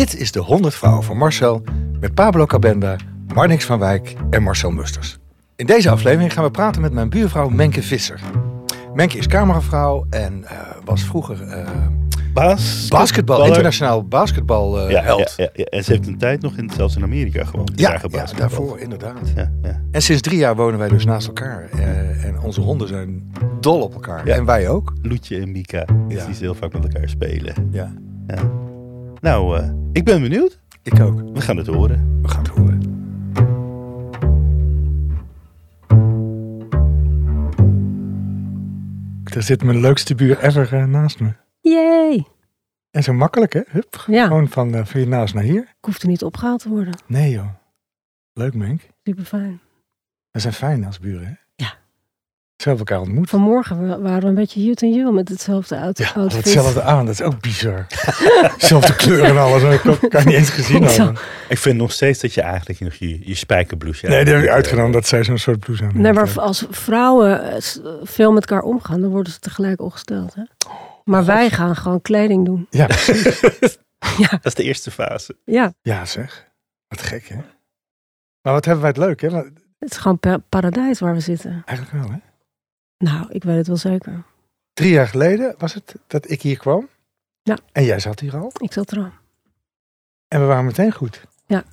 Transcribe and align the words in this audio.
Dit 0.00 0.16
is 0.16 0.32
de 0.32 0.40
100 0.40 0.74
Vrouwen 0.74 1.04
van 1.04 1.16
Marcel 1.16 1.62
met 2.00 2.14
Pablo 2.14 2.46
Cabenda, 2.46 2.96
Marnix 3.34 3.64
van 3.64 3.78
Wijk 3.78 4.14
en 4.30 4.42
Marcel 4.42 4.70
Musters. 4.70 5.18
In 5.56 5.66
deze 5.66 5.90
aflevering 5.90 6.32
gaan 6.32 6.44
we 6.44 6.50
praten 6.50 6.82
met 6.82 6.92
mijn 6.92 7.08
buurvrouw 7.10 7.48
Menke 7.48 7.82
Visser. 7.82 8.20
Menke 8.94 9.18
is 9.18 9.26
cameravrouw 9.26 10.06
en 10.10 10.44
eh, 10.44 10.56
was 10.84 11.04
vroeger 11.04 11.42
eh, 11.42 11.68
Baas. 12.34 12.88
basketbal, 12.88 13.44
internationaal 13.46 14.04
basketbalheld. 14.04 14.90
ja, 14.90 15.02
held. 15.02 15.34
ja, 15.36 15.48
ja. 15.52 15.64
En 15.64 15.84
ze 15.84 15.92
heeft 15.92 16.06
een 16.06 16.18
tijd 16.18 16.42
nog 16.42 16.56
in, 16.56 16.70
zelfs 16.76 16.96
in 16.96 17.02
Amerika 17.02 17.44
gewoond. 17.44 17.72
Ja, 17.74 17.98
Daar 17.98 18.32
daarvoor 18.36 18.78
inderdaad. 18.78 19.32
Ja, 19.34 19.52
ja. 19.62 19.80
En 19.90 20.02
sinds 20.02 20.22
drie 20.22 20.38
jaar 20.38 20.56
wonen 20.56 20.78
wij 20.78 20.88
dus 20.88 21.04
naast 21.04 21.26
elkaar. 21.26 21.68
Eh, 21.72 22.24
en 22.24 22.40
onze 22.40 22.60
honden 22.60 22.88
zijn 22.88 23.32
dol 23.60 23.80
op 23.82 23.94
elkaar. 23.94 24.26
Ja. 24.26 24.34
En 24.34 24.44
wij 24.44 24.68
ook. 24.68 24.92
Loetje 25.02 25.40
en 25.40 25.52
Mika, 25.52 25.84
Ja. 26.08 26.24
die 26.24 26.34
ze 26.34 26.42
heel 26.42 26.54
vaak 26.54 26.72
met 26.72 26.82
elkaar 26.82 27.08
spelen. 27.08 27.54
Ja, 27.70 27.92
Nou, 29.20 29.58
eh, 29.58 29.70
ik 29.92 30.04
ben 30.04 30.20
benieuwd. 30.22 30.60
ik 30.82 31.00
ook. 31.00 31.20
We 31.32 31.40
gaan 31.40 31.56
het 31.56 31.66
horen. 31.66 32.22
We 32.22 32.28
gaan 32.28 32.42
het 32.42 32.48
horen. 32.52 32.78
Er 39.24 39.42
zit 39.42 39.62
mijn 39.64 39.80
leukste 39.80 40.14
buur 40.14 40.38
ever 40.44 40.74
eh, 40.74 40.84
naast 40.84 41.20
me. 41.20 41.32
Yay! 41.60 42.26
En 42.90 43.02
zo 43.02 43.12
makkelijk, 43.12 43.52
hè? 43.52 43.60
Hup, 43.68 44.04
Ja, 44.06 44.26
gewoon 44.26 44.48
van, 44.48 44.74
eh, 44.74 44.84
van 44.84 45.00
je 45.00 45.06
naast 45.06 45.34
naar 45.34 45.42
hier. 45.42 45.62
ik 45.62 45.84
hoefde 45.84 46.06
niet 46.06 46.22
opgehaald 46.24 46.60
te 46.62 46.68
worden. 46.68 46.94
Nee, 47.06 47.30
joh. 47.30 47.48
Leuk, 48.32 48.54
Menk. 48.54 48.80
Super 49.04 49.24
fijn. 49.24 49.60
We 50.30 50.38
zijn 50.40 50.52
fijn 50.52 50.84
als 50.84 50.98
buren, 50.98 51.26
hè? 51.26 51.32
Ja. 52.60 52.66
Ze 52.66 52.68
hebben 52.68 52.86
elkaar 52.86 53.00
ontmoet. 53.06 53.28
Vanmorgen 53.30 53.88
wa- 53.88 54.00
waren 54.00 54.20
we 54.22 54.26
een 54.28 54.34
beetje 54.34 54.62
jut 54.64 54.82
en 54.82 54.92
jul 54.92 55.12
met 55.12 55.28
hetzelfde 55.28 55.76
auto. 55.76 56.02
Ja, 56.04 56.10
outfit. 56.14 56.44
hetzelfde 56.44 56.82
aan. 56.82 57.04
Dat 57.06 57.14
is 57.14 57.22
ook 57.22 57.40
bizar. 57.40 57.86
Zelfde 58.58 58.96
kleur 58.96 59.24
en 59.24 59.36
alles. 59.38 59.62
Ik 59.62 59.80
kan, 60.08 60.24
niet 60.26 60.34
eens 60.34 60.50
gezien 60.50 60.82
hebben. 60.82 61.16
Ik 61.48 61.58
vind 61.58 61.76
nog 61.76 61.92
steeds 61.92 62.20
dat 62.20 62.34
je 62.34 62.40
eigenlijk 62.40 62.80
nog 62.80 62.94
je, 62.94 63.26
je 63.28 63.34
spijkerbloesje 63.34 64.06
Nee, 64.06 64.24
die 64.24 64.34
heb 64.34 64.42
ik 64.42 64.48
uitgenomen 64.48 64.92
dat 64.92 65.06
zij 65.06 65.24
zo'n 65.24 65.38
soort 65.38 65.58
blouse 65.60 65.84
aan 65.84 65.90
Nee, 66.00 66.12
maar 66.12 66.24
heeft. 66.24 66.38
als 66.38 66.66
vrouwen 66.70 67.52
eh, 67.52 67.62
veel 68.02 68.32
met 68.32 68.46
elkaar 68.50 68.64
omgaan, 68.64 69.00
dan 69.00 69.10
worden 69.10 69.32
ze 69.32 69.38
tegelijk 69.38 69.80
ongesteld. 69.80 70.34
Hè? 70.34 70.42
Maar 71.04 71.24
wij 71.24 71.50
gaan 71.50 71.76
gewoon 71.76 72.00
kleding 72.02 72.44
doen. 72.44 72.66
Ja, 72.70 72.86
precies. 72.86 73.40
Dat 74.30 74.44
is 74.46 74.54
de 74.54 74.62
eerste 74.62 74.90
fase. 74.90 75.36
Ja, 75.44 75.72
Ja, 75.82 76.04
zeg. 76.04 76.48
Wat 76.88 77.02
gek, 77.02 77.28
hè? 77.28 77.36
Maar 78.42 78.52
wat 78.52 78.64
hebben 78.64 78.82
wij 78.82 78.90
het 78.90 79.00
leuk, 79.00 79.20
hè? 79.20 79.28
Het 79.78 79.90
is 79.90 79.96
gewoon 79.96 80.18
pa- 80.18 80.42
paradijs 80.48 81.00
waar 81.00 81.14
we 81.14 81.20
zitten. 81.20 81.62
Eigenlijk 81.66 81.98
wel, 82.06 82.12
hè? 82.12 82.18
Nou, 83.04 83.26
ik 83.28 83.44
weet 83.44 83.56
het 83.56 83.66
wel 83.66 83.76
zeker. 83.76 84.24
Drie 84.72 84.90
jaar 84.90 85.08
geleden 85.08 85.54
was 85.58 85.74
het 85.74 85.94
dat 86.06 86.30
ik 86.30 86.42
hier 86.42 86.58
kwam. 86.58 86.88
Ja. 87.42 87.58
En 87.72 87.84
jij 87.84 88.00
zat 88.00 88.20
hier 88.20 88.36
al. 88.36 88.52
Ik 88.58 88.72
zat 88.72 88.90
er 88.90 88.98
al. 88.98 89.10
En 90.28 90.40
we 90.40 90.46
waren 90.46 90.64
meteen 90.64 90.92
goed. 90.92 91.24
Ja. 91.46 91.64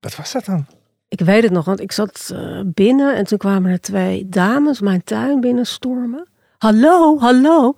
Wat 0.00 0.16
was 0.16 0.32
dat 0.32 0.44
dan? 0.44 0.66
Ik 1.08 1.20
weet 1.20 1.42
het 1.42 1.52
nog, 1.52 1.64
want 1.64 1.80
ik 1.80 1.92
zat 1.92 2.30
eh, 2.34 2.60
binnen 2.64 3.16
en 3.16 3.24
toen 3.24 3.38
kwamen 3.38 3.70
er 3.70 3.80
twee 3.80 4.28
dames 4.28 4.80
mijn 4.80 5.04
tuin 5.04 5.40
binnen 5.40 5.66
stormen. 5.66 6.28
Hallo, 6.58 7.18
hallo. 7.18 7.74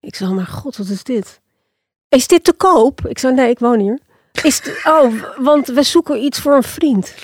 Ik 0.00 0.14
zei, 0.14 0.30
oh 0.30 0.36
mijn 0.36 0.48
god, 0.48 0.76
wat 0.76 0.88
is 0.88 1.04
dit? 1.04 1.40
Is 2.08 2.26
dit 2.26 2.44
te 2.44 2.52
koop? 2.52 3.06
Ik 3.06 3.18
zei, 3.18 3.34
nee, 3.34 3.50
ik 3.50 3.58
woon 3.58 3.78
hier. 3.78 4.00
Is 4.42 4.62
oh, 4.84 5.12
want 5.36 5.66
we 5.66 5.82
zoeken 5.82 6.22
iets 6.22 6.40
voor 6.40 6.54
een 6.54 6.62
vriend. 6.62 7.14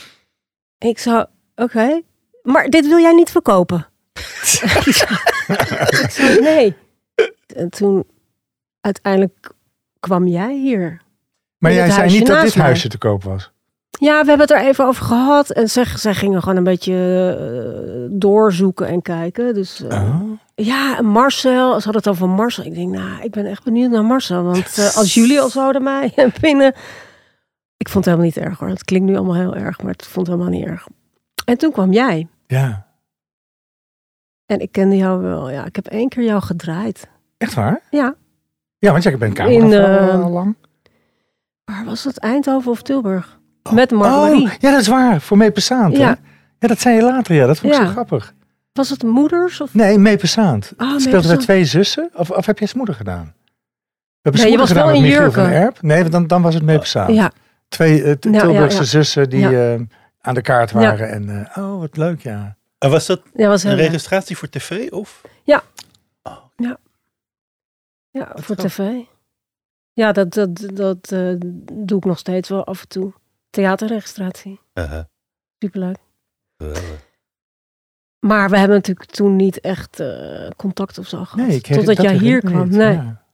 Ik 0.78 0.98
zei, 0.98 1.26
oké, 1.54 2.02
maar 2.42 2.68
dit 2.68 2.86
wil 2.86 2.98
jij 2.98 3.12
niet 3.12 3.30
verkopen? 3.30 3.86
Ik 4.84 6.10
zei, 6.10 6.40
nee. 6.40 6.76
En 7.56 7.70
toen, 7.70 8.04
uiteindelijk 8.80 9.50
kwam 10.00 10.26
jij 10.26 10.54
hier. 10.54 11.00
Maar 11.58 11.72
jij 11.72 11.90
zei 11.90 12.10
niet 12.10 12.26
dat 12.26 12.42
dit 12.42 12.56
mij. 12.56 12.64
huisje 12.64 12.88
te 12.88 12.98
koop 12.98 13.22
was. 13.24 13.50
Ja, 14.00 14.22
we 14.22 14.28
hebben 14.28 14.46
het 14.46 14.50
er 14.50 14.66
even 14.66 14.86
over 14.86 15.04
gehad. 15.04 15.50
En 15.50 15.68
zij, 15.70 15.84
zij 15.84 16.14
gingen 16.14 16.40
gewoon 16.42 16.56
een 16.56 16.64
beetje 16.64 16.94
eh, 17.38 18.18
doorzoeken 18.20 18.86
en 18.86 19.02
kijken. 19.02 19.54
Dus 19.54 19.82
eh, 19.82 20.02
Oh. 20.02 20.30
ja, 20.54 20.98
en 20.98 21.04
Marcel. 21.04 21.68
Ze 21.68 21.84
hadden 21.84 21.94
het 22.02 22.08
over 22.08 22.28
Marcel. 22.28 22.64
Ik 22.64 22.74
denk, 22.74 22.92
nou, 22.94 23.22
ik 23.22 23.30
ben 23.30 23.46
echt 23.46 23.64
benieuwd 23.64 23.90
naar 23.90 24.04
Marcel. 24.04 24.42
Want 24.42 24.78
eh, 24.78 24.96
als 24.96 25.14
jullie 25.14 25.40
al 25.40 25.48
zouden 25.48 25.82
mij 25.82 26.12
binnen... 26.40 26.74
Ik 27.76 27.88
vond 27.88 28.04
het 28.04 28.14
helemaal 28.14 28.26
niet 28.34 28.36
erg 28.46 28.58
hoor. 28.58 28.68
Het 28.68 28.84
klinkt 28.84 29.06
nu 29.06 29.16
allemaal 29.16 29.34
heel 29.36 29.56
erg, 29.56 29.82
maar 29.82 29.92
het 29.92 30.06
vond 30.06 30.26
het 30.26 30.36
helemaal 30.36 30.58
niet 30.58 30.68
erg. 30.68 30.86
En 31.44 31.58
toen 31.58 31.72
kwam 31.72 31.92
jij. 31.92 32.26
Ja. 32.46 32.86
En 34.48 34.60
ik 34.60 34.72
kende 34.72 34.96
jou 34.96 35.22
wel. 35.22 35.50
Ja, 35.50 35.64
ik 35.64 35.76
heb 35.76 35.86
één 35.86 36.08
keer 36.08 36.24
jou 36.24 36.42
gedraaid. 36.42 37.08
Echt 37.38 37.54
waar? 37.54 37.80
Ja. 37.90 38.14
Ja, 38.78 38.90
want 38.90 39.02
jij 39.02 39.18
bent 39.18 39.34
camera 39.34 40.08
al 40.08 40.30
lang. 40.30 40.56
Waar 41.64 41.84
was 41.84 42.04
het? 42.04 42.18
Eindhoven 42.18 42.70
of 42.70 42.82
Tilburg? 42.82 43.38
Met 43.72 43.90
Marguerite. 43.90 44.44
Oh, 44.44 44.52
ja, 44.58 44.70
dat 44.70 44.80
is 44.80 44.86
waar. 44.86 45.20
Voor 45.20 45.36
Meepesaand, 45.36 45.96
hè? 45.96 46.02
Ja. 46.02 46.16
Ja, 46.58 46.68
dat 46.68 46.80
zei 46.80 46.94
je 46.96 47.02
later. 47.02 47.34
Ja, 47.34 47.46
dat 47.46 47.58
vond 47.58 47.72
ik 47.72 47.78
Ja. 47.78 47.86
zo 47.86 47.92
grappig. 47.92 48.34
Was 48.72 48.90
het 48.90 49.02
moeders? 49.02 49.60
Of... 49.60 49.74
Nee, 49.74 49.98
Meepesaand. 49.98 50.72
Ah, 50.76 50.98
Speelden 50.98 51.30
we 51.30 51.36
twee 51.36 51.64
zussen? 51.64 52.10
Of, 52.14 52.30
of 52.30 52.46
heb 52.46 52.58
jij 52.58 52.68
moeder 52.74 52.94
gedaan? 52.94 53.24
We 53.24 54.18
hebben 54.22 54.42
Nee, 54.42 54.50
je 54.50 54.58
was 54.58 54.68
gedaan 54.68 54.86
wel 54.86 54.94
met 55.00 55.04
in 55.04 55.10
jurken. 55.10 55.50
Erp. 55.52 55.82
Nee, 55.82 56.04
dan, 56.04 56.26
dan 56.26 56.42
was 56.42 56.54
het 56.54 56.62
Meepesaand. 56.62 57.14
Ja, 57.14 57.30
Twee 57.68 58.02
eh, 58.02 58.08
ja, 58.08 58.40
Tilburgse 58.40 58.78
ja. 58.78 58.84
zussen 58.84 59.30
die 59.30 59.46
aan 60.20 60.34
de 60.34 60.42
kaart 60.42 60.70
waren. 60.72 61.10
En, 61.10 61.48
oh, 61.54 61.78
wat 61.78 61.96
leuk, 61.96 62.20
ja. 62.22 62.56
En 62.78 62.90
was 62.90 63.06
dat 63.06 63.22
ja 63.34 63.48
was 63.48 63.62
een 63.62 63.74
registratie 63.76 64.36
voor 64.36 64.48
tv 64.48 64.90
of? 64.90 65.22
Ja. 65.44 65.62
Oh, 66.22 66.44
Ja, 66.56 66.78
Wat 68.10 68.44
voor 68.44 68.56
tv. 68.56 68.90
Ja, 69.92 70.12
dat, 70.12 70.32
dat, 70.32 70.68
dat 70.74 71.12
eh, 71.12 71.34
doe 71.72 71.98
ik 71.98 72.04
nog 72.04 72.18
steeds 72.18 72.48
wel 72.48 72.64
af 72.64 72.80
en 72.80 72.88
toe. 72.88 73.12
Theaterregistratie. 73.50 74.60
uh, 74.74 75.00
Superleuk. 75.58 75.96
Maar 78.18 78.50
we 78.50 78.58
hebben 78.58 78.76
natuurlijk 78.76 79.10
toen 79.10 79.36
niet 79.36 79.60
echt 79.60 80.00
eh, 80.00 80.48
contact 80.56 80.98
of 80.98 81.06
zo 81.08 81.24
gehad. 81.24 81.46
Nee, 81.48 81.60
totdat 81.60 81.84
dat 81.96 82.00
jij 82.02 82.16
hier 82.16 82.40
kwam. 82.40 82.68
Nee. 82.68 82.92
Ja. 82.92 83.26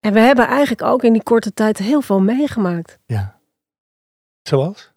En 0.00 0.12
we 0.12 0.20
hebben 0.20 0.46
eigenlijk 0.46 0.82
ook 0.82 1.02
in 1.02 1.12
die 1.12 1.22
korte 1.22 1.52
tijd 1.54 1.78
heel 1.78 2.00
veel 2.00 2.20
meegemaakt. 2.20 2.98
ja. 3.06 3.40
Zoals? 4.42 4.92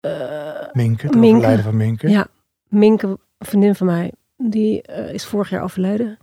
Eh, 0.00 0.72
Minke, 0.72 1.06
het 1.06 1.16
overlijden 1.16 1.64
van 1.64 1.76
Minke. 1.76 2.08
Ja. 2.08 2.26
Minke, 2.68 3.06
een 3.06 3.18
vriendin 3.38 3.74
van 3.74 3.86
mij, 3.86 4.12
die 4.36 4.82
eh, 4.82 5.12
is 5.12 5.24
vorig 5.26 5.50
jaar 5.50 5.62
overleden. 5.62 6.18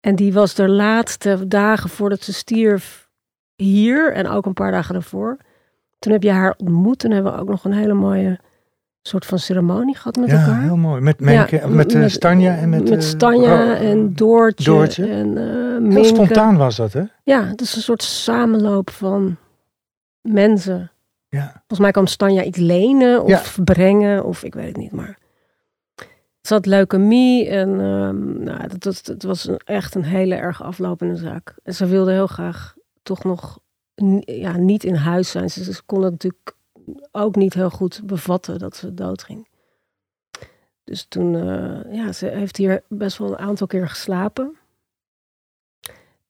En 0.00 0.16
die 0.16 0.32
was 0.32 0.54
de 0.54 0.68
laatste 0.68 1.48
dagen 1.48 1.90
voordat 1.90 2.20
ze 2.22 2.32
stierf 2.32 3.08
hier 3.56 4.12
en 4.12 4.28
ook 4.28 4.46
een 4.46 4.52
paar 4.52 4.70
dagen 4.70 4.92
daarvoor. 4.94 5.36
Toen 5.98 6.12
heb 6.12 6.22
je 6.22 6.30
haar 6.30 6.54
ontmoet. 6.56 6.98
Toen 6.98 7.10
hebben 7.10 7.32
we 7.32 7.38
ook 7.38 7.48
nog 7.48 7.64
een 7.64 7.72
hele 7.72 7.94
mooie 7.94 8.38
soort 9.02 9.26
van 9.26 9.38
ceremonie 9.38 9.96
gehad 9.96 10.16
met 10.16 10.30
Ja, 10.30 10.40
elkaar. 10.40 10.62
heel 10.62 10.76
mooi. 10.76 11.00
Met 11.00 11.20
Menke, 11.20 11.56
Ja, 11.56 11.68
met, 11.68 11.94
eh, 11.94 12.06
Stanja 12.06 12.56
en 12.56 12.68
met... 12.68 12.80
met 12.82 12.92
eh, 12.92 13.00
Stanja 13.00 13.76
en 13.76 14.14
Doortje, 14.14 14.64
Doortje. 14.64 15.06
en 15.10 15.38
eh 15.38 15.92
Heel 15.94 16.04
spontaan 16.04 16.56
was 16.56 16.76
dat, 16.76 16.92
hè? 16.92 17.02
Ja, 17.22 17.44
het 17.44 17.60
is 17.60 17.76
een 17.76 17.82
soort 17.82 18.02
samenloop 18.02 18.90
van 18.90 19.36
mensen. 20.20 20.90
Ja. 21.28 21.50
Volgens 21.52 21.78
mij 21.78 21.90
kwam 21.90 22.06
Stanja 22.06 22.42
iets 22.42 22.58
lenen 22.58 23.22
of 23.24 23.56
Ja. 23.56 23.62
brengen 23.64 24.24
of 24.24 24.42
ik 24.44 24.54
weet 24.54 24.66
het 24.68 24.76
niet, 24.76 24.92
maar 24.92 25.18
zat 26.50 26.66
leukemie 26.66 27.48
en 27.48 27.80
ehm, 27.80 28.42
nou, 28.42 28.78
dat, 28.78 29.04
dat, 29.04 29.22
was 29.22 29.46
een, 29.46 29.58
echt 29.64 29.94
een 29.94 30.04
hele 30.04 30.34
erg 30.34 30.62
aflopende 30.62 31.16
zaak. 31.16 31.54
En 31.62 31.74
ze 31.74 31.86
wilde 31.86 32.12
heel 32.12 32.26
graag 32.26 32.74
toch 33.02 33.24
nog 33.24 33.58
ja, 34.24 34.56
niet 34.56 34.84
in 34.84 34.94
huis 34.94 35.30
zijn. 35.30 35.50
Ze, 35.50 35.72
ze 35.72 35.82
kon 35.86 36.02
het 36.02 36.12
natuurlijk 36.12 36.56
ook 37.10 37.36
niet 37.36 37.54
heel 37.54 37.70
goed 37.70 38.00
bevatten 38.04 38.58
dat 38.58 38.76
ze 38.76 38.94
doodging. 38.94 39.48
Dus 40.84 41.06
toen, 41.08 41.34
eh, 41.34 41.94
ja, 41.94 42.12
ze 42.12 42.26
heeft 42.26 42.56
hier 42.56 42.82
best 42.88 43.18
wel 43.18 43.28
een 43.28 43.38
aantal 43.38 43.66
keer 43.66 43.88
geslapen. 43.88 44.56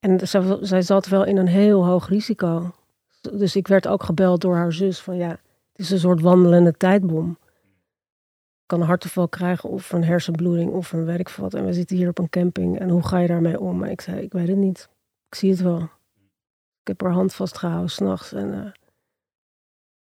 En 0.00 0.28
zij 0.60 0.82
zat 0.82 1.08
wel 1.08 1.24
in 1.24 1.36
een 1.36 1.48
heel 1.48 1.84
hoog 1.84 2.08
risico. 2.08 2.74
Dus 3.32 3.56
ik 3.56 3.68
werd 3.68 3.88
ook 3.88 4.02
gebeld 4.02 4.40
door 4.40 4.54
haar 4.54 4.72
zus 4.72 5.00
van 5.00 5.16
ja, 5.16 5.28
het 5.28 5.78
is 5.78 5.90
een 5.90 5.98
soort 5.98 6.20
wandelende 6.20 6.76
tijdbom. 6.76 7.38
Ik 8.70 8.76
kan 8.76 8.84
een 8.84 8.90
hartaanval 8.92 9.28
krijgen 9.28 9.68
of 9.68 9.92
een 9.92 10.04
hersenbloeding 10.04 10.72
of 10.72 10.92
een 10.92 11.04
weet 11.04 11.18
ik 11.18 11.28
wat. 11.28 11.54
En 11.54 11.64
we 11.64 11.72
zitten 11.72 11.96
hier 11.96 12.08
op 12.08 12.18
een 12.18 12.28
camping 12.28 12.78
en 12.78 12.88
hoe 12.88 13.06
ga 13.06 13.18
je 13.18 13.28
daarmee 13.28 13.60
om? 13.60 13.78
Maar 13.78 13.90
ik 13.90 14.00
zei, 14.00 14.20
ik 14.20 14.32
weet 14.32 14.48
het 14.48 14.56
niet. 14.56 14.88
Ik 15.28 15.34
zie 15.34 15.50
het 15.50 15.60
wel. 15.60 15.80
Ik 16.80 16.86
heb 16.86 17.00
haar 17.00 17.12
hand 17.12 17.34
vastgehouden 17.34 17.90
s'nachts 17.90 18.32
en 18.32 18.54
eh, 18.64 18.72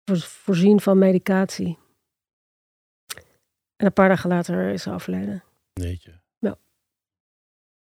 voor- 0.05 0.19
voorzien 0.19 0.81
van 0.81 0.97
medicatie. 0.97 1.77
En 3.75 3.85
een 3.85 3.93
paar 3.93 4.09
dagen 4.09 4.29
later 4.29 4.69
is 4.69 4.83
ze 4.83 4.91
overleden. 4.91 5.43
Jeetje. 5.73 6.21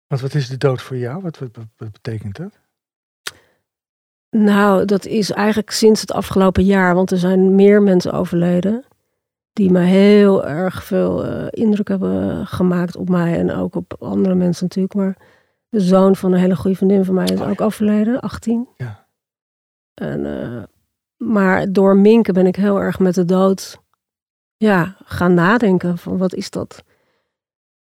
Want 0.06 0.20
wat 0.20 0.34
is 0.34 0.48
de 0.48 0.56
dood 0.56 0.82
voor 0.82 0.96
jou? 0.96 1.22
Wat- 1.22 1.38
wat 1.38 1.92
betekent 1.92 2.36
dat? 2.36 2.60
Nou, 4.30 4.84
dat 4.84 5.04
is 5.04 5.30
eigenlijk 5.30 5.70
sinds 5.70 6.00
het 6.00 6.12
afgelopen 6.12 6.64
jaar, 6.64 6.94
want 6.94 7.10
er 7.10 7.18
zijn 7.18 7.54
meer 7.54 7.82
mensen 7.82 8.12
overleden. 8.12 8.84
Die 9.54 9.70
me 9.70 9.80
heel 9.80 10.44
erg 10.44 10.84
veel 10.84 11.24
eh, 11.24 11.46
indruk 11.50 11.88
hebben 11.88 12.46
gemaakt 12.46 12.96
op 12.96 13.08
mij 13.08 13.38
en 13.38 13.50
ook 13.50 13.74
op 13.74 13.96
andere 13.98 14.34
mensen 14.34 14.64
natuurlijk. 14.64 14.94
Maar 14.94 15.16
de 15.68 15.80
zoon 15.80 16.16
van 16.16 16.32
een 16.32 16.38
hele 16.38 16.56
goede 16.56 16.76
vriendin 16.76 17.04
van 17.04 17.14
mij 17.14 17.24
is 17.24 17.30
Oh 17.30 17.38
ja. 17.38 17.50
ook 17.50 17.60
overleden, 17.60 18.20
18. 18.20 18.68
Ja. 18.76 19.06
En 19.94 20.42
eh, 20.42 20.62
maar 21.16 21.72
door 21.72 21.96
Minke 21.96 22.32
ben 22.32 22.46
ik 22.46 22.56
heel 22.56 22.80
erg 22.80 22.98
met 22.98 23.14
de 23.14 23.24
dood 23.24 23.82
ja, 24.56 24.96
gaan 25.04 25.34
nadenken 25.34 25.98
van 25.98 26.18
wat 26.18 26.34
is 26.34 26.50
dat? 26.50 26.84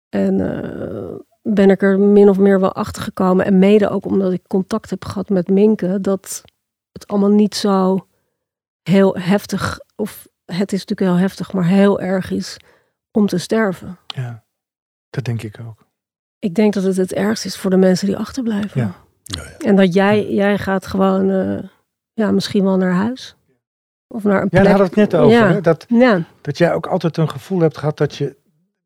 En 0.09 0.63
eh, 0.63 1.15
ben 1.41 1.69
ik 1.69 1.81
er 1.81 1.99
min 1.99 2.29
of 2.29 2.37
meer 2.37 2.59
wel 2.59 2.73
achter 2.73 3.01
gekomen. 3.01 3.45
En 3.45 3.59
mede 3.59 3.89
ook 3.89 4.05
omdat 4.05 4.31
ik 4.31 4.47
contact 4.47 4.89
heb 4.89 5.05
gehad 5.05 5.29
met 5.29 5.49
Minke, 5.49 6.01
dat 6.01 6.43
het 6.91 7.07
allemaal 7.07 7.29
niet 7.29 7.55
zo 7.55 8.07
heel 8.81 9.17
heftig, 9.17 9.79
of 9.95 10.27
het 10.53 10.73
is 10.73 10.79
natuurlijk 10.85 11.09
heel 11.17 11.19
heftig, 11.27 11.53
maar 11.53 11.65
heel 11.65 12.01
erg 12.01 12.31
is 12.31 12.57
om 13.11 13.27
te 13.27 13.37
sterven. 13.37 13.97
Ja, 14.07 14.43
dat 15.09 15.23
denk 15.25 15.41
ik 15.43 15.59
ook. 15.67 15.85
Ik 16.39 16.55
denk 16.55 16.73
dat 16.73 16.83
het 16.83 16.97
het 16.97 17.13
ergst 17.13 17.45
is 17.45 17.57
voor 17.57 17.69
de 17.69 17.77
mensen 17.77 18.07
die 18.07 18.17
achterblijven. 18.17 18.81
Ja. 18.81 18.91
Ja, 19.23 19.43
ja. 19.43 19.57
En 19.57 19.75
dat 19.75 19.93
jij, 19.93 20.29
jij 20.33 20.57
gaat 20.57 20.85
gewoon, 20.87 21.29
eh, 21.29 21.63
ja, 22.13 22.31
misschien 22.31 22.63
wel 22.63 22.77
naar 22.77 22.93
huis. 22.93 23.35
Of 24.07 24.23
naar 24.23 24.35
een 24.35 24.41
Ja, 24.41 24.47
plek. 24.49 24.63
daar 24.63 24.71
hadden 24.77 24.93
we 24.93 25.01
het 25.01 25.11
net 25.11 25.21
over. 25.21 25.37
Ja. 25.37 25.47
Hè? 25.51 25.61
Dat, 25.61 25.85
Ja, 25.87 26.23
dat 26.41 26.57
jij 26.57 26.73
ook 26.73 26.87
altijd 26.87 27.17
een 27.17 27.29
gevoel 27.29 27.59
hebt 27.59 27.77
gehad 27.77 27.97
dat 27.97 28.15
je, 28.15 28.35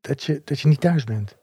dat 0.02 0.24
je, 0.24 0.42
dat 0.46 0.60
je 0.60 0.68
niet 0.68 0.82
thuis 0.82 1.04
bent. 1.04 1.36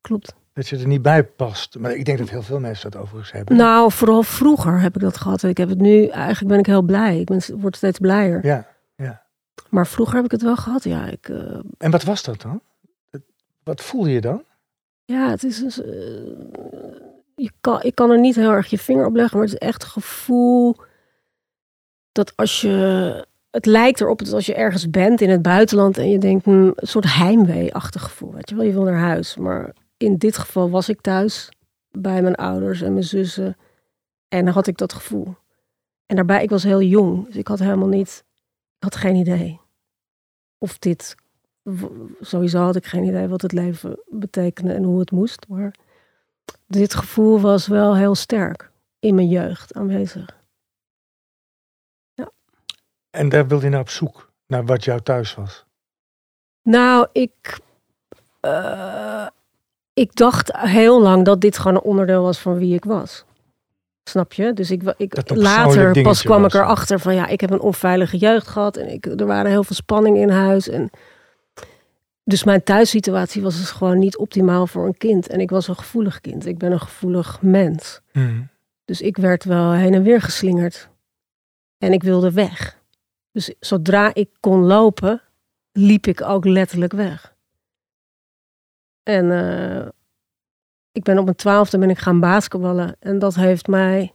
klopt. 0.00 0.34
Dat 0.54 0.68
je 0.68 0.78
er 0.78 0.86
niet 0.86 1.02
bij 1.02 1.24
past. 1.24 1.78
Maar 1.78 1.92
ik 1.94 2.04
denk 2.04 2.18
dat 2.18 2.30
heel 2.30 2.42
veel 2.42 2.60
mensen 2.60 2.90
dat 2.90 3.00
overigens 3.00 3.32
hebben. 3.32 3.56
Nou, 3.56 3.92
vooral 3.92 4.22
vroeger 4.22 4.80
heb 4.80 4.94
ik 4.94 5.00
dat 5.00 5.16
gehad. 5.16 5.42
Ik 5.42 5.56
heb 5.56 5.68
het 5.68 5.78
nu, 5.80 6.06
eigenlijk 6.06 6.48
ben 6.48 6.58
ik 6.58 6.66
heel 6.66 6.82
blij. 6.82 7.20
Ik 7.20 7.26
ben, 7.26 7.40
word 7.60 7.76
steeds 7.76 7.98
blijer. 7.98 8.46
Ja. 8.46 8.66
Maar 9.68 9.86
vroeger 9.86 10.16
heb 10.16 10.24
ik 10.24 10.30
het 10.30 10.42
wel 10.42 10.56
gehad, 10.56 10.84
ja. 10.84 11.06
Ik, 11.06 11.28
eh, 11.28 11.58
En 11.78 11.90
wat 11.90 12.02
was 12.02 12.22
dat 12.22 12.40
dan? 12.40 12.62
Wat 13.62 13.80
voelde 13.80 14.10
je 14.10 14.20
dan? 14.20 14.44
ja, 15.04 15.30
het 15.30 15.44
is 15.44 15.58
dus, 15.58 15.82
eh, 15.82 15.90
je 17.34 17.50
kan, 17.60 17.82
ik 17.82 17.94
kan 17.94 18.10
er 18.10 18.20
niet 18.20 18.34
heel 18.34 18.50
erg 18.50 18.66
je 18.70 18.78
vinger 18.78 19.06
op 19.06 19.14
leggen, 19.14 19.38
maar 19.38 19.46
het 19.46 19.54
is 19.54 19.68
echt 19.68 19.82
een 19.82 19.88
gevoel 19.88 20.76
dat 22.12 22.32
als 22.36 22.60
je, 22.60 23.26
het 23.50 23.66
lijkt 23.66 24.00
erop 24.00 24.18
dat 24.18 24.32
als 24.32 24.46
je 24.46 24.54
ergens 24.54 24.90
bent 24.90 25.20
in 25.20 25.30
het 25.30 25.42
buitenland 25.42 25.98
en 25.98 26.10
je 26.10 26.18
denkt, 26.18 26.44
hm, 26.44 26.50
een 26.50 26.74
soort 26.76 27.14
heimwee-achtig 27.14 28.02
gevoel, 28.02 28.32
weet 28.32 28.48
je 28.48 28.54
wel, 28.54 28.64
je 28.64 28.72
wil 28.72 28.82
naar 28.82 28.98
huis. 29.00 29.36
Maar 29.36 29.74
in 29.96 30.16
dit 30.16 30.38
geval 30.38 30.70
was 30.70 30.88
ik 30.88 31.00
thuis 31.00 31.48
bij 31.90 32.22
mijn 32.22 32.34
ouders 32.34 32.80
en 32.80 32.92
mijn 32.92 33.04
zussen 33.04 33.56
en 34.28 34.44
dan 34.44 34.54
had 34.54 34.66
ik 34.66 34.78
dat 34.78 34.92
gevoel. 34.92 35.34
En 36.06 36.16
daarbij, 36.16 36.42
ik 36.42 36.50
was 36.50 36.62
heel 36.62 36.82
jong, 36.82 37.26
dus 37.26 37.36
ik 37.36 37.48
had 37.48 37.58
helemaal 37.58 37.88
niet, 37.88 38.24
had 38.82 38.96
geen 38.96 39.16
idee 39.16 39.60
of 40.58 40.78
dit, 40.78 41.14
sowieso 42.20 42.58
had 42.58 42.76
ik 42.76 42.86
geen 42.86 43.04
idee 43.04 43.28
wat 43.28 43.42
het 43.42 43.52
leven 43.52 44.02
betekende 44.08 44.72
en 44.72 44.82
hoe 44.82 45.00
het 45.00 45.10
moest, 45.10 45.48
maar 45.48 45.74
dit 46.66 46.94
gevoel 46.94 47.40
was 47.40 47.66
wel 47.66 47.96
heel 47.96 48.14
sterk 48.14 48.70
in 48.98 49.14
mijn 49.14 49.28
jeugd 49.28 49.74
aanwezig. 49.74 50.40
En 53.12 53.28
daar 53.28 53.46
wilde 53.46 53.64
je 53.64 53.70
naar 53.70 53.80
op 53.80 53.88
zoek. 53.88 54.30
Naar 54.46 54.64
wat 54.64 54.84
jouw 54.84 54.98
thuis 54.98 55.34
was. 55.34 55.64
Nou, 56.62 57.06
ik, 57.12 57.60
eh, 58.40 59.26
ik 59.92 60.14
dacht 60.14 60.56
heel 60.56 61.02
lang 61.02 61.24
dat 61.24 61.40
dit 61.40 61.58
gewoon 61.58 61.74
een 61.74 61.82
onderdeel 61.82 62.22
was 62.22 62.38
van 62.38 62.58
wie 62.58 62.74
ik 62.74 62.84
was. 62.84 63.24
Snap 64.04 64.32
je? 64.32 64.52
Dus 64.52 64.70
ik, 64.70 64.94
ik, 64.96 65.30
later 65.30 66.02
pas 66.02 66.22
kwam 66.22 66.42
was. 66.42 66.54
ik 66.54 66.60
erachter 66.60 67.00
van 67.00 67.14
ja, 67.14 67.26
ik 67.26 67.40
heb 67.40 67.50
een 67.50 67.60
onveilige 67.60 68.16
jeugd 68.16 68.48
gehad 68.48 68.76
en 68.76 68.92
ik, 68.92 69.06
er 69.06 69.26
waren 69.26 69.50
heel 69.50 69.64
veel 69.64 69.76
spanningen 69.76 70.20
in 70.20 70.28
huis. 70.28 70.68
En, 70.68 70.90
dus 72.24 72.44
mijn 72.44 72.62
thuissituatie 72.62 73.42
was 73.42 73.56
dus 73.56 73.70
gewoon 73.70 73.98
niet 73.98 74.16
optimaal 74.16 74.66
voor 74.66 74.86
een 74.86 74.96
kind. 74.96 75.28
En 75.28 75.40
ik 75.40 75.50
was 75.50 75.68
een 75.68 75.76
gevoelig 75.76 76.20
kind. 76.20 76.46
Ik 76.46 76.58
ben 76.58 76.72
een 76.72 76.80
gevoelig 76.80 77.42
mens. 77.42 78.00
Dus 78.84 79.00
ik 79.00 79.16
werd 79.16 79.44
wel 79.44 79.72
heen 79.72 79.94
en 79.94 80.02
weer 80.02 80.20
geslingerd. 80.20 80.88
En 81.78 81.92
ik 81.92 82.02
wilde 82.02 82.32
weg. 82.32 82.80
Dus 83.32 83.54
zodra 83.60 84.14
ik 84.14 84.28
kon 84.40 84.60
lopen, 84.60 85.22
liep 85.72 86.06
ik 86.06 86.22
ook 86.22 86.44
letterlijk 86.44 86.92
weg. 86.92 87.34
En 89.02 89.30
eh, 89.30 89.88
ik 90.92 91.02
ben 91.02 91.18
op 91.18 91.24
mijn 91.24 91.36
twaalfde 91.36 91.78
ben 91.78 91.90
ik 91.90 91.98
gaan 91.98 92.20
basketballen. 92.20 92.96
En 93.00 93.18
dat 93.18 93.34
heeft 93.34 93.66
mij 93.66 94.14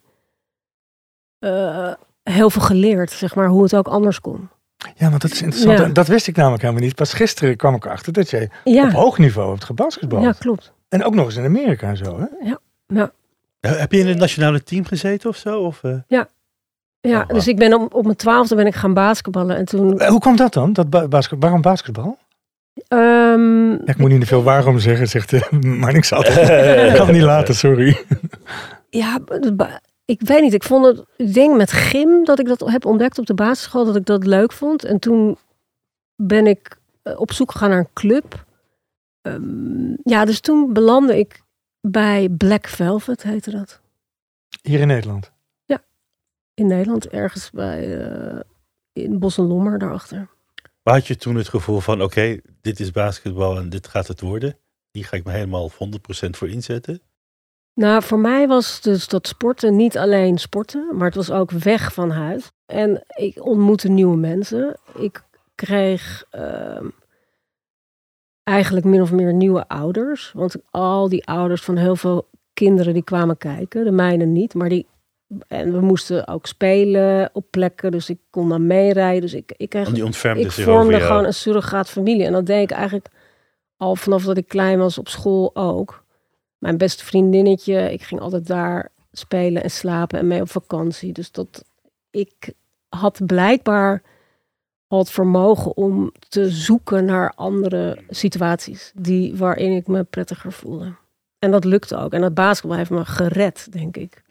eh, 1.39 1.93
heel 2.23 2.49
veel 2.49 2.61
geleerd, 2.61 3.11
zeg 3.11 3.35
maar, 3.35 3.47
hoe 3.47 3.63
het 3.63 3.75
ook 3.75 3.87
anders 3.87 4.21
kon. 4.21 4.49
Ja, 4.95 5.09
want 5.09 5.21
dat 5.21 5.31
is 5.31 5.41
interessant. 5.41 5.77
Ja. 5.79 5.83
En 5.85 5.93
Dat 5.93 6.07
wist 6.07 6.27
ik 6.27 6.35
namelijk 6.35 6.61
helemaal 6.61 6.83
niet. 6.83 6.95
Pas 6.95 7.13
gisteren 7.13 7.55
kwam 7.57 7.75
ik 7.75 7.85
erachter 7.85 8.13
dat 8.13 8.29
jij 8.29 8.43
op 8.43 8.73
Ja, 8.73 8.91
hoog 8.91 9.17
niveau 9.17 9.49
hebt 9.49 9.63
gebasketbald. 9.63 10.23
ja 10.23 10.31
klopt. 10.31 10.73
En 10.89 11.03
ook 11.03 11.15
nog 11.15 11.25
eens 11.25 11.35
in 11.35 11.45
Amerika 11.45 11.87
en 11.89 11.97
zo, 11.97 12.19
hè? 12.19 12.25
Ja, 12.87 13.11
Heb 13.59 13.91
je 13.91 13.99
in 13.99 14.07
het 14.07 14.17
nationale 14.17 14.63
team 14.63 14.85
gezeten 14.85 15.29
of 15.29 15.37
zo? 15.37 15.59
Of, 15.61 15.83
eh? 15.83 15.95
Ja, 16.07 16.27
wauw. 17.01 17.25
dus 17.25 17.47
ik 17.47 17.57
ben 17.57 17.73
op, 17.73 17.93
op 17.93 18.03
mijn 18.03 18.15
twaalfde 18.15 18.55
ben 18.55 18.65
ik 18.65 18.75
gaan 18.75 18.93
basketballen. 18.93 19.55
En 19.55 19.65
toen... 19.65 19.99
Eh, 19.99 20.07
Hoe 20.09 20.19
kwam 20.19 20.35
dat 20.35 20.53
dan? 20.53 20.73
Dat 20.73 20.89
ba- 20.89 21.07
basket, 21.07 21.37
waarom 21.41 21.61
basketbal? 21.61 22.17
Ehm, 22.87 23.71
Ja, 23.71 23.85
ik 23.85 23.97
moet 23.97 24.09
niet 24.09 24.19
te 24.19 24.25
veel 24.25 24.43
waarom 24.43 24.79
zeggen, 24.79 25.07
zegt 25.07 25.31
uh, 25.31 25.49
maar 25.81 25.93
niks 25.93 26.13
altijd. 26.13 26.37
ik 26.89 26.95
kan 26.95 27.05
het 27.05 27.15
niet 27.15 27.25
laten, 27.25 27.55
sorry. 27.55 28.05
Ja, 28.89 29.19
ik 30.05 30.21
weet 30.21 30.41
niet. 30.41 30.53
Ik 30.53 30.63
vond 30.63 30.85
het, 30.85 31.03
ik 31.17 31.33
denk 31.33 31.57
met 31.57 31.71
gym 31.71 32.25
dat 32.25 32.39
ik 32.39 32.47
dat 32.47 32.69
heb 32.69 32.85
ontdekt 32.85 33.19
op 33.19 33.25
de 33.25 33.33
basisschool, 33.33 33.85
dat 33.85 33.95
ik 33.95 34.05
dat 34.05 34.25
leuk 34.25 34.51
vond. 34.51 34.83
En 34.83 34.99
toen 34.99 35.37
ben 36.15 36.47
ik 36.47 36.77
eh, 37.03 37.19
op 37.19 37.31
zoek 37.31 37.51
gegaan 37.51 37.69
naar 37.69 37.79
een 37.79 37.93
club. 37.93 38.45
Ehm, 39.21 39.93
ja, 40.03 40.25
dus 40.25 40.39
toen 40.39 40.73
belandde 40.73 41.17
ik 41.19 41.41
bij 41.81 42.29
Black 42.29 42.67
Velvet, 42.67 43.23
heette 43.23 43.51
dat. 43.51 43.81
Hier 44.61 44.79
in 44.79 44.87
Nederland. 44.87 45.35
In 46.57 46.67
Nederland, 46.67 47.07
ergens 47.07 47.51
bij, 47.51 47.99
eh, 47.99 48.39
in 48.93 49.19
Bos 49.19 49.37
en 49.37 49.43
Lommer 49.43 49.79
daarachter. 49.79 50.29
Had 50.91 51.07
je 51.07 51.15
toen 51.15 51.35
het 51.35 51.49
gevoel 51.49 51.79
van, 51.79 52.01
oké, 52.01 52.39
dit 52.61 52.79
is 52.79 52.91
basketbal 52.91 53.57
en 53.57 53.69
dit 53.69 53.87
gaat 53.87 54.07
het 54.07 54.21
worden? 54.21 54.57
Hier 54.91 55.05
ga 55.05 55.17
ik 55.17 55.23
me 55.23 55.31
helemaal 55.31 55.71
100% 55.71 55.73
voor 56.29 56.49
inzetten? 56.49 57.01
Nou, 57.73 58.03
voor 58.03 58.19
mij 58.19 58.47
was 58.47 58.81
dus 58.81 59.07
dat 59.07 59.27
sporten 59.27 59.75
niet 59.75 59.97
alleen 59.97 60.37
sporten, 60.37 60.89
maar 60.93 61.05
het 61.05 61.15
was 61.15 61.31
ook 61.31 61.51
weg 61.51 61.93
van 61.93 62.09
huis. 62.09 62.51
En 62.65 63.03
ik 63.07 63.45
ontmoette 63.45 63.89
nieuwe 63.89 64.17
mensen. 64.17 64.79
Ik 64.95 65.23
kreeg 65.55 66.25
ehm, 66.29 66.87
eigenlijk 68.43 68.85
min 68.85 69.01
of 69.01 69.11
meer 69.11 69.33
nieuwe 69.33 69.67
ouders. 69.67 70.31
Want 70.31 70.55
al 70.71 71.09
die 71.09 71.25
ouders 71.25 71.61
van 71.61 71.77
heel 71.77 71.95
veel 71.95 72.29
kinderen 72.53 72.93
die 72.93 73.03
kwamen 73.03 73.37
kijken, 73.37 73.83
de 73.83 73.91
mijne 73.91 74.25
niet, 74.25 74.53
maar 74.53 74.69
die. 74.69 74.87
En 75.47 75.71
we 75.71 75.79
moesten 75.79 76.27
ook 76.27 76.45
spelen 76.45 77.29
op 77.33 77.45
plekken, 77.49 77.91
dus 77.91 78.09
ik 78.09 78.19
kon 78.29 78.49
dan 78.49 78.67
meerijden. 78.67 79.21
Dus 79.21 79.33
ik, 79.33 79.53
ik 79.57 79.69
kreeg 79.69 79.83
Want 79.83 79.95
die 79.95 80.05
ontfermde 80.05 80.43
ik 80.43 80.51
vormde 80.51 80.99
gewoon 80.99 81.25
een 81.25 81.33
surrogaat 81.33 81.89
familie. 81.89 82.25
En 82.25 82.31
dat 82.31 82.45
deed 82.45 82.61
ik 82.61 82.71
eigenlijk 82.71 83.07
al 83.77 83.95
vanaf 83.95 84.23
dat 84.23 84.37
ik 84.37 84.47
klein 84.47 84.77
was 84.77 84.97
op 84.97 85.07
school 85.07 85.55
ook. 85.55 86.03
Mijn 86.57 86.77
beste 86.77 87.05
vriendinnetje, 87.05 87.91
ik 87.91 88.01
ging 88.01 88.21
altijd 88.21 88.47
daar 88.47 88.91
spelen 89.11 89.63
en 89.63 89.71
slapen 89.71 90.19
en 90.19 90.27
mee 90.27 90.41
op 90.41 90.49
vakantie. 90.49 91.13
Dus 91.13 91.31
dat 91.31 91.65
ik 92.11 92.53
had 92.89 93.25
blijkbaar 93.25 94.01
al 94.87 94.99
het 94.99 95.09
vermogen 95.09 95.77
om 95.77 96.11
te 96.29 96.49
zoeken 96.49 97.05
naar 97.05 97.33
andere 97.35 98.03
situaties 98.09 98.91
die 98.95 99.35
waarin 99.35 99.71
ik 99.71 99.87
me 99.87 100.03
prettiger 100.03 100.51
voelde. 100.51 100.95
En 101.39 101.51
dat 101.51 101.63
lukte 101.63 101.97
ook. 101.97 102.13
En 102.13 102.21
dat 102.21 102.33
basketbal 102.33 102.77
heeft 102.77 102.89
me 102.89 103.05
gered, 103.05 103.67
denk 103.71 103.97
ik. 103.97 104.25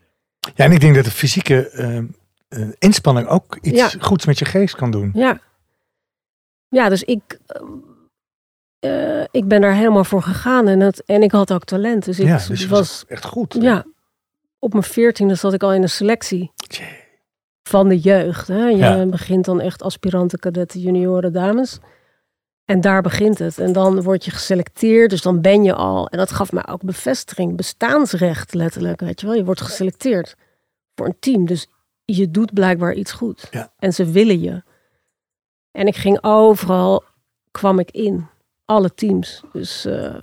Ja, 0.55 0.65
en 0.65 0.73
ik 0.73 0.81
denk 0.81 0.95
dat 0.95 1.05
de 1.05 1.11
fysieke 1.11 1.69
eh, 1.71 1.97
eh, 1.99 2.69
inspanning 2.79 3.27
ook 3.29 3.59
iets 3.61 3.77
Ja. 3.79 3.89
goeds 4.01 4.27
met 4.27 4.39
je 4.39 4.45
geest 4.45 4.75
kan 4.77 4.91
doen. 4.91 5.11
Ja. 5.15 5.41
Ja, 6.69 6.89
dus 6.89 7.03
ik, 7.03 7.39
eh, 7.47 9.21
eh, 9.21 9.27
ik 9.31 9.49
ben 9.49 9.61
daar 9.61 9.75
helemaal 9.75 10.05
voor 10.05 10.23
gegaan. 10.23 10.69
En, 10.69 10.81
het, 10.81 11.05
en 11.05 11.23
ik 11.23 11.31
had 11.33 11.53
ook 11.53 11.65
talent. 11.65 12.05
Dus 12.05 12.19
ik 12.21 12.27
ja, 12.27 12.37
dus 12.37 12.49
was 12.49 12.67
was, 12.67 13.05
echt 13.09 13.25
goed. 13.25 13.57
ja, 13.61 13.85
op 14.59 14.73
mijn 14.73 14.85
veertiende 14.85 15.35
zat 15.35 15.53
ik 15.53 15.63
al 15.63 15.73
in 15.73 15.81
de 15.81 15.87
selectie 15.87 16.53
van 17.69 17.89
de 17.89 17.99
jeugd. 17.99 18.49
Hè. 18.49 18.67
Je 18.69 18.77
Ja. 18.77 19.07
begint 19.07 19.45
dan 19.45 19.61
echt 19.61 19.83
aspiranten, 19.83 20.39
kadetten, 20.39 20.81
junioren, 20.81 21.33
dames. 21.33 21.79
En 22.67 22.81
daar 22.81 23.03
begint 23.03 23.39
het. 23.39 23.59
En 23.59 23.73
dan 23.73 24.03
word 24.03 24.25
je 24.25 24.31
geselecteerd, 24.31 25.11
dus 25.11 25.23
dan 25.23 25.41
ben 25.41 25.63
je 25.63 25.75
al. 25.75 26.09
En 26.09 26.19
dat 26.19 26.31
gaf 26.31 26.53
mij 26.53 26.67
ook 26.69 26.83
bevestiging, 26.83 27.57
bestaansrecht 27.57 28.55
letterlijk. 28.55 29.01
Weet 29.01 29.21
je 29.21 29.27
wel, 29.27 29.37
je 29.37 29.45
wordt 29.45 29.61
geselecteerd 29.61 30.37
voor 30.95 31.07
een 31.07 31.17
team. 31.19 31.47
Dus 31.47 31.67
je 32.05 32.31
doet 32.31 32.55
blijkbaar 32.55 32.95
iets 32.95 33.13
goed. 33.13 33.49
Ja. 33.51 33.73
En 33.79 33.93
ze 33.93 34.11
willen 34.11 34.41
je. 34.41 34.63
En 35.71 35.87
ik 35.87 35.97
ging 35.97 36.19
overal, 36.23 37.05
kwam 37.51 37.79
ik 37.79 37.91
in. 37.91 38.27
Alle 38.65 38.95
teams. 38.95 39.43
Dus 39.53 39.85
eh, 39.85 40.15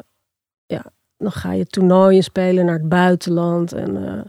ja, 0.66 0.86
dan 1.18 1.32
ga 1.32 1.52
je 1.52 1.66
toernooien 1.66 2.24
spelen 2.24 2.66
naar 2.66 2.80
het 2.80 2.90
buitenland. 2.90 3.74
En 3.74 4.08
eh, 4.08 4.22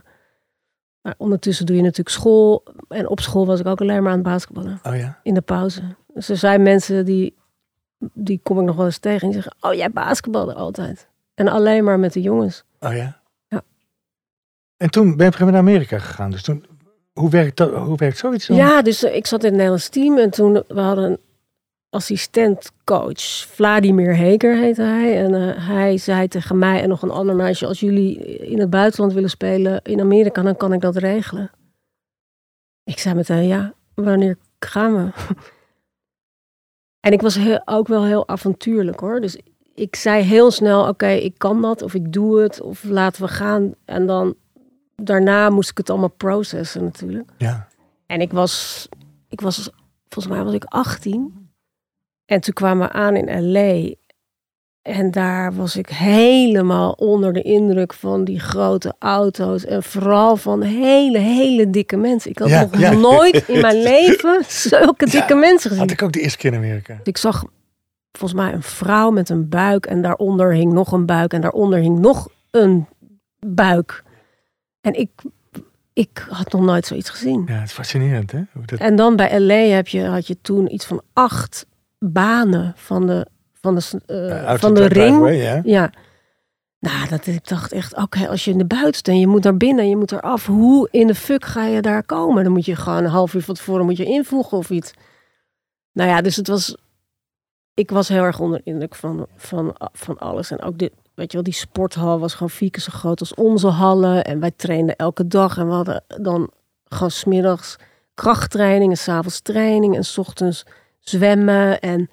maar 1.05 1.15
ondertussen 1.17 1.65
doe 1.65 1.75
je 1.75 1.81
natuurlijk 1.81 2.09
school. 2.09 2.63
En 2.87 3.09
op 3.09 3.19
school 3.19 3.45
was 3.45 3.59
ik 3.59 3.65
ook 3.65 3.81
alleen 3.81 4.03
maar 4.03 4.11
aan 4.11 4.17
het 4.17 4.27
basketballen. 4.27 4.79
Oh 4.83 4.95
ja. 4.95 5.19
In 5.23 5.33
de 5.33 5.41
pauze. 5.41 5.81
Dus 6.13 6.29
er 6.29 6.37
zijn 6.37 6.61
mensen 6.61 7.05
die, 7.05 7.35
die 7.97 8.39
kom 8.43 8.59
ik 8.59 8.65
nog 8.65 8.75
wel 8.75 8.85
eens 8.85 8.97
tegen. 8.97 9.21
En 9.21 9.33
die 9.33 9.41
zeggen, 9.41 9.69
oh 9.69 9.73
jij 9.73 9.89
basketbalde 9.89 10.53
altijd. 10.53 11.07
En 11.33 11.47
alleen 11.47 11.83
maar 11.83 11.99
met 11.99 12.13
de 12.13 12.21
jongens. 12.21 12.63
Oh 12.79 12.95
ja. 12.95 13.21
Ja. 13.47 13.61
En 14.77 14.91
toen 14.91 15.15
ben 15.17 15.33
je 15.37 15.45
naar 15.45 15.55
Amerika 15.55 15.99
gegaan. 15.99 16.31
Dus 16.31 16.43
toen, 16.43 16.65
Hoe 17.13 17.29
werkt, 17.29 17.57
dat, 17.57 17.73
hoe 17.73 17.97
werkt 17.97 18.17
zoiets 18.17 18.47
dan? 18.47 18.57
Ja, 18.57 18.81
dus 18.81 19.03
eh, 19.03 19.15
ik 19.15 19.27
zat 19.27 19.39
in 19.39 19.45
het 19.45 19.55
Nederlands 19.55 19.89
team 19.89 20.17
en 20.17 20.29
toen 20.29 20.53
we 20.67 20.79
hadden 20.79 21.11
een 21.11 21.19
assistentcoach, 21.89 23.47
Vladimir 23.47 24.15
Heker 24.15 24.55
heette 24.55 24.81
hij. 24.81 25.23
En 25.23 25.35
eh, 25.35 25.67
hij 25.67 25.97
zei 25.97 26.27
tegen 26.27 26.57
mij 26.57 26.81
en 26.81 26.89
nog 26.89 27.01
een 27.01 27.11
ander 27.11 27.35
meisje, 27.35 27.67
als 27.67 27.79
jullie 27.79 28.17
in 28.37 28.59
het 28.59 28.69
buitenland 28.69 29.13
willen 29.13 29.29
spelen 29.29 29.81
in 29.83 29.99
Amerika, 29.99 30.41
dan 30.41 30.57
kan 30.57 30.73
ik 30.73 30.81
dat 30.81 30.95
regelen. 30.95 31.51
Ik 32.83 32.99
zei 32.99 33.15
meteen, 33.15 33.47
ja, 33.47 33.73
wanneer 33.93 34.37
gaan 34.59 34.95
we? 34.95 35.09
En 37.05 37.11
ik 37.11 37.21
was 37.21 37.35
heel, 37.35 37.61
ook 37.65 37.87
wel 37.87 38.05
heel 38.05 38.27
avontuurlijk 38.27 38.99
hoor. 38.99 39.21
Dus 39.21 39.39
ik 39.73 39.95
zei 39.95 40.23
heel 40.23 40.51
snel, 40.51 40.87
oké, 40.87 41.07
ik 41.07 41.37
kan 41.37 41.61
dat 41.61 41.81
of 41.81 41.93
ik 41.93 42.13
doe 42.13 42.41
het 42.41 42.61
of 42.61 42.83
laten 42.83 43.21
we 43.21 43.27
gaan. 43.27 43.73
En 43.85 44.05
dan 44.05 44.35
daarna 44.95 45.49
moest 45.49 45.69
ik 45.69 45.77
het 45.77 45.89
allemaal 45.89 46.09
processen 46.09 46.83
natuurlijk. 46.83 47.29
Ja. 47.37 47.67
En 48.05 48.21
ik 48.21 48.31
was, 48.31 48.87
ik 49.29 49.41
was, 49.41 49.69
volgens 50.07 50.35
mij 50.35 50.43
was 50.43 50.53
ik 50.53 50.63
18. 50.63 51.49
En 52.25 52.41
toen 52.41 52.53
kwamen 52.53 52.87
we 52.87 52.93
aan 52.93 53.15
in 53.15 53.51
LA. 53.51 53.93
En 54.85 55.11
daar 55.11 55.53
was 55.53 55.75
ik 55.75 55.89
helemaal 55.89 56.91
onder 56.91 57.33
de 57.33 57.41
indruk 57.41 57.93
van 57.93 58.23
die 58.23 58.39
grote 58.39 58.93
auto's. 58.99 59.65
En 59.65 59.83
vooral 59.83 60.37
van 60.37 60.61
hele, 60.61 61.17
hele 61.17 61.69
dikke 61.69 61.97
mensen. 61.97 62.31
Ik 62.31 62.39
had 62.39 62.49
Ja, 62.49 62.61
nog 62.61 62.77
ja. 62.79 62.91
nooit 62.93 63.47
in 63.47 63.61
mijn 63.61 63.81
leven 63.91 64.43
zulke 64.47 65.05
dikke 65.05 65.33
Ja, 65.33 65.39
mensen 65.39 65.69
gezien. 65.69 65.83
Had 65.83 65.91
ik 65.91 66.01
ook 66.01 66.11
de 66.11 66.21
eerste 66.21 66.37
keer 66.37 66.51
in 66.51 66.57
Amerika. 66.57 66.99
Ik 67.03 67.17
zag 67.17 67.43
volgens 68.11 68.41
mij 68.41 68.53
een 68.53 68.63
vrouw 68.63 69.09
met 69.11 69.29
een 69.29 69.49
buik. 69.49 69.85
En 69.85 70.01
daaronder 70.01 70.53
hing 70.53 70.73
nog 70.73 70.91
een 70.91 71.05
buik. 71.05 71.33
En 71.33 71.41
daaronder 71.41 71.79
hing 71.79 71.99
nog 71.99 72.27
een 72.51 72.87
buik. 73.39 74.03
En 74.81 74.99
ik, 74.99 75.09
ik 75.93 76.25
had 76.29 76.51
nog 76.51 76.61
nooit 76.61 76.85
zoiets 76.85 77.09
gezien. 77.09 77.43
Ja, 77.47 77.53
het 77.53 77.67
is 77.67 77.73
fascinerend 77.73 78.31
hè? 78.31 78.41
Hoe 78.53 78.65
dat... 78.65 78.79
En 78.79 78.95
dan 78.95 79.15
bij 79.15 79.39
LA 79.39 79.53
heb 79.75 79.87
je, 79.87 80.03
had 80.03 80.27
je 80.27 80.37
toen 80.41 80.73
iets 80.73 80.85
van 80.85 81.01
acht 81.13 81.65
banen 81.99 82.73
van 82.75 83.07
de, 83.07 83.27
van 83.65 84.01
de, 84.05 84.43
uit 84.45 84.59
van 84.59 84.73
de 84.73 84.87
driveway, 84.87 85.31
ring. 85.31 85.43
Ja. 85.43 85.61
Ja. 85.63 85.91
Nou, 86.79 87.09
dat, 87.09 87.27
ik 87.27 87.47
dacht 87.47 87.71
echt, 87.71 87.95
oké, 87.95 88.27
als 88.27 88.45
je 88.45 88.51
in 88.51 88.57
de 88.57 88.65
buiten 88.65 88.93
staat 88.93 89.13
en 89.13 89.19
je 89.19 89.27
moet 89.27 89.43
naar 89.43 89.57
binnen 89.57 89.83
en 89.83 89.89
je 89.89 89.97
moet 89.97 90.11
eraf. 90.11 90.45
Hoe 90.45 90.87
in 90.91 91.07
de 91.07 91.15
fuck 91.15 91.45
ga 91.45 91.65
je 91.65 91.81
daar 91.81 92.03
komen? 92.03 92.43
Dan 92.43 92.53
moet 92.53 92.65
je 92.65 92.75
gewoon 92.75 93.03
een 93.03 93.09
half 93.09 93.33
uur 93.33 93.41
van 93.41 93.55
tevoren 93.55 93.85
moet 93.85 93.97
je 93.97 94.05
invoegen 94.05 94.57
of 94.57 94.69
iets. 94.69 94.93
Nou 95.91 96.09
ja, 96.09 96.21
dus 96.21 96.35
het 96.35 96.47
was... 96.47 96.77
Ik 97.73 97.91
was 97.91 98.07
heel 98.07 98.23
erg 98.23 98.39
onder 98.39 98.57
de 98.57 98.71
indruk 98.71 98.95
van, 98.95 99.27
van, 99.35 99.75
van 99.93 100.17
alles. 100.17 100.51
En 100.51 100.61
ook 100.61 100.77
dit, 100.77 100.91
weet 101.15 101.31
je 101.31 101.37
wel, 101.37 101.43
die 101.43 101.53
sporthal 101.53 102.19
was 102.19 102.33
gewoon 102.33 102.49
vier 102.49 102.71
keer 102.71 102.81
zo 102.81 102.91
groot 102.91 103.19
als 103.19 103.33
onze 103.33 103.67
hallen. 103.67 104.23
En 104.23 104.39
wij 104.39 104.51
trainden 104.55 104.95
elke 104.95 105.27
dag. 105.27 105.57
En 105.57 105.67
we 105.67 105.73
hadden 105.73 106.03
dan 106.21 106.51
gewoon 106.85 107.11
smiddags 107.11 107.75
krachttraining 108.13 108.91
en 108.91 108.97
s'avonds 108.97 109.41
training. 109.41 109.95
En 109.95 110.03
s 110.03 110.17
ochtends 110.17 110.65
zwemmen. 110.99 111.79
En 111.79 112.09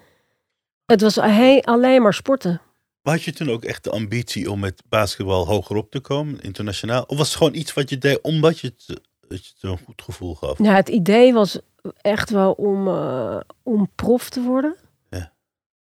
het 0.92 1.14
was 1.14 1.18
alleen 1.64 2.02
maar 2.02 2.14
sporten. 2.14 2.60
Maar 3.02 3.14
had 3.14 3.22
je 3.22 3.32
toen 3.32 3.50
ook 3.50 3.64
echt 3.64 3.84
de 3.84 3.90
ambitie 3.90 4.50
om 4.50 4.60
met 4.60 4.82
basketbal 4.88 5.46
hoger 5.46 5.76
op 5.76 5.90
te 5.90 6.00
komen, 6.00 6.40
internationaal? 6.40 7.04
Of 7.06 7.16
was 7.18 7.28
het 7.28 7.36
gewoon 7.36 7.54
iets 7.54 7.74
wat 7.74 7.90
je 7.90 7.98
deed 7.98 8.20
omdat 8.20 8.58
je 8.58 8.66
het, 8.66 8.86
dat 9.28 9.46
je 9.46 9.52
het 9.54 9.62
een 9.70 9.78
goed 9.84 10.02
gevoel 10.02 10.34
gaf? 10.34 10.58
Ja, 10.58 10.74
het 10.74 10.88
idee 10.88 11.32
was 11.32 11.58
echt 12.00 12.30
wel 12.30 12.52
om, 12.52 12.88
eh, 12.88 13.36
om 13.62 13.88
prof 13.94 14.30
te 14.30 14.40
worden. 14.42 14.76
Ja. 15.10 15.32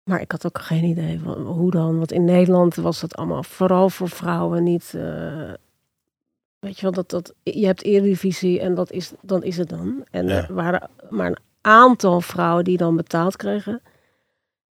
Maar 0.04 0.20
ik 0.20 0.30
had 0.32 0.46
ook 0.46 0.58
geen 0.60 0.84
idee 0.84 1.20
van 1.24 1.42
hoe 1.46 1.70
dan. 1.70 1.96
Want 1.98 2.12
in 2.12 2.24
Nederland 2.24 2.74
was 2.74 3.00
dat 3.00 3.16
allemaal 3.16 3.42
vooral 3.42 3.90
voor 3.90 4.08
vrouwen 4.08 4.62
niet. 4.62 4.92
eh, 4.94 5.52
weet 6.58 6.76
je 6.76 6.82
wel, 6.82 6.92
dat, 6.92 7.10
dat, 7.10 7.34
je 7.42 7.66
hebt 7.66 7.82
Eredivisie 7.82 8.60
en 8.60 8.74
dat 8.74 8.90
is, 8.90 9.12
dan 9.22 9.42
is 9.42 9.56
het 9.56 9.68
dan. 9.68 10.04
En 10.10 10.26
Ja. 10.28 10.48
er 10.48 10.54
waren 10.54 10.90
maar 11.10 11.26
een 11.26 11.38
aantal 11.60 12.20
vrouwen 12.20 12.64
die 12.64 12.76
dan 12.76 12.96
betaald 12.96 13.36
kregen. 13.36 13.82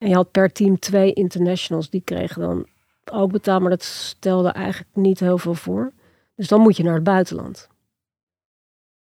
En 0.01 0.09
je 0.09 0.15
had 0.15 0.31
per 0.31 0.51
team 0.51 0.79
twee 0.79 1.13
internationals, 1.13 1.89
die 1.89 2.01
kregen 2.01 2.41
dan 2.41 2.67
ook 3.11 3.31
betaald. 3.31 3.61
Maar 3.61 3.69
dat 3.69 3.83
stelde 3.83 4.49
eigenlijk 4.49 4.95
niet 4.95 5.19
heel 5.19 5.37
veel 5.37 5.53
voor. 5.53 5.91
Dus 6.35 6.47
dan 6.47 6.61
moet 6.61 6.77
je 6.77 6.83
naar 6.83 6.93
het 6.93 7.03
buitenland. 7.03 7.69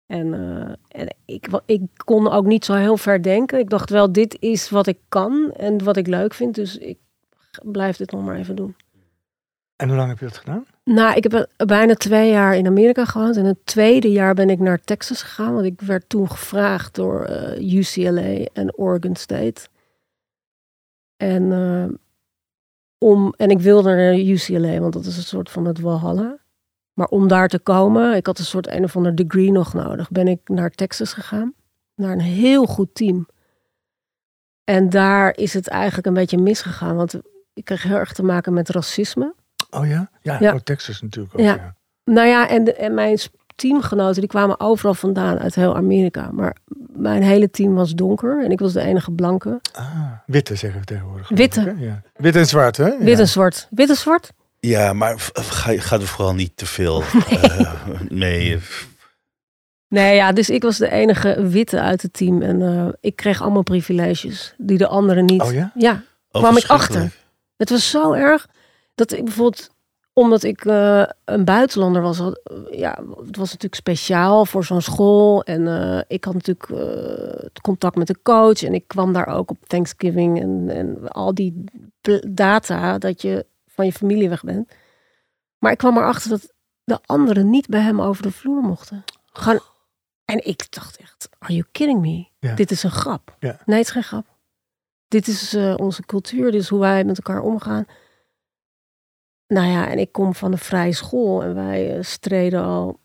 En, 0.05 0.33
eh, 0.33 1.01
en 1.01 1.15
ik, 1.25 1.47
ik 1.65 1.81
kon 1.95 2.31
ook 2.31 2.45
niet 2.45 2.65
zo 2.65 2.73
heel 2.73 2.97
ver 2.97 3.23
denken. 3.23 3.59
Ik 3.59 3.69
dacht 3.69 3.89
wel, 3.89 4.11
dit 4.11 4.37
is 4.39 4.69
wat 4.69 4.87
ik 4.87 4.97
kan 5.09 5.51
en 5.51 5.83
wat 5.83 5.97
ik 5.97 6.07
leuk 6.07 6.33
vind. 6.33 6.55
Dus 6.55 6.77
ik 6.77 6.97
blijf 7.61 7.97
dit 7.97 8.11
nog 8.11 8.25
maar 8.25 8.35
even 8.35 8.55
doen. 8.55 8.75
En 9.75 9.87
hoe 9.87 9.97
lang 9.97 10.09
heb 10.09 10.19
je 10.19 10.25
dat 10.25 10.37
gedaan? 10.37 10.65
Nou, 10.83 11.15
ik 11.15 11.23
heb 11.23 11.47
bijna 11.67 11.93
twee 11.93 12.31
jaar 12.31 12.55
in 12.55 12.67
Amerika 12.67 13.05
gewoond. 13.05 13.37
En 13.37 13.45
het 13.45 13.65
tweede 13.65 14.11
jaar 14.11 14.33
ben 14.33 14.49
ik 14.49 14.59
naar 14.59 14.81
Texas 14.81 15.21
gegaan. 15.21 15.53
Want 15.53 15.65
ik 15.65 15.81
werd 15.81 16.09
toen 16.09 16.29
gevraagd 16.29 16.95
door 16.95 17.23
eh, 17.23 17.73
UCLA 17.73 18.45
en 18.53 18.77
Oregon 18.77 19.15
State. 19.15 19.67
En, 21.21 21.51
eh, 21.51 21.95
om, 22.97 23.33
en 23.37 23.49
ik 23.49 23.59
wilde 23.59 23.95
naar 23.95 24.15
UCLA, 24.15 24.79
want 24.79 24.93
dat 24.93 25.05
is 25.05 25.17
een 25.17 25.23
soort 25.23 25.49
van 25.49 25.65
het 25.65 25.79
Walhalla. 25.79 26.37
Maar 26.93 27.07
om 27.07 27.27
daar 27.27 27.47
te 27.47 27.59
komen, 27.59 28.15
ik 28.15 28.25
had 28.25 28.39
een 28.39 28.45
soort 28.45 28.67
een 28.67 28.83
of 28.83 28.95
ander 28.95 29.15
degree 29.15 29.51
nog 29.51 29.73
nodig, 29.73 30.09
ben 30.09 30.27
ik 30.27 30.49
naar 30.49 30.69
Texas 30.69 31.13
gegaan. 31.13 31.53
Naar 31.95 32.11
een 32.11 32.19
heel 32.19 32.65
goed 32.65 32.95
team. 32.95 33.27
En 34.63 34.89
daar 34.89 35.37
is 35.37 35.53
het 35.53 35.67
eigenlijk 35.67 36.07
een 36.07 36.13
beetje 36.13 36.37
misgegaan. 36.37 36.95
Want 36.95 37.19
ik 37.53 37.65
kreeg 37.65 37.83
heel 37.83 37.97
erg 37.97 38.13
te 38.13 38.23
maken 38.23 38.53
met 38.53 38.69
racisme. 38.69 39.35
Oh 39.69 39.87
ja? 39.87 40.11
Ja, 40.21 40.37
Ja. 40.39 40.53
Oh, 40.53 40.59
Texas 40.59 41.01
natuurlijk 41.01 41.33
ook. 41.33 41.45
Ja. 41.45 41.55
Ja. 41.55 41.75
Nou 42.03 42.27
ja, 42.27 42.49
en, 42.49 42.63
de, 42.63 42.73
en 42.73 42.93
mijn 42.93 43.17
teamgenoten 43.61 44.19
die 44.21 44.29
kwamen 44.29 44.59
overal 44.59 44.93
vandaan 44.93 45.39
uit 45.39 45.55
heel 45.55 45.75
Amerika. 45.75 46.29
Maar 46.31 46.55
mijn 46.93 47.23
hele 47.23 47.49
team 47.49 47.73
was 47.73 47.93
donker 47.93 48.43
en 48.43 48.51
ik 48.51 48.59
was 48.59 48.73
de 48.73 48.81
enige 48.81 49.11
blanke. 49.11 49.59
Ah, 49.73 50.11
witte 50.25 50.55
zeggen 50.55 50.79
we 50.79 50.85
tegenwoordig. 50.85 51.29
Witte. 51.29 51.75
Ja. 51.77 52.01
Wit 52.15 52.35
en 52.35 52.45
zwart, 52.47 52.77
hè? 52.77 52.97
Wit 52.97 53.07
Ja. 53.07 53.19
en 53.19 53.27
zwart. 53.27 53.67
Wit 53.69 53.89
en 53.89 53.95
zwart? 53.95 54.31
Ja, 54.59 54.93
maar 54.93 55.15
ga, 55.33 55.73
ga 55.77 55.95
er 55.95 56.07
vooral 56.07 56.33
niet 56.33 56.57
te 56.57 56.65
veel 56.65 57.03
eh, 57.29 57.71
mee. 58.09 58.59
Nee, 59.87 60.15
ja, 60.15 60.31
dus 60.31 60.49
ik 60.49 60.61
was 60.61 60.77
de 60.77 60.89
enige 60.91 61.47
witte 61.47 61.81
uit 61.81 62.01
het 62.01 62.13
team. 62.13 62.41
En 62.41 62.61
eh, 62.61 62.87
ik 62.99 63.15
kreeg 63.15 63.41
allemaal 63.41 63.63
privileges 63.63 64.53
die 64.57 64.77
de 64.77 64.87
anderen 64.87 65.25
niet. 65.25 65.41
Oh 65.41 65.53
ja? 65.53 65.71
Ja, 65.75 66.03
Oh, 66.33 66.41
Kwam 66.41 66.57
ik 66.57 66.65
verschrikkelijk. 66.65 67.17
het 67.57 67.69
was 67.69 67.89
zo 67.89 68.13
erg 68.13 68.47
dat 68.95 69.11
ik 69.11 69.23
bijvoorbeeld 69.23 69.69
omdat 70.13 70.43
ik 70.43 70.65
eh, 70.65 71.03
een 71.25 71.45
buitenlander 71.45 72.01
was, 72.01 72.17
had, 72.17 72.41
ja, 72.71 73.03
het 73.25 73.37
was 73.37 73.47
natuurlijk 73.47 73.75
speciaal 73.75 74.45
voor 74.45 74.63
zo'n 74.63 74.81
school. 74.81 75.43
En 75.43 75.67
eh, 75.67 76.01
ik 76.07 76.23
had 76.23 76.33
natuurlijk 76.33 76.69
eh, 76.69 77.49
contact 77.61 77.95
met 77.95 78.07
de 78.07 78.21
coach. 78.23 78.63
En 78.63 78.73
ik 78.73 78.87
kwam 78.87 79.13
daar 79.13 79.27
ook 79.27 79.49
op 79.49 79.67
Thanksgiving 79.67 80.39
en, 80.39 80.69
en 80.69 81.07
al 81.07 81.33
die 81.33 81.63
data 82.29 82.97
dat 82.97 83.21
je 83.21 83.45
van 83.67 83.85
je 83.85 83.91
familie 83.91 84.29
weg 84.29 84.43
bent. 84.43 84.71
Maar 85.57 85.71
ik 85.71 85.77
kwam 85.77 85.97
erachter 85.97 86.29
dat 86.29 86.53
de 86.83 86.99
anderen 87.05 87.49
niet 87.49 87.67
bij 87.67 87.81
hem 87.81 88.01
over 88.01 88.23
de 88.23 88.31
vloer 88.31 88.61
mochten. 88.61 89.03
Gewoon, 89.25 89.59
en 90.25 90.45
ik 90.45 90.71
dacht 90.71 90.97
echt, 90.97 91.29
are 91.39 91.53
you 91.53 91.65
kidding 91.71 92.01
me? 92.01 92.27
Ja. 92.39 92.55
Dit 92.55 92.71
is 92.71 92.83
een 92.83 92.91
grap. 92.91 93.35
Ja. 93.39 93.59
Nee, 93.65 93.77
het 93.77 93.87
is 93.87 93.93
geen 93.93 94.03
grap. 94.03 94.25
Dit 95.07 95.27
is 95.27 95.55
onze 95.75 96.05
cultuur, 96.05 96.51
dit 96.51 96.61
is 96.61 96.69
hoe 96.69 96.79
wij 96.79 97.03
met 97.03 97.17
elkaar 97.17 97.41
omgaan. 97.41 97.85
Nou 99.51 99.67
ja, 99.67 99.89
en 99.89 99.99
ik 99.99 100.11
kom 100.11 100.35
van 100.35 100.51
een 100.51 100.57
vrije 100.57 100.93
school 100.93 101.43
en 101.43 101.53
wij 101.53 101.95
eh, 101.95 102.03
streden 102.03 102.63
al, 102.63 102.99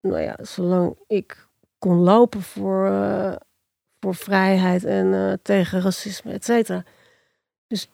nou 0.00 0.20
ja, 0.20 0.36
zolang 0.42 0.98
ik 1.06 1.48
kon 1.78 1.96
lopen 1.96 2.42
voor, 2.42 2.86
eh, 2.86 3.36
voor 4.00 4.14
vrijheid 4.14 4.84
en 4.84 5.14
eh, 5.14 5.32
tegen 5.42 5.80
racisme, 5.80 6.32
et 6.32 6.44
cetera. 6.44 6.84
Dus 7.66 7.88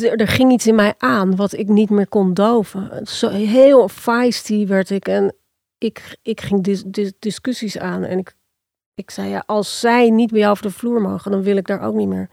er 0.00 0.28
ging 0.28 0.52
iets 0.52 0.66
in 0.66 0.74
mij 0.74 0.94
aan 0.98 1.36
wat 1.36 1.52
ik 1.52 1.68
niet 1.68 1.90
meer 1.90 2.08
kon 2.08 2.34
doven. 2.34 3.06
Zo 3.06 3.28
heel 3.28 3.88
feisty 3.88 4.66
werd 4.66 4.90
ik 4.90 5.08
en 5.08 5.34
ik, 5.78 6.18
ik 6.22 6.40
ging 6.40 6.62
dis, 6.62 6.82
dis- 6.82 7.18
discussies 7.18 7.78
aan 7.78 8.04
en 8.04 8.18
ik, 8.18 8.34
ik 8.94 9.10
zei 9.10 9.28
ja, 9.28 9.42
als 9.46 9.80
zij 9.80 10.10
niet 10.10 10.30
bij 10.30 10.40
jou 10.40 10.50
over 10.50 10.64
de 10.64 10.70
vloer 10.70 11.00
mogen, 11.00 11.30
dan 11.30 11.42
wil 11.42 11.56
ik 11.56 11.66
daar 11.66 11.82
ook 11.82 11.94
niet 11.94 12.08
meer. 12.08 12.30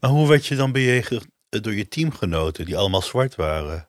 Maar 0.00 0.10
hoe 0.10 0.28
werd 0.28 0.46
je 0.46 0.56
dan 0.56 0.72
bejegend 0.72 1.26
door 1.48 1.74
je 1.74 1.88
teamgenoten 1.88 2.64
die 2.64 2.76
allemaal 2.76 3.02
zwart 3.02 3.34
waren? 3.34 3.88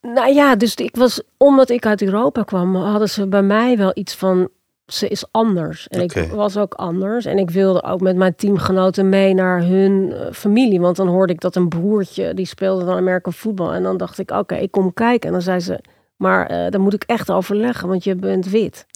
Nou 0.00 0.32
ja, 0.32 0.56
dus 0.56 0.74
ik 0.74 0.96
was, 0.96 1.22
omdat 1.36 1.70
ik 1.70 1.86
uit 1.86 2.02
Europa 2.02 2.42
kwam, 2.42 2.76
hadden 2.76 3.08
ze 3.08 3.26
bij 3.26 3.42
mij 3.42 3.76
wel 3.76 3.90
iets 3.94 4.14
van, 4.14 4.48
ze 4.86 5.08
is 5.08 5.24
anders. 5.30 5.88
En 5.88 6.00
ik 6.00 6.12
was 6.32 6.56
ook 6.56 6.74
anders. 6.74 7.24
En 7.24 7.38
ik 7.38 7.50
wilde 7.50 7.82
ook 7.82 8.00
met 8.00 8.16
mijn 8.16 8.34
teamgenoten 8.34 9.08
mee 9.08 9.34
naar 9.34 9.62
hun 9.62 10.12
eh, 10.12 10.32
familie. 10.32 10.80
Want 10.80 10.96
dan 10.96 11.08
hoorde 11.08 11.32
ik 11.32 11.40
dat 11.40 11.56
een 11.56 11.68
broertje, 11.68 12.34
die 12.34 12.46
speelde 12.46 12.84
dan 12.84 12.96
American 12.96 13.32
voetbal. 13.32 13.72
En 13.72 13.82
dan 13.82 13.96
dacht 13.96 14.18
ik, 14.18 14.30
oké, 14.30 14.54
ik 14.54 14.70
kom 14.70 14.92
kijken. 14.94 15.26
En 15.26 15.32
dan 15.32 15.42
zei 15.42 15.60
ze, 15.60 15.80
maar 16.16 16.46
eh 16.46 16.70
daar 16.70 16.80
moet 16.80 16.94
ik 16.94 17.02
echt 17.02 17.30
overleggen, 17.30 17.88
want 17.88 18.04
je 18.04 18.14
bent 18.14 18.46
wit. 18.46 18.86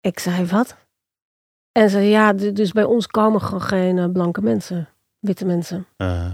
Ik 0.00 0.18
zei, 0.18 0.46
wat? 0.46 0.76
En 1.72 1.82
ze 1.82 1.96
zei, 1.96 2.08
ja, 2.08 2.32
dus 2.32 2.72
bij 2.72 2.84
ons 2.84 3.06
komen 3.06 3.40
gewoon 3.40 3.62
geen 3.62 3.98
eh, 3.98 4.10
blanke 4.12 4.42
mensen, 4.42 4.88
witte 5.20 5.44
mensen. 5.44 5.86
eh, 5.96 6.30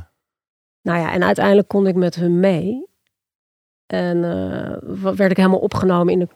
Nou 0.83 0.99
ja, 0.99 1.13
en 1.13 1.25
uiteindelijk 1.25 1.69
kon 1.69 1.87
ik 1.87 1.95
met 1.95 2.15
hun 2.15 2.41
mee. 2.41 2.87
En 3.87 4.25
eh, 4.25 4.77
werd 5.15 5.31
ik 5.31 5.37
helemaal 5.37 5.59
opgenomen 5.59 6.13
in 6.13 6.19
de 6.19 6.29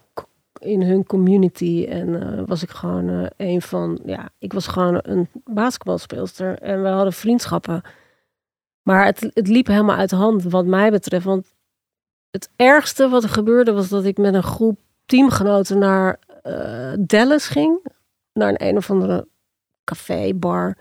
in 0.61 0.83
hun 0.83 1.05
community. 1.07 1.87
En 1.89 2.23
eh, 2.23 2.43
was 2.47 2.63
ik 2.63 2.71
gewoon 2.71 3.09
eh, 3.09 3.27
een 3.37 3.63
van, 3.63 4.01
ja, 4.05 4.29
ik 4.39 4.53
was 4.53 4.67
gewoon 4.67 4.99
een 5.03 5.29
basketbalspeelster. 5.45 6.59
En 6.59 6.83
we 6.83 6.89
hadden 6.89 7.13
vriendschappen. 7.13 7.83
Maar 8.83 9.05
het, 9.05 9.21
het 9.35 9.49
liep 9.49 9.67
helemaal 9.67 9.97
uit 9.97 10.11
de 10.11 10.17
hand 10.17 10.43
wat 10.43 10.67
mij 10.67 10.91
betreft. 10.91 11.25
Want 11.25 11.55
het 12.31 12.51
ergste 12.57 13.09
wat 13.09 13.23
er 13.23 13.29
gebeurde 13.29 13.73
was 13.73 13.89
dat 13.89 14.05
ik 14.05 14.19
met 14.19 14.35
een 14.35 14.43
groep 14.43 14.79
teamgenoten 15.07 15.79
naar 15.79 16.19
Dallas 17.01 17.47
ging. 17.49 17.87
Naar 18.33 18.49
een 18.49 18.67
een 18.69 18.77
of 18.77 18.91
andere 18.91 19.29
café, 19.85 20.35
bar. 20.35 20.77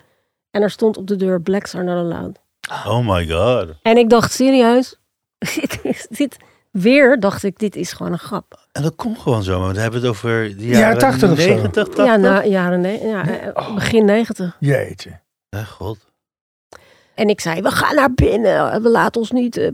En 0.52 0.62
er 0.62 0.70
stond 0.72 0.98
op 0.98 1.08
de 1.08 1.16
deur 1.16 1.42
Blacks 1.42 1.76
are 1.76 1.84
not 1.84 1.96
allowed. 2.14 2.40
Oh 2.88 3.08
my 3.08 3.28
god. 3.28 3.68
En 3.82 3.98
ik 3.98 4.10
dacht 4.10 4.32
serieus, 4.32 4.96
dit, 5.56 5.80
is- 5.84 6.08
dit 6.10 6.38
weer 6.72 7.20
dacht 7.20 7.44
ik, 7.44 7.60
dit 7.60 7.76
is 7.76 7.92
gewoon 7.94 8.12
een 8.12 8.20
grap. 8.20 8.68
En 8.72 8.82
dat 8.82 8.96
komt 8.96 9.20
gewoon 9.20 9.44
zo, 9.44 9.60
maar 9.60 9.74
we 9.74 9.80
hebben 9.80 10.00
het 10.02 10.10
over 10.10 10.58
de 10.58 10.66
Jaren 10.66 10.80
jaren 10.80 10.98
80 11.00 11.32
of 11.32 11.40
zo. 11.40 11.48
90, 11.48 11.72
80? 11.72 12.06
Ja, 12.06 12.16
na 12.16 12.44
jaren 12.46 12.82
ne- 12.82 13.00
ja, 13.08 13.28
eh, 13.28 13.48
Oh. 13.54 13.74
begin 13.74 14.06
negentig. 14.06 14.56
Jeetje. 14.60 15.20
Ja, 15.50 15.64
god. 15.64 15.98
En 17.16 17.30
ik 17.30 17.42
zei, 17.42 17.62
we 17.62 17.72
gaan 17.72 17.96
naar 17.96 18.14
binnen, 18.14 18.82
we 18.82 18.90
laten 18.90 19.22
ons 19.22 19.32
niet. 19.32 19.58
eh. 19.58 19.70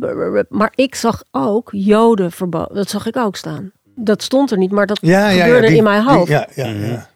Maar 0.49 0.71
ik 0.75 0.95
zag 0.95 1.23
ook 1.31 1.69
Joden 1.71 2.31
verboden. 2.31 2.75
Dat 2.75 2.89
zag 2.89 3.05
ik 3.05 3.17
ook 3.17 3.35
staan. 3.35 3.71
Dat 3.95 4.23
stond 4.23 4.51
er 4.51 4.57
niet, 4.57 4.71
maar 4.71 4.85
dat 4.85 4.97
Ja, 5.01 5.19
ja, 5.19 5.29
ja. 5.29 5.43
gebeurde 5.43 5.67
die- 5.67 5.77
in 5.77 5.83
mijn 5.83 6.01
die- 6.07 6.11
hoofd. 6.15 6.27
ja, 6.29 6.47
ja, 6.55 6.67
Mhm. 6.67 6.85
ja. 6.85 7.07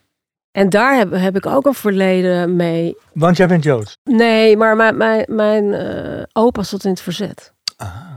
En 0.60 0.70
daar 0.70 0.98
heb, 0.98 1.12
heb 1.12 1.36
ik 1.36 1.46
ook 1.46 1.66
een 1.66 1.74
verleden 1.74 2.56
mee. 2.56 2.98
Want 3.14 3.38
jij 3.38 3.48
bent 3.48 3.64
Joods. 3.64 3.98
Nee, 4.04 4.58
maar 4.58 4.76
mijn, 4.76 4.98
mijn, 4.98 5.26
mijn 5.28 5.74
eh, 5.74 6.24
opa 6.34 6.64
zat 6.64 6.84
in 6.84 6.90
het 6.90 7.02
verzet. 7.02 7.54
Ah. 7.78 8.12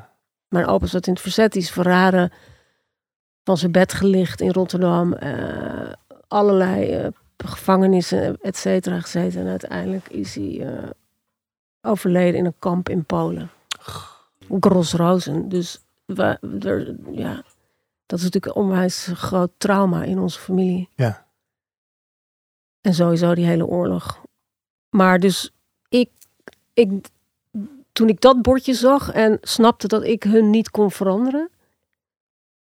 Mijn 0.48 0.66
opa 0.66 0.86
zat 0.86 1.06
in 1.06 1.12
het 1.12 1.22
verzet, 1.22 1.52
die 1.52 1.62
is 1.62 1.70
verraden. 1.70 2.32
Van 3.44 3.56
zijn 3.56 3.72
bed 3.72 3.92
gelicht 3.92 4.40
in 4.40 4.50
Rotterdam. 4.50 5.12
eh, 5.12 5.92
allerlei 6.28 6.90
eh, 6.90 7.06
gevangenissen, 7.36 8.36
et 8.40 8.56
cetera, 8.56 9.00
gezeten. 9.00 9.40
En 9.40 9.48
uiteindelijk 9.48 10.08
is 10.08 10.34
hij 10.34 10.66
overleden 11.80 12.38
in 12.38 12.44
een 12.44 12.58
kamp 12.58 12.88
in 12.88 13.04
Polen. 13.04 13.50
Grosrozen. 14.60 15.48
Dus 15.48 15.80
we, 16.04 16.38
er, 16.60 16.94
ja, 17.10 17.42
dat 18.06 18.18
is 18.18 18.24
natuurlijk 18.24 18.46
een 18.46 18.62
onwijs 18.62 19.08
groot 19.14 19.50
trauma 19.56 20.02
in 20.02 20.18
onze 20.18 20.38
familie. 20.38 20.88
Ja. 20.94 21.24
En 22.82 22.94
sowieso 22.94 23.34
die 23.34 23.46
hele 23.46 23.66
oorlog. 23.66 24.22
Maar 24.90 25.18
dus 25.18 25.52
ik, 25.88 26.10
ik, 26.72 26.90
toen 27.92 28.08
ik 28.08 28.20
dat 28.20 28.42
bordje 28.42 28.74
zag 28.74 29.10
en 29.10 29.38
snapte 29.42 29.86
dat 29.88 30.04
ik 30.04 30.22
hun 30.22 30.50
niet 30.50 30.70
kon 30.70 30.90
veranderen, 30.90 31.50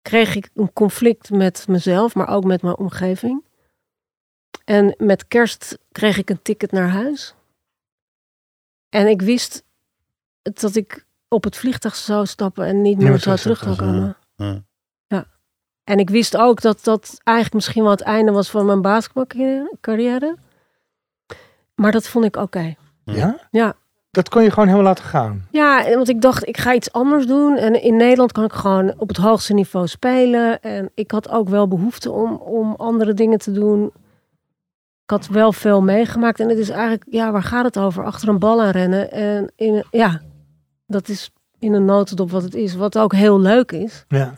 kreeg 0.02 0.35
ik 0.35 0.50
een 0.54 0.73
conflict 0.73 1.30
met 1.30 1.68
mezelf, 1.68 2.14
maar 2.14 2.28
ook 2.28 2.44
met 2.44 2.62
mijn 2.62 2.76
omgeving. 2.76 3.44
En 4.64 4.94
met 4.99 5.28
kerst 5.28 5.78
kreeg 5.92 6.18
ik 6.18 6.30
een 6.30 6.42
ticket 6.42 6.73
naar 6.73 6.88
huis. 6.88 7.35
En 8.88 9.06
ik 9.06 9.23
wist 9.23 9.64
dat 10.42 10.75
ik 10.75 11.06
op 11.28 11.44
het 11.44 11.56
vliegtuig 11.56 11.97
zou 11.97 12.26
stappen 12.26 12.66
en 12.66 12.83
niet 12.83 12.99
meer 12.99 13.18
zou 13.18 13.37
terug 13.37 13.40
terug 13.40 13.59
zou 13.59 13.75
zou 13.75 13.88
gaan, 13.88 14.16
komen. 14.37 14.54
Ja. 14.54 14.64
En 15.85 15.99
ik 15.99 16.11
wist 16.11 16.37
ook 16.37 16.61
dat 16.61 16.85
dat 16.85 17.21
eigenlijk 17.23 17.55
misschien 17.57 17.83
wel 17.83 17.91
het 17.93 18.00
einde 18.00 18.33
was 18.33 18.50
van 18.50 18.67
mijn 18.67 18.83
basketbalcarrière. 18.83 20.37
Maar 21.75 21.93
dat 21.93 22.09
vond 22.09 22.25
ik 22.25 22.37
oké. 22.37 22.75
Ja? 23.05 23.38
Ja. 23.50 23.75
Dat 24.11 24.29
kon 24.29 24.43
je 24.43 24.50
gewoon 24.50 24.69
helemaal 24.69 24.88
laten 24.88 25.05
gaan. 25.05 25.47
Ja, 25.50 25.95
want 25.95 26.09
ik 26.09 26.21
dacht, 26.21 26.49
ik 26.49 26.57
ga 26.57 26.75
iets 26.75 26.93
anders 26.93 27.26
doen. 27.26 27.57
En 27.57 27.83
in 27.83 27.97
Nederland 27.97 28.33
kan 28.33 28.45
ik 28.45 28.53
gewoon 28.53 28.95
op 28.97 29.09
het 29.09 29.17
hoogste 29.17 29.55
niveau 29.55 29.87
spelen. 29.87 30.61
En 30.61 30.90
ik 30.94 31.11
had 31.11 31.29
ook 31.29 31.49
wel 31.49 31.68
behoefte 31.68 32.11
om, 32.11 32.35
om 32.35 32.75
andere 32.77 33.14
dingen 33.14 33.38
te 33.38 33.53
doen. 33.53 33.85
Ik 35.05 35.11
had 35.11 35.27
wel 35.27 35.53
veel 35.53 35.83
meegemaakt. 35.83 36.40
En 36.40 36.49
het 36.49 36.59
is 36.59 36.68
eigenlijk, 36.68 37.05
ja, 37.09 37.33
waar 37.33 37.42
gaat 37.42 37.64
het 37.64 37.79
over? 37.79 38.05
Achter 38.05 38.29
een 38.29 38.38
bal 38.38 38.62
aan 38.62 38.70
rennen. 38.70 39.11
En 39.11 39.53
in, 39.57 39.85
ja, 39.90 40.20
dat 40.87 41.09
is 41.09 41.31
in 41.59 41.73
een 41.73 41.85
notendop 41.85 42.31
wat 42.31 42.42
het 42.42 42.55
is. 42.55 42.75
Wat 42.75 42.99
ook 42.99 43.12
heel 43.12 43.40
leuk 43.40 43.73
is. 43.73 44.05
Ja. 44.09 44.35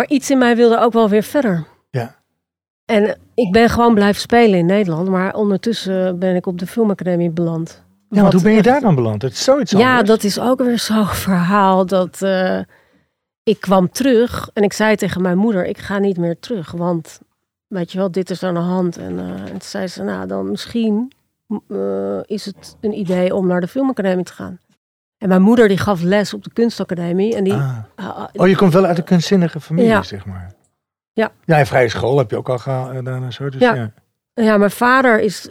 Maar 0.00 0.08
iets 0.08 0.30
in 0.30 0.38
mij 0.38 0.56
wilde 0.56 0.78
ook 0.78 0.92
wel 0.92 1.08
weer 1.08 1.22
verder. 1.22 1.66
Ja. 1.90 2.16
En 2.84 3.18
ik 3.34 3.52
ben 3.52 3.68
gewoon 3.68 3.94
blijven 3.94 4.20
spelen 4.20 4.58
in 4.58 4.66
Nederland. 4.66 5.08
Maar 5.08 5.34
ondertussen 5.34 6.18
ben 6.18 6.36
ik 6.36 6.46
op 6.46 6.58
de 6.58 6.66
filmacademie 6.66 7.30
beland. 7.30 7.82
Ja, 8.08 8.20
want 8.20 8.32
hoe 8.32 8.42
ben 8.42 8.52
je 8.52 8.62
daar 8.62 8.80
dan 8.80 8.94
beland? 8.94 9.22
Het 9.22 9.32
is 9.32 9.44
zoiets 9.44 9.70
Ja, 9.72 10.02
dat 10.02 10.24
is 10.24 10.38
ook 10.38 10.58
weer 10.58 10.78
zo'n 10.78 11.06
verhaal. 11.26 11.86
Dat 11.86 12.22
eh, 12.22 12.58
ik 13.42 13.60
kwam 13.60 13.90
terug 13.90 14.50
en 14.52 14.62
ik 14.62 14.72
zei 14.72 14.96
tegen 14.96 15.22
mijn 15.22 15.38
moeder: 15.38 15.66
Ik 15.66 15.78
ga 15.78 15.98
niet 15.98 16.16
meer 16.16 16.38
terug. 16.38 16.70
Want 16.70 17.20
weet 17.66 17.92
je 17.92 17.98
wel, 17.98 18.10
dit 18.10 18.30
is 18.30 18.42
aan 18.42 18.54
de 18.54 18.60
hand. 18.60 18.96
En, 18.96 19.18
eh, 19.18 19.40
en 19.40 19.46
toen 19.46 19.60
zei 19.62 19.86
ze: 19.86 20.02
Nou, 20.02 20.26
dan 20.26 20.50
misschien 20.50 21.12
eh, 21.68 22.20
is 22.24 22.44
het 22.44 22.76
een 22.80 22.98
idee 22.98 23.34
om 23.34 23.46
naar 23.46 23.60
de 23.60 23.68
filmacademie 23.68 24.24
te 24.24 24.32
gaan. 24.32 24.58
En 25.20 25.28
mijn 25.28 25.42
moeder 25.42 25.68
die 25.68 25.78
gaf 25.78 26.02
les 26.02 26.34
op 26.34 26.44
de 26.44 26.50
kunstacademie. 26.52 27.36
En 27.36 27.44
die, 27.44 27.52
Ah. 27.54 27.78
ah, 27.94 28.24
Oh, 28.32 28.48
je 28.48 28.56
komt 28.56 28.72
wel 28.72 28.84
uit 28.84 28.98
een 28.98 29.04
kunstzinnige 29.04 29.60
familie, 29.60 29.90
Ja. 29.90 30.02
zeg 30.02 30.26
maar. 30.26 30.52
Ja. 31.12 31.32
Ja, 31.44 31.58
en 31.58 31.66
vrije 31.66 31.88
school 31.88 32.18
heb 32.18 32.30
je 32.30 32.36
ook 32.36 32.48
al 32.48 32.58
gedaan 32.58 33.22
en 33.24 33.32
zo. 33.32 33.48
Dus 33.48 33.60
ja. 33.60 33.74
Ja. 33.74 33.92
Ja, 34.34 34.56
mijn 34.56 34.70
vader 34.70 35.20
is, 35.20 35.50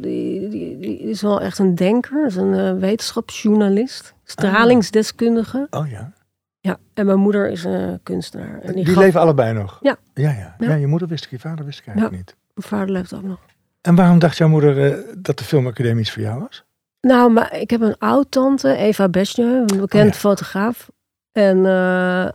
die, 0.00 0.48
die, 0.48 0.78
die 0.78 0.98
is 0.98 1.22
wel 1.22 1.40
echt 1.40 1.58
een 1.58 1.74
denker. 1.74 2.26
Is 2.26 2.36
een 2.36 2.54
eh, 2.54 2.72
wetenschapsjournalist. 2.80 4.14
Stralingsdeskundige. 4.24 5.66
Oh 5.70 5.90
ja. 5.90 6.12
Ja, 6.60 6.76
en 6.94 7.06
mijn 7.06 7.18
moeder 7.18 7.50
is 7.50 7.64
een 7.64 8.00
kunstenaar. 8.02 8.60
En 8.60 8.72
Die, 8.74 8.84
die, 8.84 8.94
gaf, 8.94 9.02
leven 9.04 9.20
allebei 9.20 9.52
nog? 9.52 9.78
Ja. 9.82 9.96
Ja, 10.14 10.30
ja. 10.30 10.54
ja. 10.58 10.74
Je 10.74 10.86
moeder 10.86 11.08
wist 11.08 11.24
ik, 11.24 11.30
je 11.30 11.38
vader 11.38 11.64
wist 11.64 11.78
ik 11.80 11.86
eigenlijk 11.86 12.16
niet. 12.16 12.36
mijn 12.54 12.66
vader 12.68 12.90
leeft 12.90 13.14
ook 13.14 13.22
nog. 13.22 13.38
En 13.80 13.94
waarom 13.94 14.18
dacht 14.18 14.36
jouw 14.36 14.48
moeder 14.48 14.92
eh, 14.92 14.98
dat 15.18 15.38
de 15.38 15.44
filmacademie 15.44 16.00
iets 16.00 16.12
voor 16.12 16.22
jou 16.22 16.40
was? 16.40 16.64
Nou, 17.08 17.32
maar 17.32 17.56
ik 17.56 17.70
heb 17.70 17.80
een 17.80 17.98
oud-tante, 17.98 18.76
Eva 18.76 19.08
Besje, 19.08 19.42
een 19.42 19.80
bekend 19.80 20.08
Oh 20.08 20.12
ja. 20.12 20.18
fotograaf. 20.18 20.90
En 21.32 21.66
eh, 21.66 22.28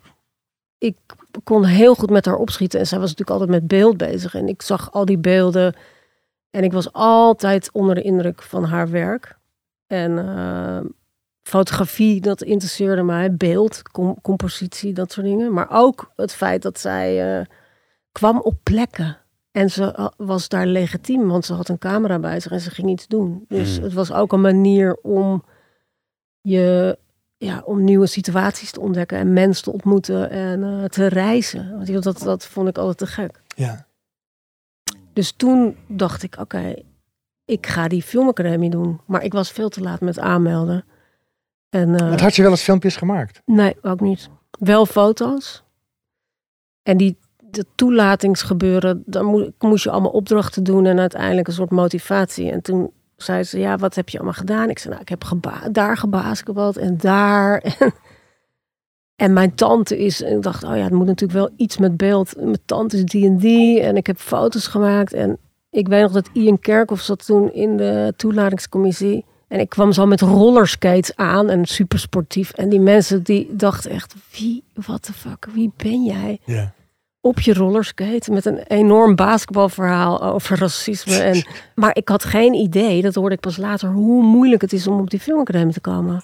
ik 0.77 0.97
kon 1.43 1.65
heel 1.65 1.95
goed 1.95 2.09
met 2.09 2.25
haar 2.25 2.35
opschieten. 2.35 2.79
En 2.79 2.87
zij 2.87 2.99
was 2.99 3.09
natuurlijk 3.09 3.39
altijd 3.39 3.59
met 3.59 3.67
beeld 3.67 3.97
bezig. 3.97 4.35
En 4.35 4.47
ik 4.47 4.61
zag 4.61 4.91
al 4.91 5.05
die 5.05 5.17
beelden. 5.17 5.75
En 6.49 6.63
ik 6.63 6.71
was 6.71 6.93
altijd 6.93 7.69
onder 7.71 7.95
de 7.95 8.01
indruk 8.01 8.41
van 8.41 8.63
haar 8.63 8.89
werk. 8.89 9.37
En 9.87 10.17
eh, 10.37 10.79
fotografie, 11.43 12.21
dat 12.21 12.41
interesseerde 12.41 13.03
mij. 13.03 13.35
Beeld, 13.35 13.81
com- 13.81 14.21
compositie, 14.21 14.93
dat 14.93 15.11
soort 15.11 15.25
dingen. 15.25 15.53
Maar 15.53 15.67
ook 15.69 16.11
het 16.15 16.33
feit 16.33 16.61
dat 16.61 16.79
zij 16.79 17.39
eh, 17.39 17.45
kwam 18.11 18.39
op 18.39 18.55
plekken. 18.63 19.17
En 19.53 19.69
ze 19.71 19.91
eh, 19.91 20.07
was 20.17 20.47
daar 20.49 20.65
legitiem, 20.67 21.27
want 21.27 21.45
ze 21.45 21.53
had 21.53 21.69
een 21.69 21.77
camera 21.77 22.19
bij 22.19 22.39
zich 22.39 22.51
en 22.51 22.59
ze 22.59 22.69
ging 22.71 22.89
iets 22.89 23.07
doen. 23.07 23.45
Dus 23.47 23.77
Mm. 23.77 23.83
het 23.83 23.93
was 23.93 24.11
ook 24.11 24.33
een 24.33 24.41
manier 24.41 24.95
om 25.01 25.43
je, 26.41 26.97
ja, 27.37 27.61
om 27.65 27.83
nieuwe 27.83 28.05
situaties 28.07 28.71
te 28.71 28.79
ontdekken 28.79 29.17
en 29.17 29.33
mensen 29.33 29.63
te 29.63 29.71
ontmoeten 29.71 30.29
en 30.29 30.63
eh, 30.63 30.83
te 30.85 31.07
reizen. 31.07 31.71
Want 31.75 31.89
ik- 31.89 32.01
dat, 32.01 32.19
dat 32.19 32.45
vond 32.45 32.67
ik 32.67 32.77
altijd 32.77 32.97
te 32.97 33.07
gek. 33.07 33.41
Ja. 33.55 33.85
Dus 35.13 35.31
toen 35.31 35.77
dacht 35.87 36.23
ik, 36.23 36.35
oké, 36.39 36.73
ik 37.45 37.67
ga 37.67 37.87
die 37.87 38.03
filmacademie 38.03 38.69
doen. 38.69 39.01
Maar 39.05 39.23
ik 39.23 39.33
was 39.33 39.51
veel 39.51 39.69
te 39.69 39.81
laat 39.81 40.01
met 40.01 40.19
aanmelden. 40.19 40.85
En, 41.69 41.97
Want 41.97 42.21
had 42.21 42.35
je 42.35 42.41
wel 42.41 42.51
eens 42.51 42.61
filmpjes 42.63 42.95
gemaakt? 42.95 43.41
Nee, 43.45 43.75
ook 43.81 43.99
niet. 43.99 44.29
Wel 44.59 44.85
foto's. 44.85 45.63
En 46.83 46.97
die 46.97 47.17
de 47.53 47.65
toelatingsgebeuren, 47.75 49.03
daar 49.05 49.25
moest, 49.59 49.83
je 49.83 49.89
allemaal 49.89 50.11
opdrachten 50.11 50.63
doen 50.63 50.85
en 50.85 50.99
uiteindelijk 50.99 51.47
een 51.47 51.53
soort 51.53 51.71
motivatie. 51.71 52.51
En 52.51 52.61
toen 52.61 52.91
zei 53.15 53.43
ze, 53.43 53.59
ja, 53.59 53.77
wat 53.77 53.95
heb 53.95 54.09
je 54.09 54.17
allemaal 54.17 54.37
gedaan? 54.37 54.69
Ik 54.69 54.79
zei, 54.79 54.89
nou, 54.89 55.01
ik 55.01 55.09
heb 55.09 55.23
geba 55.23 55.69
daar 55.71 55.97
gebasketbald 55.97 56.77
en 56.77 56.97
daar. 56.97 57.63
En, 59.15 59.33
mijn 59.33 59.55
tante 59.55 59.97
is, 59.97 60.21
ik 60.21 60.41
dacht, 60.41 60.63
oh 60.63 60.75
ja, 60.75 60.83
het 60.83 60.93
moet 60.93 61.05
natuurlijk 61.05 61.39
wel 61.39 61.49
iets 61.55 61.77
met 61.77 61.97
beeld. 61.97 62.35
Mijn 62.35 62.57
tante 62.65 62.97
is 62.97 63.03
die 63.03 63.25
en 63.25 63.37
die 63.37 63.81
en 63.81 63.95
ik 63.95 64.07
heb 64.07 64.17
foto's 64.17 64.67
gemaakt. 64.67 65.13
En 65.13 65.37
ik 65.69 65.87
weet 65.87 66.01
nog 66.01 66.11
dat 66.11 66.29
Ian 66.33 66.59
Kerkhoff 66.59 67.01
zat 67.01 67.25
toen 67.25 67.53
in 67.53 67.77
de 67.77 68.13
toelatingscommissie. 68.17 69.25
En 69.47 69.59
ik 69.59 69.69
kwam 69.69 69.91
zo 69.91 70.05
met 70.05 70.21
rollerskates 70.21 71.15
aan 71.15 71.49
en 71.49 71.65
super 71.65 71.99
sportief. 71.99 72.51
En 72.51 72.69
die 72.69 72.79
mensen 72.79 73.23
die 73.23 73.55
dachten 73.55 73.91
echt, 73.91 74.15
wie, 74.31 74.63
what 74.73 75.01
the 75.01 75.13
fuck, 75.13 75.47
wie 75.53 75.71
ben 75.77 76.03
jij? 76.03 76.39
Ja. 76.45 76.73
Op 77.25 77.39
je 77.39 77.53
rollerskate 77.53 78.31
met 78.31 78.45
een 78.45 78.57
enorm 78.57 79.15
basketbalverhaal 79.15 80.21
over 80.21 80.59
racisme. 80.59 81.17
En, 81.17 81.45
maar 81.81 81.95
ik 81.95 82.09
had 82.09 82.23
geen 82.23 82.53
idee, 82.53 83.01
dat 83.01 83.15
hoorde 83.15 83.35
ik 83.35 83.41
pas 83.41 83.57
later, 83.57 83.89
hoe 83.89 84.23
moeilijk 84.23 84.61
het 84.61 84.73
is 84.73 84.87
om 84.87 84.99
op 84.99 85.09
die 85.09 85.19
filmacademie 85.19 85.73
te 85.73 85.81
komen. 85.81 86.23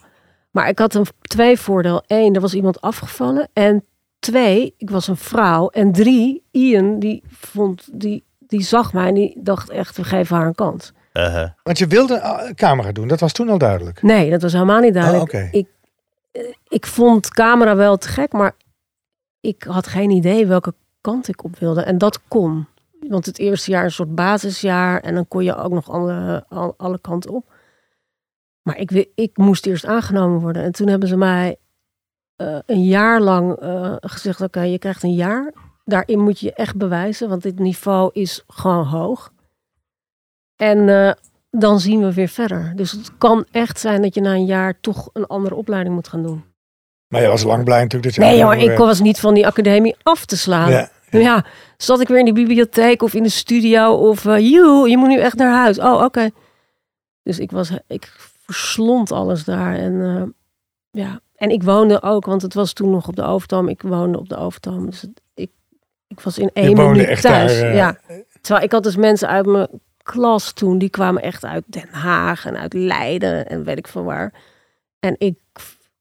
Maar 0.52 0.68
ik 0.68 0.80
had 0.80 0.94
een 0.94 1.06
twee 1.22 1.60
voordeel. 1.60 2.04
Eén, 2.08 2.36
er 2.36 2.42
was 2.42 2.54
iemand 2.54 2.82
afgevallen. 2.82 3.50
En 3.54 3.86
twee, 4.20 4.74
ik 4.78 4.90
was 4.90 5.08
een 5.08 5.18
vrouw. 5.18 5.70
En 5.70 5.92
drie, 5.92 6.44
Ian, 6.52 7.00
die 7.00 7.24
vond, 7.30 7.90
die, 7.92 8.24
die 8.40 8.62
zag 8.62 8.94
mij 8.94 9.08
en 9.08 9.14
die 9.14 9.38
dacht 9.42 9.70
echt, 9.70 9.98
we 9.98 10.04
geven 10.04 10.36
haar 10.36 10.48
een 10.48 10.56
kans. 10.56 10.94
Uh-huh. 11.14 11.50
Want 11.64 11.78
je 11.78 11.88
wilde 11.88 12.16
eh, 12.16 12.50
camera 12.54 12.92
doen, 12.92 13.08
dat 13.08 13.20
was 13.20 13.34
toen 13.34 13.50
al 13.50 13.58
duidelijk. 13.58 14.02
Nee, 14.02 14.30
dat 14.30 14.42
was 14.42 14.54
helemaal 14.54 14.80
niet 14.80 14.94
duidelijk. 14.94 15.34
Oh, 15.34 15.48
ik, 15.52 15.68
eh, 16.32 16.42
ik 16.68 16.86
vond 16.86 17.30
camera 17.30 17.76
wel 17.76 17.98
te 17.98 18.08
gek, 18.08 18.32
maar 18.32 18.56
ik 19.42 19.64
had 19.64 19.88
geen 19.88 20.10
idee 20.10 20.48
welke 20.48 20.74
kant 21.02 21.28
ik 21.28 21.44
op 21.44 21.60
wilde. 21.60 21.82
En 21.82 21.98
dat 21.98 22.28
kon. 22.28 22.68
Want 23.00 23.26
het 23.26 23.40
eerste 23.40 23.72
jaar 23.72 23.84
een 23.84 23.92
soort 23.92 24.16
basisjaar. 24.16 25.02
En 25.02 25.14
dan 25.16 25.28
kon 25.28 25.44
je 25.44 25.56
ook 25.56 25.72
nog 25.72 25.90
alle, 25.90 26.46
al- 26.50 26.74
alle 26.78 27.00
kanten 27.00 27.32
op. 27.32 27.54
Maar 28.62 28.78
ik, 28.78 29.08
ik 29.16 29.38
moest 29.38 29.66
eerst 29.66 29.86
aangenomen 29.86 30.40
worden. 30.40 30.64
En 30.64 30.72
toen 30.72 30.88
hebben 30.88 31.10
ze 31.10 31.18
mij 31.18 31.58
eh, 32.36 32.60
een 32.66 32.84
jaar 32.84 33.22
lang 33.22 33.56
eh, 33.56 33.96
gezegd: 34.00 34.42
Oké, 34.42 34.62
je 34.62 34.80
krijgt 34.80 35.04
een 35.04 35.14
jaar. 35.14 35.54
Daarin 35.86 36.20
moet 36.20 36.40
je 36.40 36.46
je 36.46 36.54
echt 36.54 36.76
bewijzen, 36.76 37.30
want 37.30 37.42
dit 37.42 37.60
niveau 37.60 38.10
is 38.14 38.44
gewoon 38.48 38.86
hoog. 38.86 39.34
En 40.56 40.90
eh, 40.90 41.12
dan 41.50 41.80
zien 41.80 42.00
we 42.02 42.14
weer 42.14 42.28
verder. 42.28 42.74
Dus 42.76 42.92
het 42.92 43.18
kan 43.18 43.46
echt 43.52 43.80
zijn 43.80 44.02
dat 44.02 44.14
je 44.16 44.22
na 44.22 44.34
een 44.34 44.46
jaar 44.46 44.80
toch 44.80 45.10
een 45.14 45.28
andere 45.28 45.56
opleiding 45.56 45.96
moet 45.96 46.08
gaan 46.08 46.24
doen. 46.24 46.44
Maar 47.10 47.22
je 47.22 47.28
was 47.28 47.44
lang 47.44 47.64
blij 47.64 47.78
natuurlijk 47.82 48.04
dat 48.04 48.14
je 48.14 48.22
Nee, 48.22 48.34
hoor, 48.42 48.52
aangenomen 48.52 48.74
ik 48.74 48.80
was 48.80 49.00
niet 49.00 49.20
van 49.20 49.34
die 49.34 49.48
academie 49.48 49.96
af 50.04 50.26
te 50.26 50.38
slaan. 50.38 50.70
Ja. 50.72 50.90
Ja, 51.12 51.46
zat 51.78 52.00
ik 52.02 52.08
weer 52.08 52.20
in 52.20 52.26
de 52.26 52.34
bibliotheek 52.34 53.02
of 53.04 53.14
in 53.14 53.24
de 53.24 53.30
studio 53.30 53.94
of 53.94 54.26
uh, 54.26 54.52
joe, 54.52 54.90
je 54.90 54.98
moet 54.98 55.08
nu 55.08 55.20
echt 55.20 55.36
naar 55.36 55.52
huis. 55.54 55.80
Oh, 55.80 56.04
oké. 56.04 56.30
Dus 57.24 57.40
ik 57.40 57.52
was, 57.52 57.72
ik 57.88 58.14
verslond 58.46 59.12
alles 59.12 59.44
daar 59.44 59.76
en 59.76 60.02
eh, 60.02 60.24
ja. 61.04 61.20
En 61.36 61.50
ik 61.50 61.64
woonde 61.64 62.02
ook, 62.02 62.26
want 62.26 62.42
het 62.42 62.54
was 62.54 62.74
toen 62.74 62.90
nog 62.90 63.08
op 63.08 63.16
de 63.16 63.24
Overtoom. 63.24 63.68
Ik 63.68 63.82
woonde 63.82 64.18
op 64.20 64.30
de 64.30 64.38
Overtoom, 64.38 64.86
dus 64.90 65.02
het- 65.02 65.22
ik, 65.34 65.52
ik 66.08 66.20
was 66.20 66.38
in 66.38 66.50
één 66.54 66.76
minuut 66.76 67.22
thuis. 67.22 67.60
daar, 67.60 67.70
eh, 67.70 67.76
ja. 67.76 67.98
Terwijl 68.42 68.66
ik 68.66 68.72
had 68.72 68.84
dus 68.84 68.96
mensen 68.96 69.28
uit 69.28 69.46
mijn 69.46 69.68
klas 70.04 70.52
toen, 70.54 70.78
die 70.78 70.90
kwamen 70.90 71.22
echt 71.22 71.46
uit 71.46 71.64
Den 71.68 71.88
Haag 71.92 72.46
en 72.46 72.58
uit 72.58 72.74
Leiden 72.74 73.48
en 73.50 73.64
weet 73.64 73.78
ik 73.78 73.88
van 73.88 74.04
waar. 74.04 74.34
En 75.00 75.16
ik, 75.18 75.36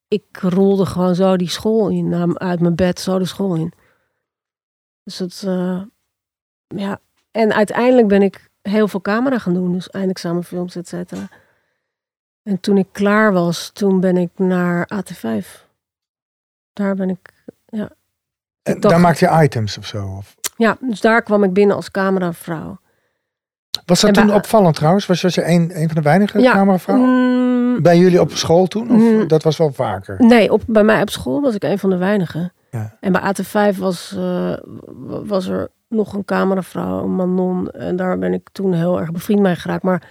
ik 0.08 0.24
rolde 0.40 0.86
gewoon 0.86 1.14
zo 1.14 1.36
die 1.36 1.48
school 1.48 1.88
in, 1.88 2.08
nam 2.08 2.36
uit 2.36 2.60
mijn 2.60 2.74
bed 2.74 3.00
zo 3.00 3.18
de 3.18 3.24
school 3.24 3.54
in. 3.54 3.72
Dus 5.02 5.18
het, 5.18 5.42
eh, 5.46 5.82
ja. 6.66 7.00
En 7.30 7.52
uiteindelijk 7.54 8.08
ben 8.08 8.22
ik 8.22 8.48
heel 8.62 8.88
veel 8.88 9.00
camera 9.00 9.38
gaan 9.38 9.54
doen, 9.54 9.72
dus 9.72 9.90
eindexamenfilms, 9.90 10.76
et 10.76 10.88
cetera. 10.88 11.28
En 12.42 12.60
toen 12.60 12.78
ik 12.78 12.86
klaar 12.92 13.32
was, 13.32 13.70
toen 13.70 14.00
ben 14.00 14.16
ik 14.16 14.30
naar 14.36 14.88
AT5. 14.94 15.66
Daar 16.72 16.94
ben 16.94 17.08
ik, 17.10 17.32
ja. 17.66 17.90
En 18.62 18.80
daar 18.80 19.00
maakte 19.00 19.24
je 19.24 19.42
items 19.44 19.78
of 19.78 19.86
zo? 19.86 20.06
Of? 20.06 20.34
Ja, 20.56 20.76
dus 20.80 21.00
daar 21.00 21.22
kwam 21.22 21.44
ik 21.44 21.52
binnen 21.52 21.76
als 21.76 21.90
cameravrouw. 21.90 22.78
Was 23.86 24.00
dat 24.00 24.08
En 24.10 24.14
bij- 24.16 24.24
toen 24.24 24.34
opvallend 24.34 24.74
trouwens? 24.74 25.06
Was 25.06 25.20
je 25.20 25.44
een, 25.44 25.70
een 25.80 25.86
van 25.86 25.94
de 25.96 26.02
weinige 26.02 26.38
Ja, 26.40 26.52
cameravrouwen? 26.52 27.08
Mm, 27.08 27.37
Bij 27.82 27.98
jullie 27.98 28.20
op 28.20 28.30
school 28.32 28.66
toen? 28.66 28.90
Of 28.90 28.96
Mm. 29.00 29.28
dat 29.28 29.42
was 29.42 29.56
wel 29.56 29.72
vaker? 29.72 30.14
Nee, 30.18 30.52
op, 30.52 30.62
bij 30.66 30.84
mij 30.84 31.00
op 31.02 31.10
school 31.10 31.40
was 31.40 31.54
ik 31.54 31.62
een 31.62 31.78
van 31.78 31.90
de 31.90 31.96
weinigen. 31.96 32.52
Ja. 32.70 32.96
En 33.00 33.12
bij 33.12 33.20
AT5 33.20 33.78
was, 33.78 34.14
eh, 34.16 34.56
was 35.26 35.46
er 35.46 35.68
nog 35.88 36.12
een 36.12 36.24
cameravrouw, 36.24 37.02
een 37.04 37.14
Manon. 37.16 37.70
En 37.70 37.96
daar 37.96 38.18
ben 38.18 38.32
ik 38.32 38.48
toen 38.52 38.72
heel 38.72 39.00
erg 39.00 39.10
bevriend 39.12 39.40
mee 39.40 39.54
geraakt. 39.56 39.82
Maar 39.82 40.08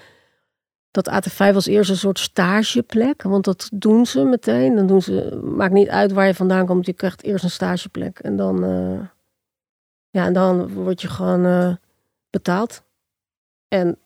dat 0.91 1.10
AT5 1.10 1.53
was 1.53 1.65
eerst 1.65 1.89
een 1.89 1.95
soort 1.97 2.19
stageplek. 2.19 3.23
Want 3.23 3.45
dat 3.45 3.69
doen 3.73 4.06
ze 4.06 4.23
meteen. 4.23 4.75
Dan 4.75 4.88
doen 4.88 5.01
ze, 5.01 5.39
maakt 5.43 5.73
niet 5.73 5.89
uit 5.89 6.12
waar 6.12 6.27
je 6.27 6.34
vandaan 6.36 6.65
komt. 6.65 6.86
Je 6.86 6.93
krijgt 6.93 7.23
eerst 7.23 7.43
een 7.43 7.49
stageplek. 7.49 8.19
En 8.19 8.36
dan, 8.36 8.63
eh, 8.63 8.99
ja, 10.10 10.25
en 10.25 10.34
dan 10.34 10.73
word 10.73 11.01
je 11.01 11.08
gewoon 11.08 11.45
eh, 11.45 11.73
betaald. 12.30 12.84
En 13.67 13.97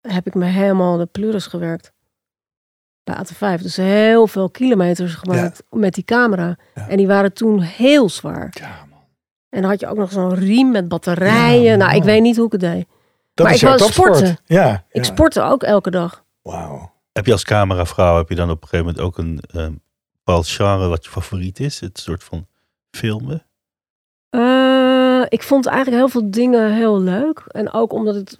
heb 0.00 0.26
ik 0.26 0.34
me 0.34 0.44
helemaal 0.44 0.96
de 0.96 1.06
pleuris 1.06 1.46
gewerkt. 1.46 1.92
Bij 3.08 3.56
AT5. 3.58 3.62
Dus 3.62 3.76
heel 3.76 4.26
veel 4.26 4.50
kilometers 4.50 5.14
gemaakt 5.14 5.62
met 5.70 5.94
die 5.94 6.04
camera. 6.04 6.56
Ja. 6.74 6.88
En 6.88 6.96
die 6.96 7.06
waren 7.06 7.32
toen 7.32 7.60
heel 7.60 8.08
zwaar. 8.08 8.48
Ja, 8.60 8.84
man. 8.90 8.98
En 9.48 9.60
dan 9.60 9.70
had 9.70 9.80
je 9.80 9.86
ook 9.88 9.96
nog 9.96 10.12
zo'n 10.12 10.34
riem 10.34 10.70
met 10.70 10.88
batterijen. 10.88 11.62
Ja, 11.62 11.76
nou, 11.76 11.94
ik 11.96 12.02
weet 12.02 12.22
niet 12.22 12.36
hoe 12.36 12.46
ik 12.46 12.52
het 12.52 12.60
deed. 12.60 12.86
Dat 13.34 13.46
Maar 13.46 13.54
is 13.54 13.62
ik 13.62 13.68
topsport. 13.68 14.16
sporten. 14.16 14.38
Ja, 14.44 14.84
Ik 14.90 15.04
sportte 15.04 15.42
ook 15.42 15.62
elke 15.62 15.90
dag. 15.90 16.24
Wauw. 16.42 16.92
Heb 17.12 17.26
je 17.26 17.32
als 17.32 17.44
cameravrouw, 17.44 18.16
heb 18.16 18.28
je 18.28 18.34
dan 18.34 18.50
op 18.50 18.62
een 18.62 18.68
gegeven 18.68 18.86
moment 18.86 19.04
ook 19.04 19.18
een 19.18 19.40
eh, 19.50 19.66
bepaald 20.12 20.48
genre 20.48 20.88
wat 20.88 21.04
je 21.04 21.10
favoriet 21.10 21.60
is? 21.60 21.80
Het 21.80 21.98
soort 21.98 22.24
van 22.24 22.46
filmen? 22.90 23.46
Eh, 24.30 25.22
ik 25.28 25.42
vond 25.42 25.66
eigenlijk 25.66 25.96
heel 25.96 26.08
veel 26.08 26.30
dingen 26.30 26.72
heel 26.74 27.00
leuk. 27.00 27.42
En 27.48 27.72
ook 27.72 27.92
omdat 27.92 28.14
het, 28.14 28.36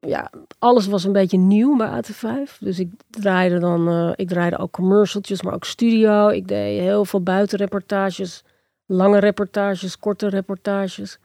ja, 0.00 0.30
alles 0.58 0.86
was 0.86 1.04
een 1.04 1.12
beetje 1.12 1.38
nieuw 1.38 1.76
bij 1.76 1.88
AT5. 2.02 2.58
Dus 2.60 2.78
ik 2.78 2.88
draaide 3.10 3.58
dan, 3.58 3.88
eh, 3.88 4.12
ik 4.14 4.28
draaide 4.28 4.58
ook 4.58 4.70
commercialtjes, 4.72 5.42
maar 5.42 5.54
ook 5.54 5.64
studio. 5.64 6.28
Ik 6.28 6.48
deed 6.48 6.80
heel 6.80 7.04
veel 7.04 7.20
buitenreportages, 7.22 8.44
lange 8.86 9.18
reportages, 9.18 9.98
korte 9.98 10.28
reportages. 10.28 11.18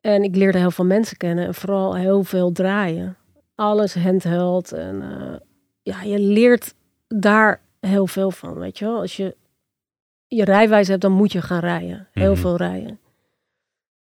En 0.00 0.22
ik 0.22 0.36
leerde 0.36 0.58
heel 0.58 0.70
veel 0.70 0.84
mensen 0.84 1.16
kennen 1.16 1.46
en 1.46 1.54
vooral 1.54 1.96
heel 1.96 2.22
veel 2.24 2.52
draaien. 2.52 3.16
Alles 3.54 3.94
handheld 3.94 4.72
en 4.72 5.02
eh, 5.02 5.36
ja, 5.82 6.02
je 6.02 6.18
leert 6.18 6.74
daar 7.08 7.60
heel 7.80 8.06
veel 8.06 8.30
van, 8.30 8.54
weet 8.58 8.78
je 8.78 8.84
wel. 8.84 9.00
Als 9.00 9.16
je 9.16 9.36
je 10.26 10.44
rijwijze 10.44 10.90
hebt, 10.90 11.02
dan 11.02 11.12
moet 11.12 11.32
je 11.32 11.42
gaan 11.42 11.60
rijden. 11.60 12.08
Heel 12.12 12.32
Mhm. 12.32 12.40
veel 12.40 12.56
rijden. 12.56 12.98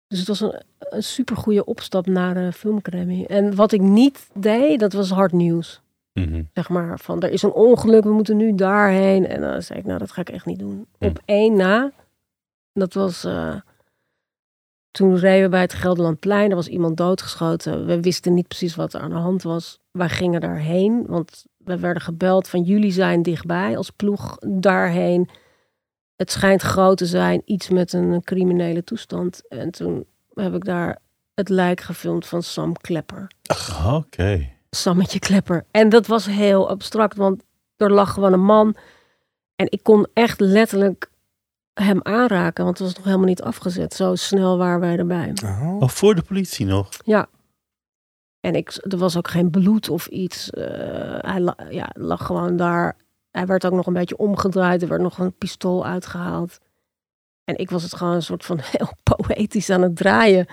Dus 0.08 0.18
het 0.18 0.28
was 0.28 0.40
een, 0.40 0.62
een 0.78 1.02
super 1.02 1.36
goede 1.36 1.64
opstap 1.64 2.06
naar 2.06 2.34
de 2.34 2.52
filmacademie. 2.52 3.26
En 3.26 3.54
wat 3.54 3.72
ik 3.72 3.80
niet 3.80 4.28
deed, 4.34 4.80
dat 4.80 4.92
was 4.92 5.10
hard 5.10 5.32
nieuws. 5.32 5.80
Mhm. 6.12 6.42
Zeg 6.54 6.68
maar 6.68 6.98
van, 6.98 7.22
er 7.22 7.30
is 7.30 7.42
een 7.42 7.52
ongeluk, 7.52 8.04
we 8.04 8.12
moeten 8.12 8.36
nu 8.36 8.54
daarheen. 8.54 9.26
En 9.26 9.40
dan 9.40 9.62
zei 9.62 9.78
ik, 9.78 9.84
nou, 9.84 9.98
dat 9.98 10.12
ga 10.12 10.20
ik 10.20 10.30
echt 10.30 10.46
niet 10.46 10.58
doen. 10.58 10.86
Hm. 10.98 11.04
Op 11.04 11.20
één 11.24 11.56
na, 11.56 11.92
dat 12.72 12.94
was... 12.94 13.24
eh, 13.24 13.56
toen 14.90 15.16
reden 15.16 15.42
we 15.42 15.48
bij 15.48 15.60
het 15.60 15.74
Gelderlandplein, 15.74 16.50
er 16.50 16.56
was 16.56 16.68
iemand 16.68 16.96
doodgeschoten. 16.96 17.86
We 17.86 18.00
wisten 18.00 18.34
niet 18.34 18.48
precies 18.48 18.74
wat 18.74 18.94
er 18.94 19.00
aan 19.00 19.10
de 19.10 19.16
hand 19.16 19.42
was. 19.42 19.78
Wij 19.90 20.08
gingen 20.08 20.40
daarheen, 20.40 21.06
want 21.06 21.44
we 21.56 21.78
werden 21.78 22.02
gebeld 22.02 22.48
van 22.48 22.62
jullie 22.62 22.92
zijn 22.92 23.22
dichtbij 23.22 23.76
als 23.76 23.90
ploeg 23.90 24.38
daarheen. 24.38 25.28
Het 26.16 26.30
schijnt 26.30 26.62
groot 26.62 26.96
te 26.96 27.06
zijn, 27.06 27.42
iets 27.44 27.68
met 27.68 27.92
een 27.92 28.22
criminele 28.24 28.84
toestand. 28.84 29.48
En 29.48 29.70
toen 29.70 30.06
heb 30.34 30.54
ik 30.54 30.64
daar 30.64 30.98
het 31.34 31.48
lijk 31.48 31.80
gefilmd 31.80 32.26
van 32.26 32.42
Sam 32.42 32.72
Klepper. 32.76 33.30
Oké. 33.86 34.48
Sammetje 34.70 35.18
Klepper. 35.18 35.64
En 35.70 35.88
dat 35.88 36.06
was 36.06 36.26
heel 36.26 36.68
abstract, 36.68 37.16
want 37.16 37.42
er 37.76 37.92
lag 37.92 38.12
gewoon 38.12 38.32
een 38.32 38.44
man. 38.44 38.76
En 39.56 39.66
ik 39.70 39.82
kon 39.82 40.06
echt 40.12 40.40
letterlijk 40.40 41.10
hem 41.74 42.00
aanraken, 42.02 42.64
want 42.64 42.78
het 42.78 42.86
was 42.86 42.96
nog 42.96 43.04
helemaal 43.04 43.26
niet 43.26 43.42
afgezet. 43.42 43.94
Zo 43.94 44.14
snel 44.14 44.58
waren 44.58 44.80
wij 44.80 44.96
erbij. 44.96 45.32
Oh. 45.44 45.76
Oh, 45.80 45.88
voor 45.88 46.14
de 46.14 46.22
politie 46.22 46.66
nog? 46.66 46.88
Ja. 47.04 47.26
En 48.40 48.54
ik, 48.54 48.78
er 48.82 48.98
was 48.98 49.16
ook 49.16 49.28
geen 49.28 49.50
bloed 49.50 49.88
of 49.88 50.06
iets. 50.06 50.50
Eh, 50.50 50.64
hij 51.20 51.40
la- 51.40 51.56
ja, 51.70 51.90
lag 51.92 52.26
gewoon 52.26 52.56
daar. 52.56 52.96
Hij 53.34 53.46
werd 53.46 53.66
ook 53.66 53.72
nog 53.72 53.86
een 53.86 53.92
beetje 53.92 54.16
omgedraaid. 54.16 54.82
Er 54.82 54.88
werd 54.88 55.00
nog 55.00 55.18
een 55.18 55.36
pistool 55.38 55.86
uitgehaald. 55.86 56.58
En 57.44 57.56
ik 57.58 57.70
was 57.70 57.82
het 57.82 57.94
gewoon 57.94 58.14
een 58.14 58.22
soort 58.22 58.44
van 58.44 58.58
heel 58.76 58.92
poëtisch 59.02 59.70
aan 59.70 59.82
het 59.82 59.96
draaien. 59.96 60.46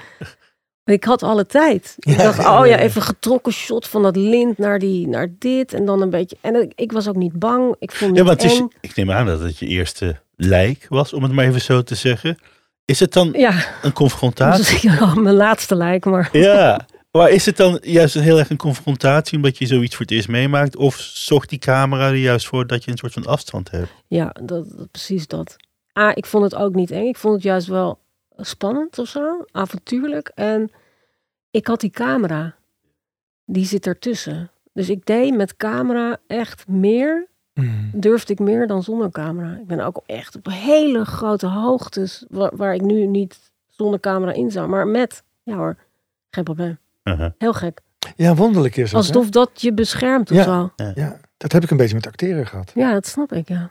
Ik 0.84 1.04
had 1.04 1.24
alle 1.24 1.46
tijd. 1.46 1.96
Ik 2.00 2.16
Ja, 2.18 2.24
dacht, 2.24 2.40
oh 2.40 2.68
ja, 2.68 2.78
even 2.78 3.02
getrokken 3.02 3.54
shot 3.54 3.88
van 3.88 4.02
dat 4.04 4.16
lint 4.16 4.58
naar, 4.58 4.80
die, 4.80 5.08
naar 5.08 5.28
dit. 5.40 5.74
En 5.74 5.86
dan 5.86 6.02
een 6.02 6.10
beetje. 6.10 6.38
En 6.42 6.56
ik, 6.62 6.72
ik 6.76 6.92
was 6.92 7.08
ook 7.08 7.16
niet 7.16 7.40
bang. 7.40 7.76
Ik 7.80 7.92
vond 7.92 8.16
Ja, 8.18 8.24
het 8.26 8.42
want 8.42 8.52
is, 8.52 8.64
ik 8.82 8.96
neem 8.96 9.12
aan 9.12 9.26
dat 9.26 9.40
het 9.40 9.58
je 9.58 9.68
eerste 9.68 10.22
lijk 10.36 10.86
was, 10.90 11.14
om 11.14 11.24
het 11.24 11.32
maar 11.32 11.46
even 11.46 11.62
zo 11.62 11.82
te 11.82 11.96
zeggen. 11.96 12.38
Is 12.86 13.00
het 13.00 13.14
dan 13.14 13.32
Ja, 13.32 13.54
een 13.82 13.94
confrontatie? 13.94 14.90
ja, 14.92 15.16
mijn 15.16 15.36
laatste 15.36 15.76
lijk. 15.76 16.06
Maar 16.06 16.30
Ja, 16.32 16.86
maar 17.12 17.30
is 17.30 17.46
het 17.46 17.58
dan 17.58 17.80
juist 17.82 18.14
heel 18.14 18.40
erg 18.40 18.50
een 18.50 18.58
confrontatie 18.58 19.36
omdat 19.38 19.58
je 19.58 19.66
zoiets 19.66 19.96
voor 19.96 20.06
het 20.06 20.14
eerst 20.14 20.28
meemaakt? 20.28 20.76
Of 20.76 20.96
zorgt 21.00 21.50
die 21.50 21.60
camera 21.60 22.08
er 22.08 22.16
juist 22.16 22.48
voor 22.48 22.68
dat 22.68 22.84
je 22.84 22.92
een 22.92 22.98
soort 22.98 23.14
van 23.14 23.26
afstand 23.26 23.72
hebt? 23.72 23.90
Ja, 24.08 24.36
dat, 24.44 24.78
dat- 24.78 24.92
precies 24.92 25.28
dat. 25.28 25.56
Ah, 25.94 26.12
ik 26.16 26.26
vond 26.26 26.44
het 26.44 26.56
ook 26.56 26.74
niet 26.76 26.92
eng. 26.92 27.08
Ik 27.08 27.18
vond 27.18 27.34
het 27.34 27.44
juist 27.44 27.68
wel 27.68 28.00
spannend 28.38 29.00
of 29.00 29.08
zo, 29.08 29.46
avontuurlijk. 29.52 30.32
En 30.36 30.72
ik 31.52 31.68
had 31.68 31.80
die 31.80 31.90
camera, 31.90 32.56
die 33.46 33.66
zit 33.66 33.86
ertussen. 33.88 34.52
Dus 34.74 34.90
ik 34.90 35.06
deed 35.06 35.36
met 35.36 35.56
camera 35.58 36.18
echt 36.28 36.68
meer, 36.68 37.30
Mm. 37.54 37.90
durfde 37.94 38.34
ik 38.34 38.40
meer 38.40 38.68
dan 38.68 38.84
zonder 38.84 39.12
camera. 39.12 39.58
Ik 39.58 39.68
ben 39.68 39.80
ook 39.80 40.02
echt 40.06 40.36
op 40.36 40.46
hele 40.50 41.06
grote 41.06 41.48
hoogtes, 41.48 42.26
waar, 42.30 42.56
waar 42.56 42.74
ik 42.74 42.82
nu 42.82 43.06
niet 43.06 43.52
zonder 43.70 44.00
camera 44.00 44.32
in 44.34 44.52
zou. 44.52 44.68
Maar 44.68 44.88
met, 44.88 45.24
ja 45.44 45.56
hoor, 45.56 45.78
geen 46.30 46.44
probleem. 46.44 46.78
Uh-huh. 47.04 47.32
Heel 47.38 47.54
gek. 47.54 47.82
Ja, 48.16 48.36
wonderlijk 48.36 48.76
is 48.76 48.82
het. 48.84 48.92
hè? 48.92 48.98
Alsof 48.98 49.30
dat 49.30 49.62
je 49.62 49.74
beschermt 49.74 50.32
of 50.32 50.38
Ja. 50.38 50.44
zo. 50.44 50.72
Ja, 50.96 51.20
dat 51.38 51.52
heb 51.52 51.64
ik 51.64 51.72
een 51.72 51.78
beetje 51.78 51.96
met 51.96 52.08
acteren 52.08 52.48
gehad. 52.48 52.72
Ja, 52.76 52.94
dat 52.94 53.08
snap 53.08 53.32
ik, 53.34 53.48
ja. 53.48 53.70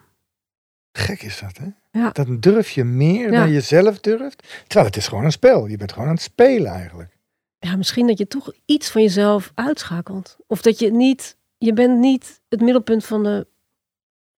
Gek 0.93 1.23
is 1.23 1.41
dat, 1.41 1.57
hè? 1.59 1.67
Ja. 2.01 2.11
Dan 2.11 2.41
durf 2.41 2.71
je 2.71 2.85
meer 2.85 3.33
Ja. 3.33 3.39
dan 3.41 3.51
je 3.51 3.61
zelf 3.61 4.01
durft. 4.01 4.63
Terwijl 4.67 4.87
het 4.87 4.97
is 4.97 5.09
gewoon 5.09 5.25
een 5.25 5.33
spel. 5.33 5.67
Je 5.67 5.77
bent 5.77 5.93
gewoon 5.93 6.09
aan 6.09 6.15
het 6.15 6.23
spelen 6.23 6.73
eigenlijk. 6.73 7.17
ja, 7.59 7.77
misschien 7.77 8.07
dat 8.07 8.19
je 8.19 8.27
toch 8.27 8.53
iets 8.65 8.91
van 8.91 9.03
jezelf 9.03 9.53
uitschakelt. 9.55 10.37
Of 10.47 10.63
dat 10.63 10.79
je 10.79 10.91
niet, 10.93 11.37
je 11.59 11.73
bent 11.73 11.99
niet 11.99 12.41
het 12.49 12.61
middelpunt 12.61 13.05
van 13.05 13.23
de, 13.23 13.47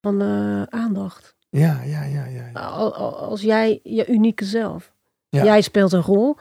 van 0.00 0.18
de 0.18 0.66
aandacht. 0.70 1.34
Ja, 1.50 1.82
ja, 1.82 2.02
ja, 2.04 2.24
ja. 2.24 2.46
ja. 2.52 2.60
Al- 2.60 2.94
al- 2.94 3.16
Als 3.18 3.40
jij 3.42 3.80
je 3.82 4.06
unieke 4.06 4.44
zelf. 4.44 4.92
Ja. 5.28 5.44
Jij 5.44 5.60
speelt 5.60 5.92
een 5.92 6.00
rol. 6.02 6.36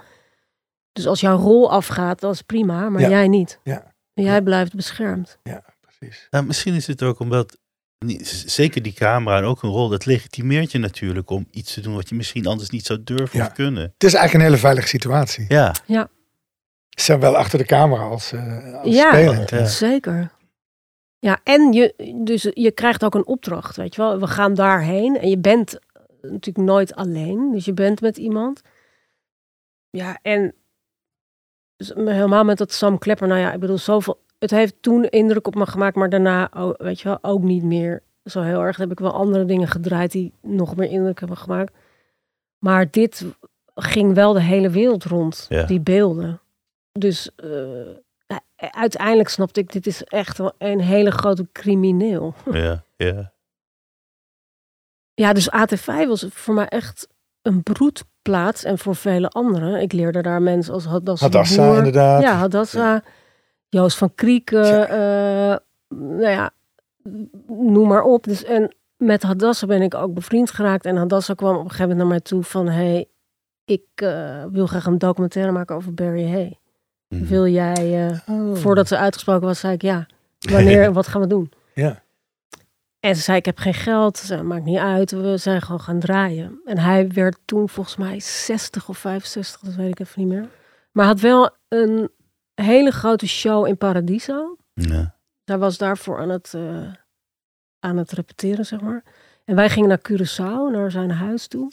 Dus 0.91 1.07
als 1.07 1.19
jouw 1.19 1.37
rol 1.37 1.71
afgaat, 1.71 2.19
dat 2.19 2.33
is 2.33 2.41
prima, 2.41 2.89
maar 2.89 3.01
Ja. 3.01 3.09
jij 3.09 3.27
niet. 3.27 3.59
Ja. 3.63 3.93
En 4.13 4.23
jij 4.23 4.33
Ja. 4.35 4.41
blijft 4.41 4.75
beschermd. 4.75 5.37
Ja, 5.43 5.63
precies. 5.81 6.27
Nou, 6.29 6.45
misschien 6.45 6.73
is 6.73 6.87
het 6.87 7.03
ook 7.03 7.19
omdat, 7.19 7.57
zeker 8.45 8.81
die 8.81 8.93
camera 8.93 9.37
en 9.37 9.43
ook 9.43 9.63
een 9.63 9.69
rol, 9.69 9.89
dat 9.89 10.05
legitimeert 10.05 10.71
je 10.71 10.77
natuurlijk 10.77 11.29
om 11.29 11.47
iets 11.51 11.73
te 11.73 11.81
doen 11.81 11.93
wat 11.95 12.09
je 12.09 12.15
misschien 12.15 12.45
anders 12.47 12.69
niet 12.69 12.85
zou 12.85 13.03
durven 13.03 13.39
Ja. 13.39 13.45
of 13.45 13.51
kunnen. 13.51 13.83
Het 13.83 14.03
is 14.03 14.13
eigenlijk 14.13 14.33
een 14.33 14.49
hele 14.49 14.61
veilige 14.61 14.87
situatie. 14.87 15.45
Ja, 15.47 15.73
Zowel 16.97 17.37
achter 17.37 17.57
de 17.59 17.65
camera 17.65 18.03
als, 18.03 18.31
eh 18.31 18.73
als 18.73 18.95
Ja. 18.95 19.11
spelend. 19.11 19.49
Ja. 19.49 19.65
Zeker. 19.65 20.31
Ja, 21.19 21.39
en 21.43 21.73
je, 21.73 21.93
dus 22.23 22.47
je 22.53 22.71
krijgt 22.71 23.03
ook 23.03 23.15
een 23.15 23.25
opdracht, 23.25 23.75
weet 23.75 23.95
je 23.95 24.01
wel. 24.01 24.19
We 24.19 24.27
gaan 24.27 24.53
daarheen 24.53 25.19
en 25.19 25.29
je 25.29 25.37
bent 25.37 25.79
natuurlijk 26.21 26.65
nooit 26.67 26.95
alleen. 26.95 27.51
Dus 27.51 27.65
je 27.65 27.73
bent 27.73 28.01
met 28.01 28.17
iemand. 28.17 28.61
Ja, 29.89 30.19
en 30.21 30.53
helemaal 31.95 32.43
met 32.43 32.57
dat 32.57 32.71
Sam 32.71 32.97
Klepper. 32.97 33.27
Nou 33.27 33.39
ja, 33.39 33.53
ik 33.53 33.59
bedoel, 33.59 33.77
zoveel... 33.77 34.19
Het 34.39 34.51
heeft 34.51 34.81
toen 34.81 35.03
indruk 35.03 35.47
op 35.47 35.55
me 35.55 35.65
gemaakt, 35.65 35.95
maar 35.95 36.09
daarna, 36.09 36.53
ook, 36.53 36.81
weet 36.81 36.99
je 37.01 37.07
wel, 37.07 37.17
ook 37.21 37.41
niet 37.41 37.63
meer 37.63 38.03
zo 38.25 38.41
heel 38.41 38.61
erg. 38.61 38.77
Dan 38.77 38.87
heb 38.89 38.97
ik 38.97 39.03
wel 39.03 39.13
andere 39.13 39.45
dingen 39.45 39.67
gedraaid 39.67 40.11
die 40.11 40.33
nog 40.41 40.75
meer 40.75 40.89
indruk 40.89 41.19
hebben 41.19 41.37
gemaakt. 41.37 41.73
Maar 42.59 42.91
dit 42.91 43.25
ging 43.75 44.13
wel 44.13 44.33
de 44.33 44.41
hele 44.41 44.69
wereld 44.69 45.03
rond, 45.03 45.45
Ja. 45.49 45.63
die 45.63 45.79
beelden. 45.79 46.39
Dus 46.91 47.29
eh, 47.35 47.49
uiteindelijk 48.55 49.29
snapte 49.29 49.59
ik, 49.59 49.71
dit 49.71 49.87
is 49.87 50.03
echt 50.03 50.39
een 50.57 50.79
hele 50.81 51.11
grote 51.11 51.47
crimineel. 51.51 52.33
ja, 52.51 52.83
ja. 52.95 53.31
Ja, 55.13 55.33
dus 55.33 55.49
AT5 55.49 56.07
was 56.07 56.25
voor 56.29 56.53
mij 56.53 56.67
echt 56.67 57.07
een 57.41 57.63
broedplaats. 58.21 58.63
En 58.63 58.77
voor 58.77 58.95
vele 58.95 59.27
anderen. 59.27 59.81
Ik 59.81 59.93
leerde 59.93 60.21
daar 60.21 60.41
mensen 60.41 60.73
als 60.73 60.85
Hadassa, 60.85 61.27
de 61.29 61.31
Hadassa 61.37 61.65
Boer. 61.67 61.77
inderdaad. 61.77 62.21
Ja, 62.21 62.33
Hadassa. 62.33 63.03
Joost 63.69 63.97
van 63.97 64.15
Krieken. 64.15 64.89
Eh, 64.89 65.55
nou 65.89 66.29
ja, 66.31 66.51
noem 67.47 67.87
maar 67.87 68.03
op. 68.03 68.23
Dus, 68.23 68.43
en 68.43 68.75
met 68.97 69.23
Hadassa 69.23 69.67
ben 69.67 69.81
ik 69.81 69.95
ook 69.95 70.13
bevriend 70.13 70.51
geraakt. 70.51 70.85
En 70.85 70.95
Hadassa 70.95 71.33
kwam 71.33 71.55
op 71.55 71.63
een 71.63 71.69
gegeven 71.69 71.81
moment 71.83 71.99
naar 71.99 72.07
mij 72.07 72.19
toe 72.19 72.43
van... 72.43 72.67
hey, 72.67 73.05
ik 73.65 73.83
eh, 73.95 74.43
wil 74.51 74.67
graag 74.67 74.85
een 74.85 74.97
documentaire 74.97 75.51
maken 75.51 75.75
over 75.75 75.93
Barry 75.93 76.31
Hay. 76.31 76.59
Mhm. 77.07 77.25
Wil 77.25 77.47
jij... 77.47 78.07
eh, 78.07 78.17
Oh. 78.29 78.55
Voordat 78.55 78.87
ze 78.87 78.97
uitgesproken 78.97 79.47
was, 79.47 79.59
zei 79.59 79.73
ik 79.73 79.81
ja. 79.81 80.05
Wanneer 80.39 80.83
en 80.87 80.93
wat 80.93 81.07
gaan 81.07 81.21
we 81.21 81.27
doen? 81.27 81.51
Ja. 81.73 82.01
En 83.01 83.15
ze 83.15 83.21
zei, 83.21 83.37
ik 83.37 83.45
heb 83.45 83.57
geen 83.57 83.73
geld. 83.73 84.17
Ze 84.17 84.43
maakt 84.43 84.65
niet 84.65 84.77
uit. 84.77 85.11
We 85.11 85.37
zijn 85.37 85.61
gewoon 85.61 85.81
gaan 85.81 85.99
draaien. 85.99 86.61
En 86.65 86.77
hij 86.77 87.07
werd 87.07 87.37
toen 87.45 87.69
volgens 87.69 87.95
mij 87.95 88.19
60 88.19 88.89
of 88.89 88.97
65, 88.97 89.61
dat 89.61 89.75
weet 89.75 89.89
ik 89.89 89.99
even 89.99 90.21
niet 90.21 90.29
meer. 90.29 90.49
Maar 90.91 91.05
had 91.05 91.19
wel 91.19 91.55
een 91.67 92.09
hele 92.53 92.91
grote 92.91 93.27
show 93.27 93.67
in 93.67 93.77
Paradiso. 93.77 94.57
Ja. 94.73 95.15
Hij 95.43 95.57
was 95.57 95.77
daarvoor 95.77 96.19
aan 96.19 96.29
het, 96.29 96.53
eh, 96.53 96.93
aan 97.79 97.97
het 97.97 98.11
repeteren, 98.11 98.65
zeg 98.65 98.81
maar. 98.81 99.03
En 99.45 99.55
wij 99.55 99.69
gingen 99.69 99.89
naar 99.89 100.11
Curaçao, 100.11 100.71
naar 100.71 100.91
zijn 100.91 101.11
huis 101.11 101.47
toe. 101.47 101.71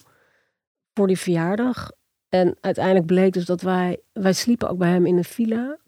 Voor 0.94 1.06
die 1.06 1.18
verjaardag. 1.18 1.90
En 2.28 2.56
uiteindelijk 2.60 3.06
bleek 3.06 3.32
dus 3.32 3.44
dat 3.44 3.60
wij... 3.60 4.00
Wij 4.12 4.32
sliepen 4.32 4.68
ook 4.68 4.78
bij 4.78 4.90
hem 4.90 5.06
in 5.06 5.16
een 5.16 5.24
villa. 5.24 5.78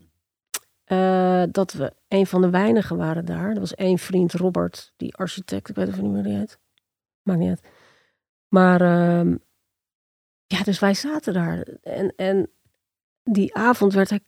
Eh, 0.90 1.42
dat 1.50 1.72
we 1.72 1.92
een 2.09 2.26
van 2.26 2.40
de 2.40 2.50
weinigen 2.50 2.96
waren 2.96 3.24
daar. 3.24 3.50
Er 3.50 3.61
was 3.61 3.74
één 3.74 3.98
vriend, 3.98 4.33
Robert, 4.33 4.92
die 4.96 5.16
architect. 5.16 5.68
Ik 5.68 5.76
weet 5.76 5.88
even 5.88 6.03
niet 6.03 6.12
meer 6.12 6.24
hoe 6.24 6.33
heet. 6.33 6.59
Maakt 7.22 7.38
niet 7.38 7.48
uit. 7.48 7.62
Maar 8.48 8.81
ehm, 8.81 9.37
ja, 10.46 10.62
dus 10.62 10.79
wij 10.79 10.94
zaten 10.94 11.33
daar. 11.33 11.66
En, 11.83 12.12
en 12.16 12.50
die 13.22 13.55
avond 13.55 13.92
werd 13.92 14.11
hij 14.11 14.20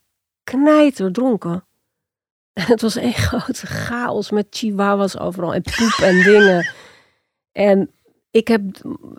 knijterdronken. 0.45 1.65
En 2.53 2.65
het 2.73 2.81
was 2.81 2.97
één 2.97 3.13
grote 3.31 3.67
chaos 3.67 4.31
met 4.31 4.47
chihuahuas 4.51 5.19
overal 5.19 5.55
en 5.55 5.63
poep 5.63 5.99
en 6.03 6.23
dingen. 6.33 6.73
En 7.53 7.91
ik 8.31 8.49
heb 8.49 8.63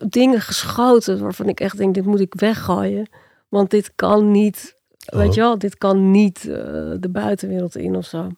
dingen 0.08 0.42
geschoten 0.42 1.22
waarvan 1.22 1.50
ik 1.50 1.60
echt 1.60 1.78
denk, 1.78 1.94
dit 1.94 2.06
moet 2.06 2.20
ik 2.20 2.34
weggooien. 2.34 3.10
Want 3.50 3.70
dit 3.70 3.96
kan 3.96 4.32
niet, 4.32 4.78
weet 5.06 5.28
Oh. 5.30 5.34
je 5.34 5.42
wel, 5.42 5.58
dit 5.58 5.78
kan 5.78 6.12
niet 6.12 6.38
eh, 6.48 6.56
de 7.00 7.10
buitenwereld 7.12 7.76
in 7.76 7.96
of 7.96 8.06
zo. 8.06 8.30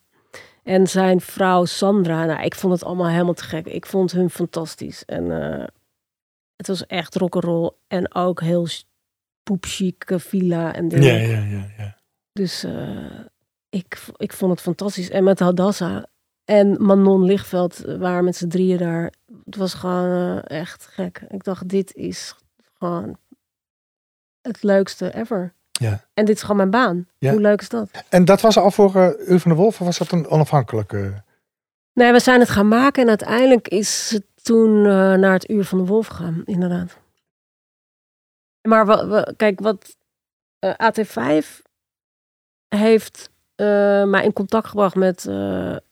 En 0.64 0.88
zijn 0.88 1.22
vrouw 1.22 1.66
Sandra, 1.66 2.26
nou, 2.26 2.44
ik 2.44 2.56
vond 2.56 2.74
het 2.74 2.84
allemaal 2.84 3.08
helemaal 3.08 3.34
te 3.34 3.44
gek. 3.44 3.66
Ik 3.66 3.86
vond 3.86 4.12
hun 4.12 4.30
fantastisch. 4.30 5.06
En 5.06 5.42
eh, 5.42 5.66
het 6.56 6.68
was 6.68 6.86
echt 6.86 7.16
rock'n'roll 7.16 7.72
en 7.88 8.16
ook 8.16 8.42
heel 8.42 8.68
poepchique 9.44 10.20
villa 10.20 10.74
en 10.74 10.88
dingen. 10.88 11.14
Ja, 11.14 11.38
ja, 11.38 11.44
ja, 11.44 11.68
ja. 11.78 11.98
Dus 12.32 12.64
eh, 12.64 13.20
ik, 13.70 14.00
ik 14.18 14.34
vond 14.34 14.52
het 14.52 14.62
fantastisch. 14.62 15.10
En 15.10 15.24
met 15.24 15.40
Hadassa 15.40 16.06
en 16.46 16.84
Manon 16.84 17.24
Lichtveld 17.24 17.78
waren 17.78 18.24
met 18.24 18.36
z'n 18.36 18.48
drieën 18.48 18.78
daar. 18.78 19.14
Het 19.46 19.56
was 19.56 19.74
gewoon 19.74 20.42
echt 20.42 20.86
gek. 20.88 21.26
Ik 21.28 21.44
dacht, 21.44 21.68
dit 21.70 21.94
is 21.94 22.36
gewoon 22.74 23.18
het 24.42 24.64
leukste 24.64 25.16
ever. 25.16 25.54
Ja. 25.80 26.04
En 26.14 26.26
dit 26.26 26.36
is 26.36 26.42
gewoon 26.42 26.58
mijn 26.58 26.70
baan. 26.70 27.08
Ja. 27.18 27.32
Hoe 27.32 27.42
leuk 27.42 27.62
is 27.62 27.70
dat? 27.70 27.90
En 28.10 28.26
dat 28.26 28.42
was 28.42 28.58
al 28.58 28.72
voor 28.72 28.96
uh, 28.96 29.40
van 29.40 29.52
de 29.52 29.58
Wolf 29.58 29.80
of 29.82 29.86
was 29.86 29.98
dat 29.98 30.12
een 30.12 30.28
onafhankelijke? 30.28 31.24
Nee, 31.94 32.12
we 32.12 32.20
zijn 32.20 32.40
het 32.40 32.50
gaan 32.50 32.68
maken 32.68 33.02
en 33.04 33.10
uiteindelijk 33.10 33.68
is 33.68 34.10
het 34.10 34.24
toen 34.44 34.70
uh, 34.78 35.14
naar 35.14 35.34
het 35.34 35.50
Uur 35.50 35.66
van 35.66 35.78
de 35.78 35.86
Wolf 35.86 36.08
gegaan, 36.08 36.42
inderdaad. 36.46 36.98
Maar 38.62 38.86
we, 38.88 39.08
we, 39.08 39.34
kijk, 39.38 39.60
wat 39.60 39.96
uh, 40.60 40.74
AT5 40.74 41.46
heeft 42.68 43.30
uh, 43.56 43.66
mij 44.04 44.24
in 44.24 44.34
contact 44.34 44.68
gebracht 44.68 44.96
met 44.96 45.22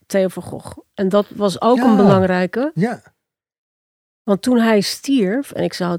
Theo 0.06 0.28
van 0.28 0.44
Gogh. 0.44 0.78
En 0.94 1.10
dat 1.10 1.26
was 1.30 1.62
ook 1.62 1.78
Ja. 1.78 1.84
een 1.90 1.96
belangrijke. 1.96 2.72
Ja. 2.74 3.02
Want 4.24 4.42
toen 4.42 4.58
hij 4.60 4.82
stierf, 4.82 5.52
en 5.52 5.64
ik 5.64 5.74
zou 5.74 5.98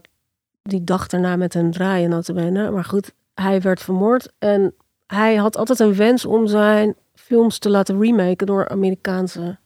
die 0.62 0.84
dag 0.84 1.06
daarna 1.06 1.36
met 1.36 1.54
hem 1.54 1.70
draaien 1.70 2.10
notabene, 2.10 2.70
maar 2.70 2.84
goed, 2.84 3.12
hij 3.34 3.60
werd 3.60 3.80
vermoord. 3.80 4.32
En 4.38 4.74
hij 5.06 5.34
had 5.36 5.56
altijd 5.56 5.78
een 5.80 5.94
wens 5.94 6.24
om 6.24 6.46
zijn 6.46 6.96
films 7.14 7.58
te 7.58 7.70
laten 7.70 8.00
remaken 8.00 8.46
door 8.46 8.68
Amerikaanse, 8.68 9.58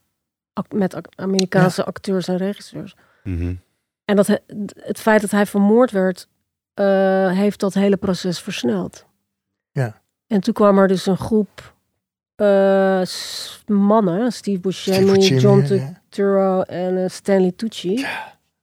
met 0.75 0.97
Amerikaanse 1.17 1.85
acteurs 1.85 2.29
en 2.29 2.37
regisseurs. 2.37 2.97
Mhm. 3.25 3.55
En 4.05 4.17
dat, 4.17 4.27
he- 4.27 4.39
het 4.77 5.01
feit 5.01 5.21
dat 5.21 5.31
hij 5.31 5.47
vermoord 5.47 5.91
werd, 5.91 6.29
eh, 6.75 7.31
heeft 7.31 7.61
dat 7.61 7.75
hele 7.75 7.97
proces 7.97 8.41
versneld. 8.41 9.07
Ja. 9.71 10.01
En 10.27 10.41
toen 10.41 10.55
kwam 10.55 10.79
er 10.79 10.89
dus 10.89 11.07
een 11.07 11.17
groep 11.17 11.75
eh, 12.35 13.03
mannen, 13.67 14.33
Steve 14.33 14.61
Buscemi, 14.61 15.23
Steve 15.23 15.41
John 15.41 15.59
ja, 15.59 15.75
ja. 15.75 16.01
Turturro 16.09 16.61
en 16.63 17.03
eh, 17.03 17.09
Stanley 17.09 17.53
Tucci. 17.57 18.07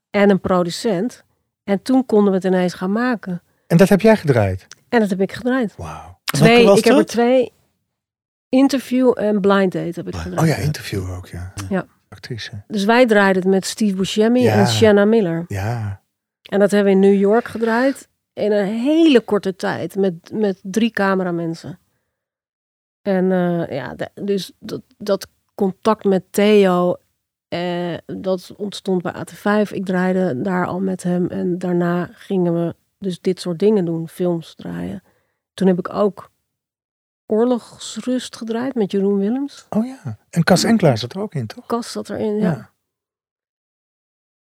En 0.09 0.29
een 0.29 0.39
producent. 0.39 1.23
En 1.63 1.81
toen 1.81 2.05
konden 2.05 2.29
we 2.29 2.35
het 2.35 2.45
ineens 2.45 2.73
gaan 2.73 2.91
maken. 2.91 3.41
En 3.67 3.77
dat 3.77 3.89
heb 3.89 4.01
jij 4.01 4.15
gedraaid? 4.17 4.67
En 4.89 4.99
dat 4.99 5.09
heb 5.09 5.21
ik 5.21 5.31
gedraaid. 5.31 5.75
Wauw. 5.77 6.19
Twee, 6.23 6.77
ik 6.77 6.83
heb 6.83 6.97
er 6.97 7.05
twee 7.05 7.51
interview 8.49 9.11
en 9.15 9.41
blind 9.41 9.71
date 9.71 9.91
heb 9.99 10.07
ik 10.07 10.15
gedraaid. 10.15 10.41
Oh 10.41 10.47
ja, 10.57 10.63
interview 10.63 11.11
ook, 11.11 11.27
ja. 11.27 11.53
Ja. 11.69 11.85
Actrice. 12.09 12.63
Dus 12.67 12.85
wij 12.85 13.05
draaiden 13.05 13.41
het 13.41 13.51
met 13.51 13.65
Steve 13.65 13.95
Buscemi 13.95 14.41
Ja. 14.41 14.53
en 14.59 14.67
Shanna 14.67 15.05
Miller. 15.05 15.45
Ja. 15.47 16.01
En 16.41 16.59
dat 16.59 16.71
hebben 16.71 16.93
we 16.99 16.99
in 17.05 17.11
New 17.11 17.19
York 17.19 17.45
gedraaid. 17.47 18.07
In 18.33 18.51
een 18.51 18.65
hele 18.67 19.19
korte 19.21 19.55
tijd. 19.55 19.95
Met, 19.95 20.13
met 20.33 20.59
drie 20.61 20.91
cameramensen. 20.91 21.79
En 23.01 23.31
eh, 23.31 23.75
ja, 23.77 23.95
dus 24.13 24.51
dat, 24.59 24.81
dat 24.97 25.27
contact 25.55 26.03
met 26.03 26.23
Theo. 26.31 26.95
eh, 27.47 27.93
dat 28.05 28.53
ontstond 28.57 29.01
bij 29.01 29.13
AT5. 29.13 29.71
Ik 29.71 29.85
draaide 29.85 30.41
daar 30.41 30.65
al 30.65 30.79
met 30.79 31.03
hem. 31.03 31.27
En 31.27 31.57
daarna 31.57 32.09
gingen 32.13 32.53
we 32.53 32.75
dus 33.05 33.21
dit 33.21 33.39
soort 33.39 33.59
dingen 33.59 33.85
doen. 33.85 34.07
Films 34.07 34.55
draaien. 34.55 35.03
Toen 35.53 35.67
heb 35.67 35.79
ik 35.79 35.93
ook 35.93 36.31
Oorlogsrust 37.25 38.35
gedraaid 38.35 38.75
met 38.75 38.91
Jeroen 38.91 39.17
Willems. 39.17 39.65
Oh 39.69 39.85
ja. 39.85 40.17
En 40.29 40.43
Cas 40.43 40.63
Enklaar 40.63 40.97
zat 40.97 41.13
er 41.13 41.21
ook 41.21 41.33
in, 41.33 41.47
toch? 41.47 41.65
Kast 41.65 41.91
zat 41.91 42.09
erin, 42.09 42.35
ja. 42.35 42.51
Ja. 42.51 42.69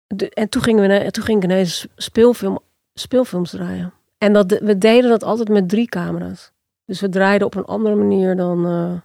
De- 0.06 0.30
en 0.30 0.48
toen, 0.48 0.62
gingen 0.62 0.88
we, 0.88 1.10
toen 1.10 1.24
ging 1.24 1.38
ik 1.38 1.44
ineens 1.44 1.86
speelfilm, 1.96 2.58
speelfilms 2.94 3.50
draaien. 3.50 3.92
En 4.18 4.32
dat, 4.32 4.58
we 4.58 4.78
deden 4.78 5.10
dat 5.10 5.22
altijd 5.22 5.48
met 5.48 5.68
drie 5.68 5.86
camera's. 5.88 6.52
Dus 6.84 7.00
we 7.00 7.08
draaiden 7.08 7.46
op 7.46 7.54
een 7.54 7.64
andere 7.64 7.94
manier 7.94 8.36
dan, 8.36 8.66
eh, 8.66 9.00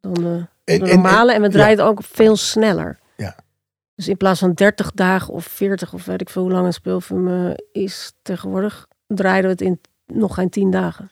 dan 0.00 0.14
de, 0.14 0.46
En- 0.64 0.78
de 0.78 0.84
en- 0.90 0.94
normale. 0.94 1.32
En 1.32 1.40
we 1.40 1.46
ja. 1.46 1.52
draaiden 1.52 1.84
ook 1.84 2.02
veel 2.02 2.36
sneller. 2.36 2.98
Dus 3.96 4.08
in 4.08 4.16
plaats 4.16 4.40
van 4.40 4.52
30 4.52 4.90
dagen 4.92 5.34
of 5.34 5.44
40 5.44 5.92
of 5.94 6.04
weet 6.04 6.20
ik 6.20 6.28
veel 6.30 6.42
hoe 6.42 6.50
lang 6.52 6.66
een 6.66 6.72
speelfilm 6.72 7.28
eh, 7.28 7.54
is 7.72 8.12
tegenwoordig, 8.22 8.86
draaiden 9.06 9.44
we 9.44 9.50
het 9.50 9.60
in 9.60 9.80
nog 10.06 10.34
geen 10.34 10.50
10 10.50 10.70
dagen. 10.70 11.10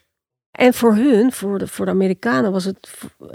En 0.51 0.73
voor 0.73 0.95
hun, 0.95 1.31
voor 1.31 1.57
de, 1.59 1.67
voor 1.67 1.85
de 1.85 1.91
Amerikanen, 1.91 2.51
was 2.51 2.65
het 2.65 2.89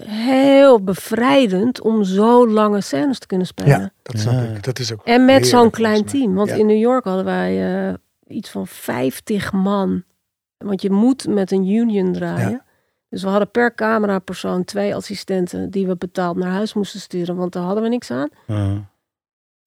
heel 0.04 0.82
bevrijdend 0.84 1.80
om 1.80 2.04
zo 2.04 2.48
lange 2.48 2.80
scènes 2.80 3.18
te 3.18 3.26
kunnen 3.26 3.46
spelen. 3.46 3.80
Ja, 3.80 3.90
dat 4.02 4.18
snap 4.20 4.34
Ja. 4.34 4.40
ik. 4.42 4.62
Dat 4.64 4.78
is 4.78 4.92
ook 4.92 5.04
En 5.04 5.24
met 5.24 5.46
zo'n 5.46 5.70
klein 5.70 6.04
team. 6.04 6.34
Want 6.34 6.48
Ja. 6.48 6.54
in 6.56 6.66
New 6.66 6.78
York 6.78 7.04
hadden 7.04 7.24
wij 7.24 7.88
eh, 7.88 7.94
iets 8.26 8.50
van 8.50 8.66
50 8.66 9.52
man 9.52 10.04
Want 10.58 10.82
je 10.82 10.90
moet 10.90 11.26
met 11.28 11.50
een 11.50 11.66
union 11.68 12.12
draaien. 12.12 12.62
Dus 13.08 13.22
we 13.22 13.28
hadden 13.28 13.50
per 13.50 13.74
camerapersoon 13.74 14.64
twee 14.64 14.94
assistenten 14.94 15.70
die 15.70 15.86
we 15.86 15.96
betaald 15.96 16.36
naar 16.36 16.50
huis 16.50 16.74
moesten 16.74 17.00
sturen, 17.00 17.36
want 17.36 17.52
daar 17.52 17.62
hadden 17.62 17.82
we 17.82 17.88
niks 17.88 18.10
aan. 18.10 18.28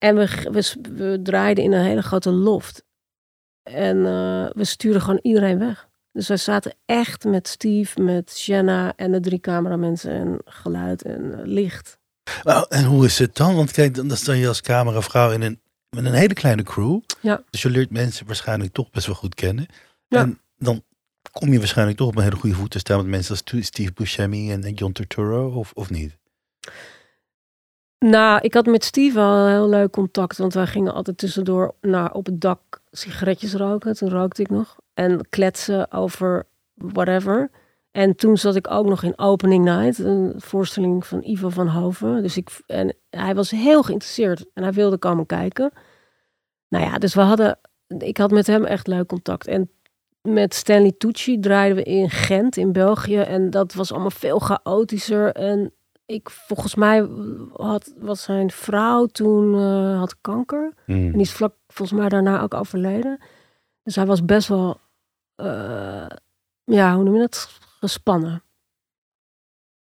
En 0.04 0.16
we, 0.16 0.52
we, 0.96 1.20
draaiden 1.22 1.64
in 1.64 1.72
een 1.72 1.84
hele 1.84 2.02
grote 2.02 2.30
loft. 2.30 2.84
En 3.62 3.96
eh, 3.96 4.50
we 4.52 4.64
stuurden 4.64 5.02
gewoon 5.02 5.18
iedereen 5.22 5.58
weg. 5.58 5.88
Dus 6.12 6.28
wij 6.28 6.36
zaten 6.36 6.74
echt 6.84 7.24
met 7.24 7.48
Steve, 7.48 8.00
met 8.00 8.40
Jenna 8.40 8.92
en 8.96 9.12
de 9.12 9.20
drie 9.20 9.40
cameramensen 9.40 10.10
en 10.10 10.38
geluid 10.44 11.02
en 11.02 11.38
eh, 11.38 11.46
licht. 11.46 11.98
nou, 12.42 12.66
en 12.68 12.84
hoe 12.84 13.04
is 13.04 13.18
het 13.18 13.36
dan? 13.36 13.54
Want 13.54 13.72
kijk, 13.72 13.94
dan 13.94 14.08
dan 14.08 14.16
sta 14.16 14.32
je 14.32 14.48
als 14.48 14.60
cameravrouw 14.60 15.30
in 15.30 15.42
een, 15.42 15.60
met 15.90 16.04
een 16.04 16.12
hele 16.12 16.34
kleine 16.34 16.62
crew. 16.62 17.00
Ja. 17.20 17.42
Dus 17.50 17.62
je 17.62 17.70
leert 17.70 17.90
mensen 17.90 18.26
waarschijnlijk 18.26 18.72
toch 18.72 18.90
best 18.90 19.06
wel 19.06 19.14
goed 19.14 19.34
kennen. 19.34 19.66
Ja. 20.08 20.20
En 20.20 20.40
dan 20.56 20.82
kom 21.32 21.52
je 21.52 21.58
waarschijnlijk 21.58 21.98
toch 21.98 22.08
op 22.08 22.16
een 22.16 22.22
hele 22.22 22.36
goede 22.36 22.56
voet 22.56 22.70
te 22.70 22.78
staan 22.78 22.96
met 22.96 23.06
mensen 23.06 23.30
als 23.30 23.66
Steve 23.66 23.92
Buscemi 23.92 24.52
en 24.52 24.64
en 24.64 24.74
John 24.74 24.92
Turturro, 24.92 25.50
of, 25.50 25.72
of 25.74 25.90
niet? 25.90 26.16
Nou, 28.04 28.40
ik 28.40 28.54
had 28.54 28.66
met 28.66 28.84
Steve 28.84 29.20
al 29.20 29.46
heel 29.46 29.68
leuk 29.68 29.90
contact, 29.90 30.38
want 30.38 30.54
wij 30.54 30.66
gingen 30.66 30.94
altijd 30.94 31.18
tussendoor 31.18 31.74
naar, 31.80 32.12
op 32.12 32.26
het 32.26 32.40
dak 32.40 32.82
sigaretjes 32.90 33.54
roken. 33.54 33.96
Toen 33.96 34.10
rookte 34.10 34.42
ik 34.42 34.50
nog. 34.50 34.76
En 34.94 35.28
kletsen 35.28 35.92
over 35.92 36.46
whatever. 36.74 37.50
En 37.90 38.16
toen 38.16 38.36
zat 38.36 38.56
ik 38.56 38.70
ook 38.70 38.86
nog 38.86 39.02
in 39.02 39.18
Opening 39.18 39.64
Night, 39.64 39.98
een 39.98 40.32
voorstelling 40.36 41.06
van 41.06 41.22
Ivo 41.22 41.48
van 41.48 41.68
Hoven. 41.68 42.22
Dus 42.22 42.36
ik, 42.36 42.50
en 42.66 42.96
hij 43.10 43.34
was 43.34 43.50
heel 43.50 43.82
geïnteresseerd 43.82 44.44
en 44.54 44.62
hij 44.62 44.72
wilde 44.72 44.98
komen 44.98 45.26
kijken. 45.26 45.72
Nou 46.68 46.84
ja, 46.84 46.98
dus 46.98 47.14
we 47.14 47.20
hadden, 47.20 47.58
ik 47.98 48.16
had 48.16 48.30
met 48.30 48.46
hem 48.46 48.64
echt 48.64 48.86
leuk 48.86 49.06
contact. 49.06 49.46
En 49.46 49.70
met 50.22 50.54
Stanley 50.54 50.92
Tucci 50.98 51.40
draaiden 51.40 51.76
we 51.76 51.82
in 51.82 52.10
Gent 52.10 52.56
in 52.56 52.72
België. 52.72 53.18
En 53.18 53.50
dat 53.50 53.74
was 53.74 53.92
allemaal 53.92 54.10
veel 54.10 54.38
chaotischer. 54.38 55.32
En 55.32 55.72
ik, 56.06 56.30
volgens 56.30 56.74
mij 56.74 57.08
had, 57.52 57.92
was 57.98 58.22
zijn 58.22 58.50
vrouw 58.50 59.06
toen 59.06 59.54
eh, 59.54 59.98
had 59.98 60.16
kanker. 60.20 60.72
En 60.86 61.12
die 61.12 61.20
is 61.20 61.32
vlak 61.32 61.54
volgens 61.66 61.98
mij 61.98 62.08
daarna 62.08 62.40
ook 62.40 62.54
overleden. 62.54 63.20
Dus 63.82 63.96
hij 63.96 64.06
was 64.06 64.24
best 64.24 64.48
wel, 64.48 64.80
eh, 65.34 66.06
ja, 66.64 66.94
hoe 66.94 67.04
noem 67.04 67.14
je 67.14 67.20
dat? 67.20 67.58
Gespannen. 67.80 68.42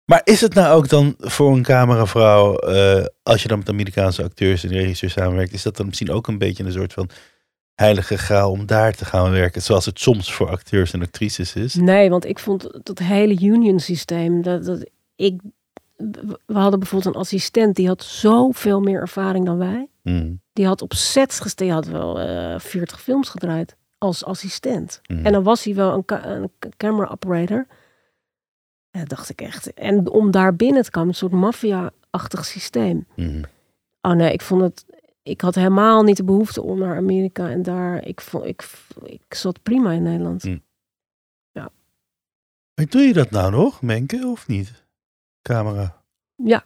Maar 0.06 0.22
is 0.24 0.42
het 0.42 0.54
nou 0.54 0.76
ook 0.76 0.90
dan 0.90 1.16
voor 1.18 1.52
een 1.56 1.64
cameravrouw, 1.64 2.56
eh, 2.56 3.06
als 3.24 3.42
je 3.42 3.48
dan 3.48 3.58
met 3.58 3.70
Amerikaanse 3.70 4.24
acteurs 4.24 4.64
en 4.64 4.70
regisseurs 4.70 5.14
samenwerkt, 5.14 5.54
is 5.54 5.64
dat 5.64 5.78
dan 5.78 5.86
misschien 5.86 6.12
ook 6.12 6.28
een 6.28 6.38
beetje 6.38 6.64
een 6.64 6.72
soort 6.72 6.94
van 6.94 7.10
heilige 7.74 8.18
graal 8.18 8.52
om 8.52 8.66
daar 8.66 8.94
te 8.94 9.06
gaan 9.06 9.32
werken, 9.32 9.62
zoals 9.62 9.86
het 9.86 10.00
soms 10.00 10.34
voor 10.34 10.50
acteurs 10.50 10.94
en 10.94 11.02
actrices 11.02 11.56
is? 11.56 11.74
Nee, 11.74 12.10
want 12.10 12.26
ik 12.26 12.40
vond 12.40 12.86
dat 12.86 13.00
hele 13.00 13.42
union 13.42 13.80
systeem, 13.80 14.42
dat, 14.42 14.66
dat 14.66 14.90
ik, 15.16 15.42
we 16.46 16.54
hadden 16.54 16.80
bijvoorbeeld 16.80 17.16
een 17.16 17.22
assistent 17.22 17.76
die 17.76 17.88
had 17.88 18.04
zoveel 18.04 18.80
meer 18.82 19.00
ervaring 19.02 19.46
dan 19.46 19.58
wij. 19.58 19.88
Mm, 20.02 20.42
Die 20.54 20.66
had 20.66 20.82
op 20.82 20.94
sets 20.94 21.40
gestaan, 21.40 21.70
had 21.70 21.86
wel 21.86 22.20
eh 22.20 22.60
40 22.60 23.02
films 23.02 23.30
gedraaid 23.30 23.76
als 23.98 24.26
assistent. 24.26 25.02
mm. 25.08 25.26
En 25.26 25.32
dan 25.32 25.44
was 25.44 25.64
hij 25.64 25.76
wel 25.76 25.94
een, 25.94 26.06
ca- 26.06 26.26
een 26.26 26.52
camera 26.78 27.08
operator. 27.10 27.68
En 28.92 29.00
dat 29.00 29.10
dacht 29.10 29.30
ik 29.30 29.42
echt. 29.42 29.74
En 29.74 30.10
om 30.10 30.32
daar 30.32 30.56
binnen 30.56 30.84
te 30.84 30.92
komen, 30.92 31.10
een 31.10 31.16
soort 31.16 31.32
maffia-achtig 31.32 32.46
systeem. 32.46 33.08
Mm. 33.16 33.42
Oh 34.02 34.12
nee, 34.12 34.34
ik 34.34 34.42
vond 34.42 34.62
het. 34.62 34.86
Ik 35.24 35.42
had 35.42 35.56
helemaal 35.56 36.04
niet 36.04 36.18
de 36.18 36.24
behoefte 36.24 36.62
om 36.62 36.80
naar 36.80 36.96
Amerika 36.98 37.50
en 37.50 37.62
daar. 37.64 38.06
Ik 38.06 38.22
vond, 38.22 38.46
ik, 38.46 38.70
ik 39.04 39.34
zat 39.34 39.64
prima 39.64 39.92
in 39.92 40.04
Nederland. 40.04 40.44
Maar 42.76 42.86
doe 42.90 43.02
je 43.02 43.14
dat 43.14 43.32
nou 43.32 43.52
nog, 43.52 43.82
Menke, 43.82 44.28
of 44.28 44.48
niet? 44.48 44.83
Camera. 45.44 46.02
Ja. 46.36 46.64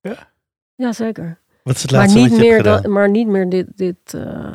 Ja? 0.00 0.30
Ja, 0.74 0.92
zeker. 0.92 1.40
Wat 1.62 1.74
is 1.74 1.82
het 1.82 1.90
Maar 1.90 2.06
niet, 2.06 2.14
wat 2.14 2.24
je 2.24 2.28
hebt 2.30 2.40
meer 2.40 2.56
gedaan? 2.56 2.82
dan, 2.82 2.92
maar 2.92 3.10
niet 3.10 3.26
meer 3.26 3.48
dit. 3.48 3.66
dit 3.76 4.14
eh. 4.14 4.52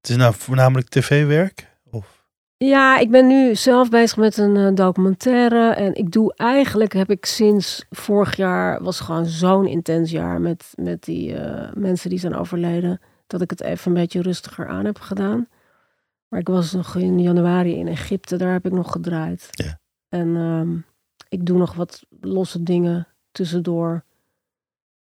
Het 0.00 0.10
is 0.10 0.16
nou 0.16 0.34
voornamelijk 0.34 0.88
tv-werk? 0.88 1.68
Of? 1.90 2.26
Ja, 2.56 2.98
ik 2.98 3.10
ben 3.10 3.26
nu 3.26 3.54
zelf 3.54 3.90
bezig 3.90 4.16
met 4.16 4.36
een 4.36 4.56
eh, 4.56 4.74
documentaire. 4.74 5.70
En 5.70 5.94
ik 5.94 6.12
doe 6.12 6.34
eigenlijk, 6.36 6.92
heb 6.92 7.10
ik 7.10 7.26
sinds 7.26 7.84
vorig 7.90 8.36
jaar, 8.36 8.82
was 8.82 9.00
gewoon 9.00 9.26
zo'n 9.26 9.66
intens 9.66 10.10
jaar 10.10 10.40
met, 10.40 10.72
met 10.74 11.04
die 11.04 11.34
eh, 11.34 11.72
mensen 11.74 12.10
die 12.10 12.18
zijn 12.18 12.34
overleden. 12.34 13.00
Dat 13.26 13.40
ik 13.40 13.50
het 13.50 13.60
even 13.60 13.88
een 13.92 14.00
beetje 14.00 14.22
rustiger 14.22 14.68
aan 14.68 14.84
heb 14.84 14.98
gedaan. 15.00 15.48
Maar 16.28 16.40
ik 16.40 16.48
was 16.48 16.72
nog 16.72 16.96
in 16.96 17.20
januari 17.20 17.74
in 17.74 17.88
Egypte, 17.88 18.36
daar 18.36 18.52
heb 18.52 18.66
ik 18.66 18.72
nog 18.72 18.92
gedraaid. 18.92 19.48
Ja. 19.50 19.78
En 20.08 20.36
ehm, 20.36 20.76
ik 21.28 21.46
doe 21.46 21.58
nog 21.58 21.74
wat 21.74 22.06
losse 22.20 22.62
dingen 22.62 23.06
tussendoor. 23.30 24.04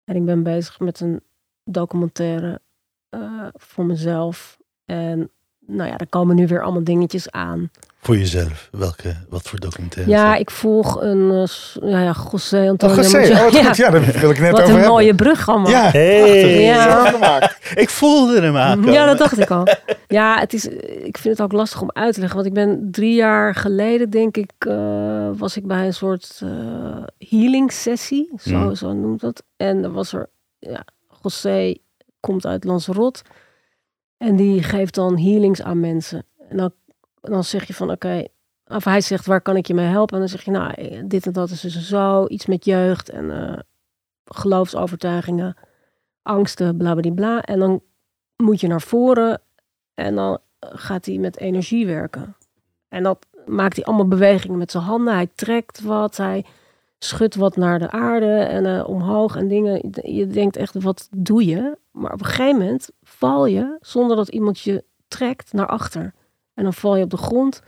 En 0.04 0.16
ik 0.16 0.24
ben 0.24 0.42
bezig 0.42 0.80
met 0.80 1.00
een 1.00 1.20
documentaire 1.64 2.60
eh, 3.08 3.46
voor 3.52 3.84
mezelf. 3.84 4.58
En 4.84 5.30
nou 5.58 5.90
ja, 5.90 5.98
er 5.98 6.08
komen 6.08 6.36
nu 6.36 6.46
weer 6.46 6.62
allemaal 6.62 6.84
dingetjes 6.84 7.30
aan. 7.30 7.70
Voor 8.04 8.16
jezelf? 8.16 8.68
Welke, 8.72 9.16
wat 9.28 9.42
voor 9.48 9.60
documentaire? 9.60 10.10
Ja, 10.12 10.34
ik 10.36 10.50
volg 10.50 11.00
een, 11.02 11.30
eh, 11.30 11.90
ja, 11.90 12.00
ja, 12.02 12.14
José 12.32 12.68
Antonio. 12.68 12.94
Oh, 12.96 13.02
José, 13.02 13.18
oh, 13.32 13.40
wat 13.42 13.52
Ja, 13.60 13.64
goed. 13.64 13.76
Ja, 13.76 13.90
daar 13.90 14.00
wil 14.20 14.30
ik 14.30 14.38
net 14.40 14.50
wat 14.50 14.60
over 14.60 14.62
een 14.62 14.70
hebben. 14.70 14.88
mooie 14.88 15.14
brug 15.14 15.48
allemaal. 15.48 15.70
Ja, 15.70 15.90
Hey. 15.90 16.60
Ja. 16.62 17.04
zo 17.06 17.10
gemaakt. 17.12 17.58
Ik 17.74 17.90
voelde 17.90 18.40
hem 18.40 18.56
aankomen. 18.56 18.92
Ja, 18.92 19.06
dat 19.06 19.18
dacht 19.18 19.38
ik 19.38 19.50
al. 19.50 19.66
Ja, 20.08 20.38
het 20.38 20.52
is, 20.52 20.64
ik 21.04 21.18
vind 21.18 21.38
het 21.38 21.42
ook 21.42 21.52
lastig 21.52 21.80
om 21.82 21.90
uit 21.92 22.14
te 22.14 22.20
leggen. 22.20 22.36
Want 22.38 22.48
ik 22.48 22.54
ben 22.54 22.88
drie 22.90 23.14
jaar 23.14 23.54
geleden, 23.54 24.10
denk 24.10 24.36
ik, 24.36 24.52
eh, 24.58 25.28
was 25.36 25.56
ik 25.56 25.66
bij 25.66 25.86
een 25.86 25.94
soort 25.94 26.40
eh, 26.42 27.02
healing 27.28 27.72
sessie. 27.72 28.30
Zo, 28.36 28.56
Mm. 28.58 28.74
zo 28.74 28.92
noemt 28.92 29.20
dat. 29.20 29.42
En 29.56 29.82
dan 29.82 29.92
was 29.92 30.12
er, 30.12 30.28
ja, 30.58 30.84
José 31.22 31.74
komt 32.20 32.46
uit 32.46 32.64
Lanzarote. 32.64 33.22
En 34.18 34.36
die 34.36 34.62
geeft 34.62 34.94
dan 34.94 35.18
healings 35.18 35.62
aan 35.62 35.80
mensen. 35.80 36.24
En 36.48 36.56
dan, 36.56 36.72
dan 37.30 37.44
zeg 37.44 37.66
je 37.66 37.74
van, 37.74 37.90
oké, 37.90 38.26
of 38.66 38.84
hij 38.84 39.00
zegt, 39.00 39.26
waar 39.26 39.40
kan 39.40 39.56
ik 39.56 39.66
je 39.66 39.74
mee 39.74 39.86
helpen? 39.86 40.14
En 40.14 40.20
dan 40.20 40.28
zeg 40.28 40.42
je, 40.42 40.50
nou, 40.50 41.06
dit 41.06 41.26
en 41.26 41.32
dat 41.32 41.50
is 41.50 41.60
dus 41.60 41.88
zo. 41.88 42.26
Iets 42.26 42.46
met 42.46 42.64
jeugd 42.64 43.08
en 43.08 43.30
eh, 43.30 43.58
geloofsovertuigingen, 44.24 45.56
angsten, 46.22 46.76
bla 46.76 46.94
bla 46.94 47.10
bla. 47.10 47.42
En 47.42 47.58
dan 47.58 47.82
moet 48.36 48.60
je 48.60 48.66
naar 48.66 48.82
voren 48.82 49.40
en 49.94 50.14
dan 50.14 50.38
gaat 50.60 51.06
hij 51.06 51.18
met 51.18 51.38
energie 51.38 51.86
werken. 51.86 52.36
En 52.88 53.02
dat 53.02 53.26
maakt 53.46 53.76
hij 53.76 53.84
allemaal 53.84 54.08
bewegingen 54.08 54.58
met 54.58 54.70
zijn 54.70 54.84
handen. 54.84 55.14
Hij 55.14 55.30
trekt 55.34 55.80
wat, 55.80 56.16
hij 56.16 56.44
schudt 56.98 57.34
wat 57.34 57.56
naar 57.56 57.78
de 57.78 57.90
aarde 57.90 58.36
en 58.36 58.66
eh, 58.66 58.88
omhoog 58.88 59.36
en 59.36 59.48
dingen. 59.48 59.92
Je 60.14 60.26
denkt 60.26 60.56
echt, 60.56 60.82
wat 60.82 61.08
doe 61.16 61.44
je? 61.44 61.78
Maar 61.90 62.12
op 62.12 62.20
een 62.20 62.26
gegeven 62.26 62.58
moment 62.58 62.90
val 63.02 63.46
je 63.46 63.76
zonder 63.80 64.16
dat 64.16 64.28
iemand 64.28 64.60
je 64.60 64.84
trekt 65.08 65.52
naar 65.52 65.66
achter. 65.66 66.14
En 66.54 66.62
dan 66.62 66.74
val 66.74 66.96
je 66.96 67.04
op 67.04 67.10
de 67.10 67.16
grond. 67.16 67.62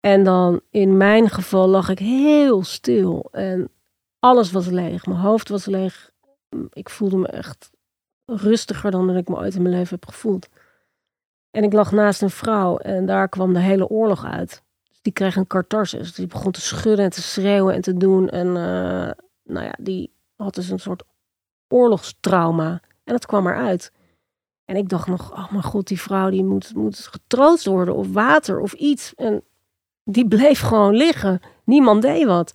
En 0.00 0.24
dan 0.24 0.60
in 0.70 0.96
mijn 0.96 1.28
geval 1.30 1.68
lag 1.68 1.88
ik 1.88 1.98
heel 1.98 2.62
stil 2.62 3.28
en 3.32 3.70
alles 4.18 4.52
was 4.52 4.66
leeg. 4.66 5.06
Mijn 5.06 5.20
hoofd 5.20 5.48
was 5.48 5.66
leeg. 5.66 6.10
Ik 6.72 6.90
voelde 6.90 7.16
me 7.16 7.26
echt 7.26 7.70
rustiger 8.26 8.90
dan 8.90 9.06
dat 9.06 9.16
ik 9.16 9.28
me 9.28 9.36
ooit 9.36 9.54
in 9.54 9.62
mijn 9.62 9.74
leven 9.74 9.94
heb 9.94 10.06
gevoeld. 10.06 10.48
En 11.50 11.62
ik 11.62 11.72
lag 11.72 11.92
naast 11.92 12.22
een 12.22 12.30
vrouw 12.30 12.76
en 12.76 13.06
daar 13.06 13.28
kwam 13.28 13.52
de 13.52 13.60
hele 13.60 13.88
oorlog 13.88 14.24
uit. 14.24 14.62
Dus 14.88 15.00
die 15.02 15.12
kreeg 15.12 15.36
een 15.36 15.46
catharsis. 15.46 16.14
Die 16.14 16.26
begon 16.26 16.52
te 16.52 16.60
schudden 16.60 17.04
en 17.04 17.10
te 17.10 17.22
schreeuwen 17.22 17.74
en 17.74 17.80
te 17.80 17.96
doen. 17.96 18.28
En 18.28 18.46
eh, 18.46 19.10
nou 19.42 19.64
ja, 19.64 19.74
die 19.80 20.12
had 20.36 20.54
dus 20.54 20.68
een 20.68 20.80
soort 20.80 21.02
oorlogstrauma. 21.68 22.70
En 23.04 23.12
dat 23.12 23.26
kwam 23.26 23.46
eruit. 23.46 23.92
En 24.64 24.76
ik 24.76 24.88
dacht 24.88 25.06
nog, 25.06 25.32
oh 25.32 25.50
mijn 25.50 25.62
god, 25.62 25.88
die 25.88 26.00
vrouw 26.00 26.30
die 26.30 26.44
moet, 26.44 26.74
moet 26.74 26.98
getroost 26.98 27.66
worden 27.66 27.94
of 27.94 28.12
water 28.12 28.60
of 28.60 28.72
iets. 28.72 29.14
En 29.14 29.44
die 30.04 30.28
bleef 30.28 30.60
gewoon 30.60 30.94
liggen. 30.94 31.40
Niemand 31.64 32.02
deed 32.02 32.24
wat. 32.24 32.54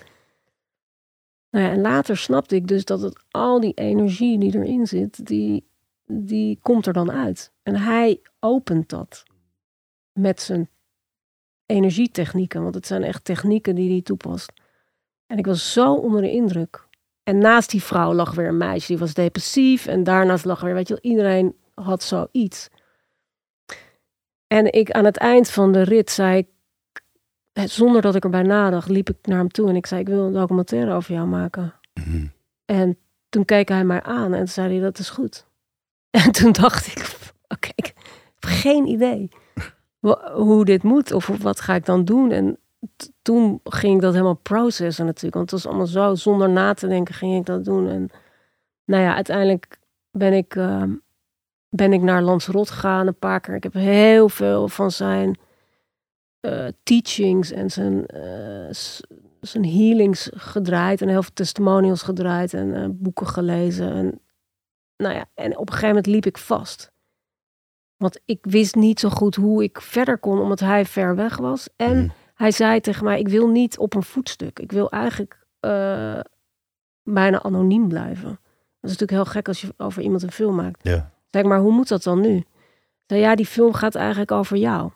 Nou 1.50 1.66
ja, 1.66 1.72
en 1.72 1.82
later 1.82 2.18
snapte 2.18 2.56
ik 2.56 2.68
dus 2.68 2.86
dat 2.86 3.02
het 3.02 3.24
al 3.32 3.60
die 3.60 3.74
energie 3.74 4.40
die 4.40 4.56
erin 4.56 4.88
zit, 4.88 5.26
die, 5.26 5.68
die 6.06 6.60
komt 6.62 6.86
er 6.86 6.94
dan 6.94 7.12
uit. 7.12 7.52
En 7.64 7.76
hij 7.76 8.22
opent 8.40 8.90
dat 8.90 9.24
met 10.14 10.42
zijn 10.42 10.70
energietechnieken, 11.66 12.64
want 12.64 12.76
het 12.76 12.88
zijn 12.88 13.04
echt 13.04 13.26
technieken 13.26 13.76
die 13.76 13.90
hij 13.92 14.02
toepast. 14.02 14.52
En 15.28 15.38
ik 15.38 15.46
was 15.46 15.74
zo 15.74 15.94
onder 15.94 16.22
de 16.22 16.32
indruk. 16.32 16.88
En 17.24 17.38
naast 17.38 17.70
die 17.70 17.84
vrouw 17.84 18.14
lag 18.14 18.34
weer 18.34 18.48
een 18.48 18.58
meisje, 18.58 18.88
die 18.88 18.98
was 18.98 19.14
depressief. 19.14 19.88
En 19.88 20.04
daarnaast 20.04 20.46
lag 20.46 20.62
weer, 20.62 20.74
weet 20.74 20.88
je 20.88 21.00
wel, 21.02 21.12
iedereen 21.12 21.56
had 21.82 22.04
zoiets. 22.04 22.70
En 24.48 24.74
ik 24.74 24.92
aan 24.92 25.06
het 25.06 25.18
eind 25.18 25.50
van 25.50 25.72
de 25.72 25.82
rit 25.82 26.10
zei 26.10 26.38
ik, 26.38 26.48
zonder 27.68 28.02
dat 28.02 28.16
ik 28.16 28.24
erbij 28.24 28.42
nadacht, 28.42 28.90
liep 28.90 29.10
ik 29.10 29.18
naar 29.22 29.38
hem 29.38 29.52
toe 29.52 29.70
en 29.70 29.76
ik 29.76 29.86
zei, 29.86 30.02
ik 30.02 30.08
wil 30.08 30.26
een 30.26 30.34
documentaire 30.34 30.94
over 30.94 31.14
jou 31.14 31.28
maken. 31.28 31.74
Mhm. 31.94 32.26
En 32.66 32.98
toen 33.30 33.46
keek 33.46 33.70
hij 33.70 33.84
mij 33.84 34.02
aan 34.02 34.34
en 34.34 34.48
zei 34.48 34.74
hij, 34.74 34.82
dat 34.82 35.00
is 35.00 35.10
goed. 35.10 35.46
En 36.10 36.32
toen 36.32 36.52
dacht 36.52 36.88
ik, 36.88 37.18
oké, 37.48 37.70
ik 37.76 37.86
heb 37.86 37.96
geen 38.40 38.86
idee. 38.86 39.30
hoe 40.34 40.66
dit 40.66 40.84
moet 40.84 41.12
of 41.12 41.28
wat 41.28 41.62
ga 41.62 41.76
ik 41.76 41.86
dan 41.86 42.06
doen. 42.06 42.32
En 42.32 42.60
toen 43.22 43.60
ging 43.64 43.96
ik 43.96 44.02
dat 44.02 44.14
helemaal 44.14 44.34
processen 44.34 45.06
natuurlijk. 45.06 45.36
Want 45.36 45.52
het 45.52 45.64
was 45.64 45.72
allemaal 45.72 45.88
zo, 45.88 46.16
zonder 46.16 46.50
na 46.50 46.74
te 46.74 46.88
denken 46.88 47.14
ging 47.14 47.40
ik 47.40 47.46
dat 47.46 47.66
doen. 47.66 47.88
En 47.88 48.10
nou 48.86 49.04
ja, 49.04 49.16
uiteindelijk 49.16 49.80
ben 50.12 50.34
ik, 50.34 50.56
ehm, 50.56 50.96
ben 51.70 51.94
ik 51.94 52.02
naar 52.02 52.22
Lanzarote 52.22 52.72
gegaan 52.72 53.08
een 53.08 53.18
paar 53.20 53.40
keer. 53.40 53.56
Ik 53.56 53.64
heb 53.64 53.74
heel 53.74 54.30
veel 54.30 54.68
van 54.68 54.92
zijn 54.92 55.38
eh, 56.40 56.68
teachings 56.84 57.52
en 57.52 57.72
zijn, 57.72 58.06
eh, 58.06 58.68
zijn 59.42 59.66
healings 59.66 60.30
gedraaid. 60.34 61.02
En 61.02 61.08
heel 61.08 61.22
veel 61.24 61.34
testimonials 61.34 62.02
gedraaid 62.02 62.54
en 62.54 62.76
eh, 62.76 62.86
boeken 62.92 63.28
gelezen. 63.28 63.92
En, 63.92 64.22
nou 64.98 65.16
ja, 65.16 65.26
en 65.34 65.52
op 65.58 65.68
een 65.68 65.74
gegeven 65.74 65.88
moment 65.88 66.06
liep 66.08 66.26
ik 66.26 66.38
vast. 66.38 66.92
Want 67.98 68.20
ik 68.26 68.40
wist 68.42 68.76
niet 68.76 69.00
zo 69.00 69.10
goed 69.10 69.36
hoe 69.36 69.64
ik 69.64 69.82
verder 69.82 70.18
kon, 70.18 70.40
omdat 70.40 70.60
hij 70.60 70.86
ver 70.86 71.16
weg 71.16 71.38
was. 71.38 71.70
En 71.76 71.98
Mhm. 71.98 72.10
hij 72.34 72.52
zei 72.52 72.80
tegen 72.80 73.04
mij: 73.04 73.20
Ik 73.20 73.28
wil 73.28 73.48
niet 73.48 73.78
op 73.78 73.96
een 73.96 74.04
voetstuk. 74.04 74.60
Ik 74.60 74.72
wil 74.72 74.90
eigenlijk 74.92 75.46
bijna 77.04 77.42
anoniem 77.44 77.88
blijven. 77.88 78.30
Dat 78.80 78.92
is 78.92 78.98
natuurlijk 78.98 79.12
heel 79.12 79.26
gek 79.26 79.48
als 79.48 79.62
je 79.62 79.74
over 79.78 80.02
iemand 80.02 80.24
een 80.24 80.32
film 80.32 80.56
maakt. 80.56 80.84
Ja. 80.84 81.12
Zeg 81.30 81.44
maar, 81.44 81.60
hoe 81.60 81.72
moet 81.72 81.88
dat 81.88 82.04
dan 82.04 82.22
nu? 82.22 82.44
Zei, 83.06 83.22
ja, 83.22 83.36
die 83.36 83.46
film 83.46 83.74
gaat 83.74 83.96
eigenlijk 83.96 84.32
over 84.32 84.58
jou. 84.58 84.92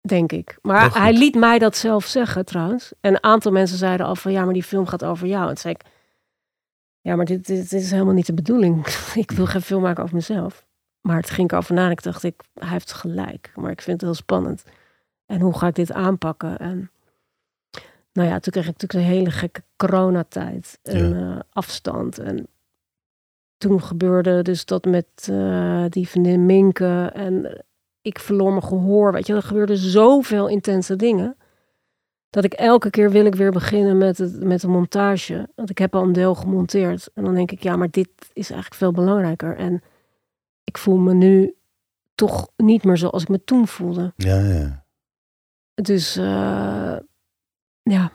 Denk 0.00 0.32
ik. 0.32 0.58
Maar 0.62 0.92
hij 0.98 1.12
liet 1.12 1.34
mij 1.34 1.58
dat 1.58 1.76
zelf 1.76 2.04
zeggen 2.04 2.44
trouwens. 2.44 2.92
En 3.00 3.12
een 3.12 3.22
aantal 3.22 3.52
mensen 3.52 3.78
zeiden 3.78 4.06
al 4.06 4.16
van 4.16 4.32
ja, 4.32 4.44
maar 4.44 4.54
die 4.54 4.62
film 4.62 4.86
gaat 4.86 5.04
over 5.04 5.26
jou. 5.26 5.42
En 5.42 5.48
toen 5.48 5.56
zei 5.56 5.74
ik, 5.74 5.84
ja, 7.00 7.16
maar 7.16 7.24
dit, 7.24 7.46
dit, 7.46 7.70
dit 7.70 7.82
is 7.82 7.90
helemaal 7.90 8.14
niet 8.14 8.26
de 8.26 8.34
bedoeling. 8.34 8.86
ik 9.14 9.30
wil 9.30 9.46
geen 9.46 9.62
film 9.62 9.82
maken 9.82 10.02
over 10.02 10.14
mezelf. 10.14 10.66
Maar 11.00 11.16
het 11.16 11.30
ging 11.30 11.50
ik 11.50 11.58
over 11.58 11.74
na 11.74 11.84
en 11.84 11.90
ik 11.90 12.02
dacht, 12.02 12.22
ik, 12.22 12.42
hij 12.54 12.68
heeft 12.68 12.92
gelijk. 12.92 13.52
Maar 13.54 13.70
ik 13.70 13.82
vind 13.82 14.00
het 14.00 14.10
heel 14.10 14.20
spannend. 14.20 14.64
En 15.26 15.40
hoe 15.40 15.58
ga 15.58 15.66
ik 15.66 15.74
dit 15.74 15.92
aanpakken? 15.92 16.58
En 16.58 16.90
nou 18.12 18.28
ja, 18.28 18.38
toen 18.38 18.52
kreeg 18.52 18.68
ik 18.68 18.72
natuurlijk 18.72 18.92
een 18.92 19.16
hele 19.16 19.30
gekke 19.30 19.62
coronatijd. 19.76 20.78
En 20.82 21.16
eh, 21.16 21.40
afstand. 21.52 22.18
En 22.18 22.46
toen 23.60 23.82
gebeurde 23.82 24.42
dus 24.42 24.64
dat 24.64 24.84
met 24.84 25.06
eh, 25.30 25.84
die 25.88 26.08
vriendin 26.08 26.46
Minke. 26.46 27.10
En 27.14 27.64
ik 28.00 28.18
verloor 28.18 28.50
mijn 28.50 28.64
gehoor. 28.64 29.12
Weet 29.12 29.26
je, 29.26 29.34
er 29.34 29.42
gebeurde 29.42 29.76
zoveel 29.76 30.48
intense 30.48 30.96
dingen. 30.96 31.36
Dat 32.30 32.44
ik 32.44 32.52
elke 32.52 32.90
keer 32.90 33.10
wil 33.10 33.24
ik 33.24 33.34
weer 33.34 33.50
beginnen 33.50 33.98
met, 33.98 34.18
het, 34.18 34.44
met 34.44 34.60
de 34.60 34.68
montage. 34.68 35.48
Want 35.54 35.70
ik 35.70 35.78
heb 35.78 35.94
al 35.94 36.02
een 36.02 36.12
deel 36.12 36.34
gemonteerd. 36.34 37.10
En 37.14 37.24
dan 37.24 37.34
denk 37.34 37.50
ik, 37.50 37.62
ja, 37.62 37.76
maar 37.76 37.90
dit 37.90 38.08
is 38.32 38.50
eigenlijk 38.50 38.74
veel 38.74 38.92
belangrijker. 38.92 39.56
En 39.56 39.82
ik 40.64 40.78
voel 40.78 40.96
me 40.96 41.14
nu 41.14 41.54
toch 42.14 42.48
niet 42.56 42.84
meer 42.84 42.96
zoals 42.96 43.22
ik 43.22 43.28
me 43.28 43.44
toen 43.44 43.66
voelde. 43.66 44.12
Ja, 44.16 44.38
ja. 44.38 44.84
Dus 45.74 46.16
eh, 46.16 46.96
ja, 47.82 48.12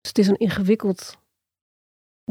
dus 0.00 0.08
het 0.08 0.18
is 0.18 0.28
een 0.28 0.38
ingewikkeld 0.38 1.18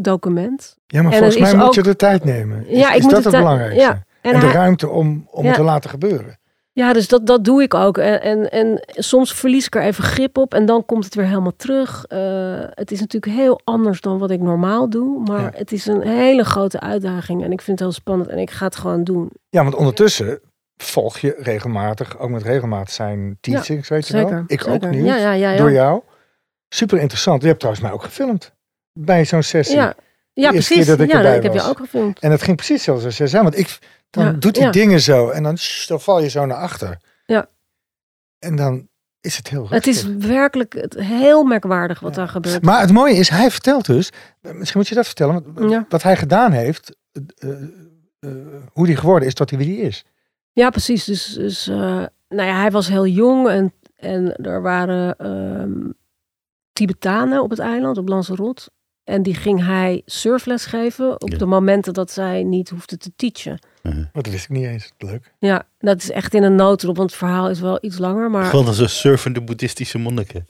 document. 0.03 0.77
Ja, 0.87 1.01
maar 1.01 1.11
En 1.11 1.17
volgens 1.17 1.41
mij 1.41 1.55
moet 1.55 1.65
ook- 1.65 1.73
je 1.73 1.83
de 1.83 1.95
tijd 1.95 2.23
nemen. 2.23 2.67
Is, 2.67 2.77
Ja, 2.79 2.89
ik 2.91 2.97
is 2.97 3.03
moet 3.03 3.11
dat 3.11 3.23
het 3.23 3.33
belangrijkste? 3.35 3.79
ja. 3.81 4.03
En, 4.21 4.33
En 4.33 4.39
de 4.39 4.45
hij- 4.45 4.55
ruimte 4.55 4.89
om, 4.89 5.27
om 5.31 5.41
Ja. 5.43 5.47
het 5.49 5.57
te 5.57 5.63
laten 5.63 5.89
gebeuren. 5.89 6.37
Ja, 6.71 6.93
dus 6.93 7.07
dat, 7.07 7.25
dat 7.27 7.43
doe 7.43 7.61
ik 7.61 7.73
ook. 7.73 7.97
En, 7.97 8.21
en, 8.21 8.49
en 8.49 8.83
soms 8.85 9.33
verlies 9.33 9.65
ik 9.65 9.75
er 9.75 9.81
even 9.81 10.03
grip 10.03 10.37
op 10.37 10.53
en 10.53 10.65
dan 10.65 10.85
komt 10.85 11.03
het 11.05 11.15
weer 11.15 11.25
helemaal 11.25 11.55
terug. 11.55 12.05
Eh, 12.05 12.19
het 12.69 12.91
is 12.91 12.99
natuurlijk 12.99 13.33
heel 13.33 13.59
anders 13.63 14.01
dan 14.01 14.17
wat 14.17 14.31
ik 14.31 14.39
normaal 14.41 14.89
doe. 14.89 15.19
Maar 15.23 15.41
Ja. 15.41 15.51
het 15.53 15.71
is 15.71 15.85
een 15.85 16.01
hele 16.07 16.43
grote 16.43 16.79
uitdaging 16.79 17.43
en 17.43 17.51
ik 17.51 17.61
vind 17.61 17.79
het 17.79 17.87
heel 17.89 17.97
spannend 17.97 18.29
en 18.29 18.37
ik 18.37 18.51
ga 18.51 18.65
het 18.65 18.75
gewoon 18.75 19.03
doen. 19.03 19.29
Ja, 19.49 19.63
want 19.63 19.75
ondertussen 19.75 20.39
volg 20.77 21.17
je 21.17 21.35
regelmatig, 21.37 22.19
ook 22.19 22.29
met 22.29 22.43
regelmaat 22.43 22.91
zijn 22.91 23.37
teachings, 23.41 23.89
weet 23.89 24.07
je 24.07 24.13
Zeker. 24.13 24.29
wel. 24.33 24.43
Ik 24.47 24.61
zeker. 24.61 24.73
ook 24.87 24.91
nu, 24.91 25.03
ja. 25.05 25.55
door 25.55 25.71
jou. 25.71 26.01
Super 26.69 26.99
interessant. 26.99 27.41
Je 27.41 27.47
hebt 27.47 27.59
trouwens 27.59 27.85
mij 27.85 27.93
ook 27.95 28.03
gefilmd 28.03 28.53
bij 29.05 29.25
zo'n 29.25 29.43
sessie. 29.43 29.75
Ja, 29.75 29.93
ja 30.33 30.49
precies. 30.51 30.85
dat 30.85 30.99
ik 30.99 31.11
ja, 31.11 31.33
ik 31.33 31.43
heb 31.43 31.53
je 31.53 31.61
ook 31.61 31.77
gefilmd. 31.77 32.19
En 32.19 32.31
het 32.31 32.41
ging 32.41 32.55
precies 32.55 32.83
zoals 32.83 33.07
ze 33.07 33.27
zei. 33.27 33.43
Want 33.43 33.57
ik, 33.57 33.79
dan 34.09 34.25
Ja, 34.25 34.31
doet 34.31 34.55
hij 34.55 34.65
ja. 34.65 34.71
dingen 34.71 35.01
zo 35.01 35.29
en 35.29 35.43
dan, 35.43 35.57
shh, 35.57 35.87
dan 35.87 36.01
val 36.01 36.21
je 36.21 36.29
zo 36.29 36.45
naar 36.45 36.57
achter. 36.57 36.97
Ja. 37.25 37.49
En 38.39 38.55
dan 38.55 38.87
is 39.21 39.37
het 39.37 39.47
heel 39.49 39.69
Het 39.69 39.87
is 39.87 40.03
werkelijk 40.03 40.73
het- 40.73 40.99
heel 40.99 41.43
merkwaardig 41.43 41.99
wat 41.99 42.13
daar 42.15 42.27
gebeurt. 42.27 42.61
Maar 42.63 42.81
het 42.81 42.91
mooie 42.91 43.15
is, 43.15 43.29
hij 43.29 43.51
vertelt 43.51 43.85
dus, 43.85 44.11
misschien 44.41 44.79
moet 44.79 44.87
je 44.87 44.95
dat 44.95 45.05
vertellen, 45.05 45.53
want 45.53 45.85
wat 45.89 46.03
hij 46.03 46.15
gedaan 46.15 46.51
heeft, 46.51 46.95
eh, 47.11 47.49
eh, 48.19 48.29
hoe 48.73 48.85
die 48.85 48.95
geworden 48.95 49.27
is 49.27 49.33
tot 49.33 49.49
hij 49.49 49.59
wie 49.59 49.67
die 49.67 49.81
is. 49.81 50.05
Ja, 50.51 50.69
precies. 50.69 51.03
Dus, 51.03 51.33
dus 51.33 51.67
eh, 51.67 51.75
nou 52.29 52.47
ja, 52.49 52.59
hij 52.59 52.71
was 52.71 52.87
heel 52.87 53.05
jong 53.07 53.47
en, 53.49 53.73
en 53.95 54.35
er 54.35 54.61
waren 54.61 55.15
ehm, 55.17 55.91
Tibetanen 56.73 57.41
op 57.43 57.49
het 57.49 57.59
eiland, 57.59 57.97
op 57.97 58.07
Lanzarote. 58.07 58.69
En 59.09 59.23
die 59.23 59.33
ging 59.35 59.65
hij 59.65 60.01
surfles 60.05 60.65
geven 60.65 61.21
op 61.21 61.29
Ja. 61.29 61.37
de 61.37 61.45
momenten 61.45 61.93
dat 61.93 62.11
zij 62.11 62.43
niet 62.43 62.69
hoefde 62.69 62.97
te 62.97 63.11
teachen. 63.15 63.59
Mhm. 63.83 63.95
Want 63.95 64.25
dat 64.25 64.29
wist 64.29 64.43
ik 64.43 64.49
niet 64.49 64.65
eens. 64.65 64.91
Leuk. 64.97 65.33
Ja, 65.39 65.67
dat 65.79 65.97
is 66.01 66.11
echt 66.11 66.33
in 66.33 66.43
een 66.43 66.55
notendop, 66.55 66.97
want 66.97 67.09
het 67.09 67.19
verhaal 67.19 67.49
is 67.49 67.59
wel 67.59 67.77
iets 67.81 67.97
langer. 67.97 68.29
Maar 68.31 68.43
Gewoon 68.45 68.65
als 68.67 68.77
een 68.79 68.89
surfende 68.89 69.41
boeddhistische 69.41 69.97
monniken. 69.97 70.45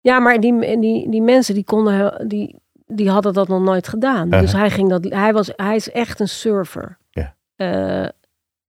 ja, 0.00 0.18
maar 0.18 0.40
die, 0.40 0.78
die, 0.80 1.10
die 1.10 1.22
mensen 1.22 1.54
die 1.54 1.64
konden, 1.64 2.28
die, 2.28 2.56
die 2.86 3.10
hadden 3.10 3.32
dat 3.32 3.48
nog 3.48 3.62
nooit 3.62 3.88
gedaan. 3.88 4.30
Dus 4.30 4.52
hij 4.52 4.70
ging 4.70 4.88
dat, 4.90 5.04
hij 5.04 5.32
was, 5.32 5.50
hij 5.56 5.76
is 5.76 5.90
echt 5.90 6.20
een 6.20 6.28
surfer. 6.28 6.98
Ja. 7.10 7.36
Eh, 7.56 8.08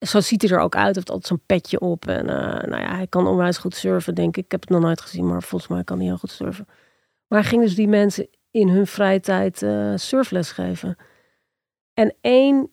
zo 0.08 0.20
ziet 0.20 0.42
hij 0.42 0.52
er 0.52 0.60
ook 0.60 0.76
uit. 0.76 0.84
Hij 0.86 0.94
heeft 0.94 1.10
altijd 1.10 1.28
zo'n 1.28 1.42
petje 1.46 1.80
op. 1.80 2.08
En 2.08 2.30
eh, 2.30 2.70
nou 2.70 2.82
ja, 2.82 2.96
hij 2.96 3.08
kan 3.08 3.28
onwijs 3.28 3.58
goed 3.58 3.76
surfen, 3.76 4.16
denk 4.16 4.38
ik. 4.38 4.46
Ik 4.46 4.52
heb 4.52 4.62
het 4.62 4.70
nog 4.70 4.82
nooit 4.82 5.02
gezien, 5.02 5.28
maar 5.28 5.44
volgens 5.44 5.72
mij 5.72 5.84
kan 5.84 5.98
hij 5.98 6.06
heel 6.06 6.18
goed 6.18 6.32
surfen. 6.32 6.66
Maar 7.28 7.40
hij 7.40 7.50
ging 7.50 7.62
dus 7.62 7.76
die 7.76 7.88
mensen 7.88 8.28
in 8.52 8.70
hun 8.70 8.88
vrije 8.88 9.20
tijd 9.20 9.62
eh, 9.62 9.94
surfles 9.96 10.52
geven. 10.52 10.96
En 11.94 12.16
één 12.22 12.70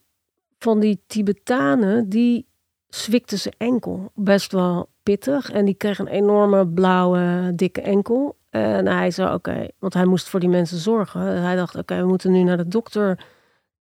van 0.59 0.81
die 0.81 1.03
Tibetanen, 1.07 2.09
die 2.09 2.47
zwikte 2.89 3.37
zijn 3.37 3.55
enkel. 3.59 4.13
Best 4.15 4.53
wel 4.53 4.91
pittig. 5.03 5.51
En 5.51 5.65
die 5.65 5.75
kreeg 5.75 5.99
een 5.99 6.07
enorme 6.07 6.69
blauwe, 6.69 7.53
dikke 7.55 7.83
enkel. 7.83 8.37
En 8.51 8.87
hij 8.87 9.11
zei, 9.11 9.35
oké, 9.35 9.69
want 9.79 9.95
hij 9.95 10.05
moest 10.05 10.29
voor 10.29 10.41
die 10.41 10.49
mensen 10.49 10.79
zorgen. 10.79 11.21
Hij 11.21 11.57
dacht, 11.57 11.75
oké, 11.75 11.97
we 12.01 12.07
moeten 12.07 12.33
nu 12.33 12.43
naar 12.43 12.57
de 12.57 12.69
dokter. 12.69 13.27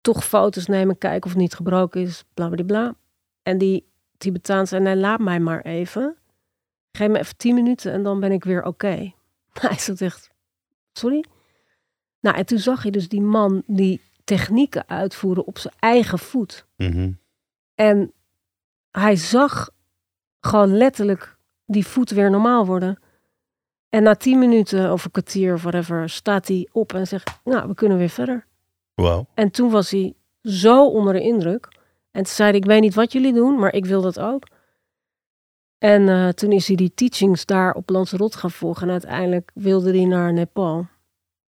Toch 0.01 0.25
foto's 0.25 0.65
nemen, 0.65 0.97
kijken 0.97 1.23
of 1.23 1.29
het 1.29 1.39
niet 1.41 1.53
gebroken 1.53 2.01
is. 2.01 2.23
Bla, 2.33 2.49
bla, 2.49 2.63
bla. 2.63 2.95
En 3.43 3.57
die 3.57 3.89
Tibetaan 4.17 4.67
zei, 4.67 4.83
nee, 4.83 4.95
laat 4.95 5.19
mij 5.19 5.39
maar 5.39 5.61
even. 5.61 6.15
Geef 6.91 7.07
me 7.07 7.19
even 7.19 7.37
tien 7.37 7.55
minuten 7.55 7.91
en 7.91 8.03
dan 8.03 8.19
ben 8.19 8.31
ik 8.31 8.43
weer 8.43 8.63
oké. 8.63 9.13
Hij 9.61 9.77
zat 9.77 10.01
echt, 10.01 10.29
sorry? 10.93 11.23
Nou, 12.19 12.37
en 12.37 12.45
toen 12.45 12.59
zag 12.59 12.83
je 12.83 12.91
dus 12.91 13.09
die 13.09 13.21
man 13.21 13.63
die 13.65 14.01
technieken 14.23 14.89
uitvoeren 14.89 15.45
op 15.45 15.57
zijn 15.57 15.73
eigen 15.79 16.19
voet. 16.19 16.65
Mhm. 16.75 17.11
En 17.75 18.11
hij 18.91 19.15
zag 19.15 19.69
gewoon 20.39 20.77
letterlijk 20.77 21.37
die 21.65 21.87
voet 21.87 22.09
weer 22.09 22.29
normaal 22.29 22.65
worden. 22.65 22.99
En 23.89 24.03
na 24.03 24.15
tien 24.15 24.39
minuten 24.39 24.91
of 24.91 25.05
een 25.05 25.11
kwartier 25.11 25.53
of 25.53 25.61
whatever 25.61 26.09
staat 26.09 26.47
hij 26.47 26.67
op 26.71 26.93
en 26.93 27.07
zegt, 27.07 27.39
nou, 27.43 27.67
we 27.67 27.73
kunnen 27.73 27.97
weer 27.97 28.09
verder. 28.09 28.45
Wauw. 28.93 29.25
En 29.33 29.51
toen 29.51 29.69
was 29.69 29.91
hij 29.91 30.13
zo 30.41 30.87
onder 30.87 31.13
de 31.13 31.21
indruk. 31.21 31.67
En 32.11 32.23
toen 32.23 32.33
zei 32.33 32.49
hij, 32.49 32.59
ik 32.59 32.65
weet 32.65 32.81
niet 32.81 32.93
wat 32.93 33.11
jullie 33.11 33.33
doen, 33.33 33.59
maar 33.59 33.73
ik 33.73 33.85
wil 33.85 34.01
dat 34.01 34.19
ook. 34.19 34.47
En 35.77 36.09
eh, 36.09 36.29
toen 36.29 36.51
is 36.51 36.67
hij 36.67 36.75
die 36.75 36.93
teachings 36.93 37.45
daar 37.45 37.73
op 37.73 37.89
Lanzarote 37.89 38.37
gaan 38.37 38.51
volgen. 38.51 38.83
En 38.87 38.91
uiteindelijk 38.91 39.51
wilde 39.53 39.91
hij 39.91 40.05
naar 40.05 40.33
Nepal. 40.33 40.87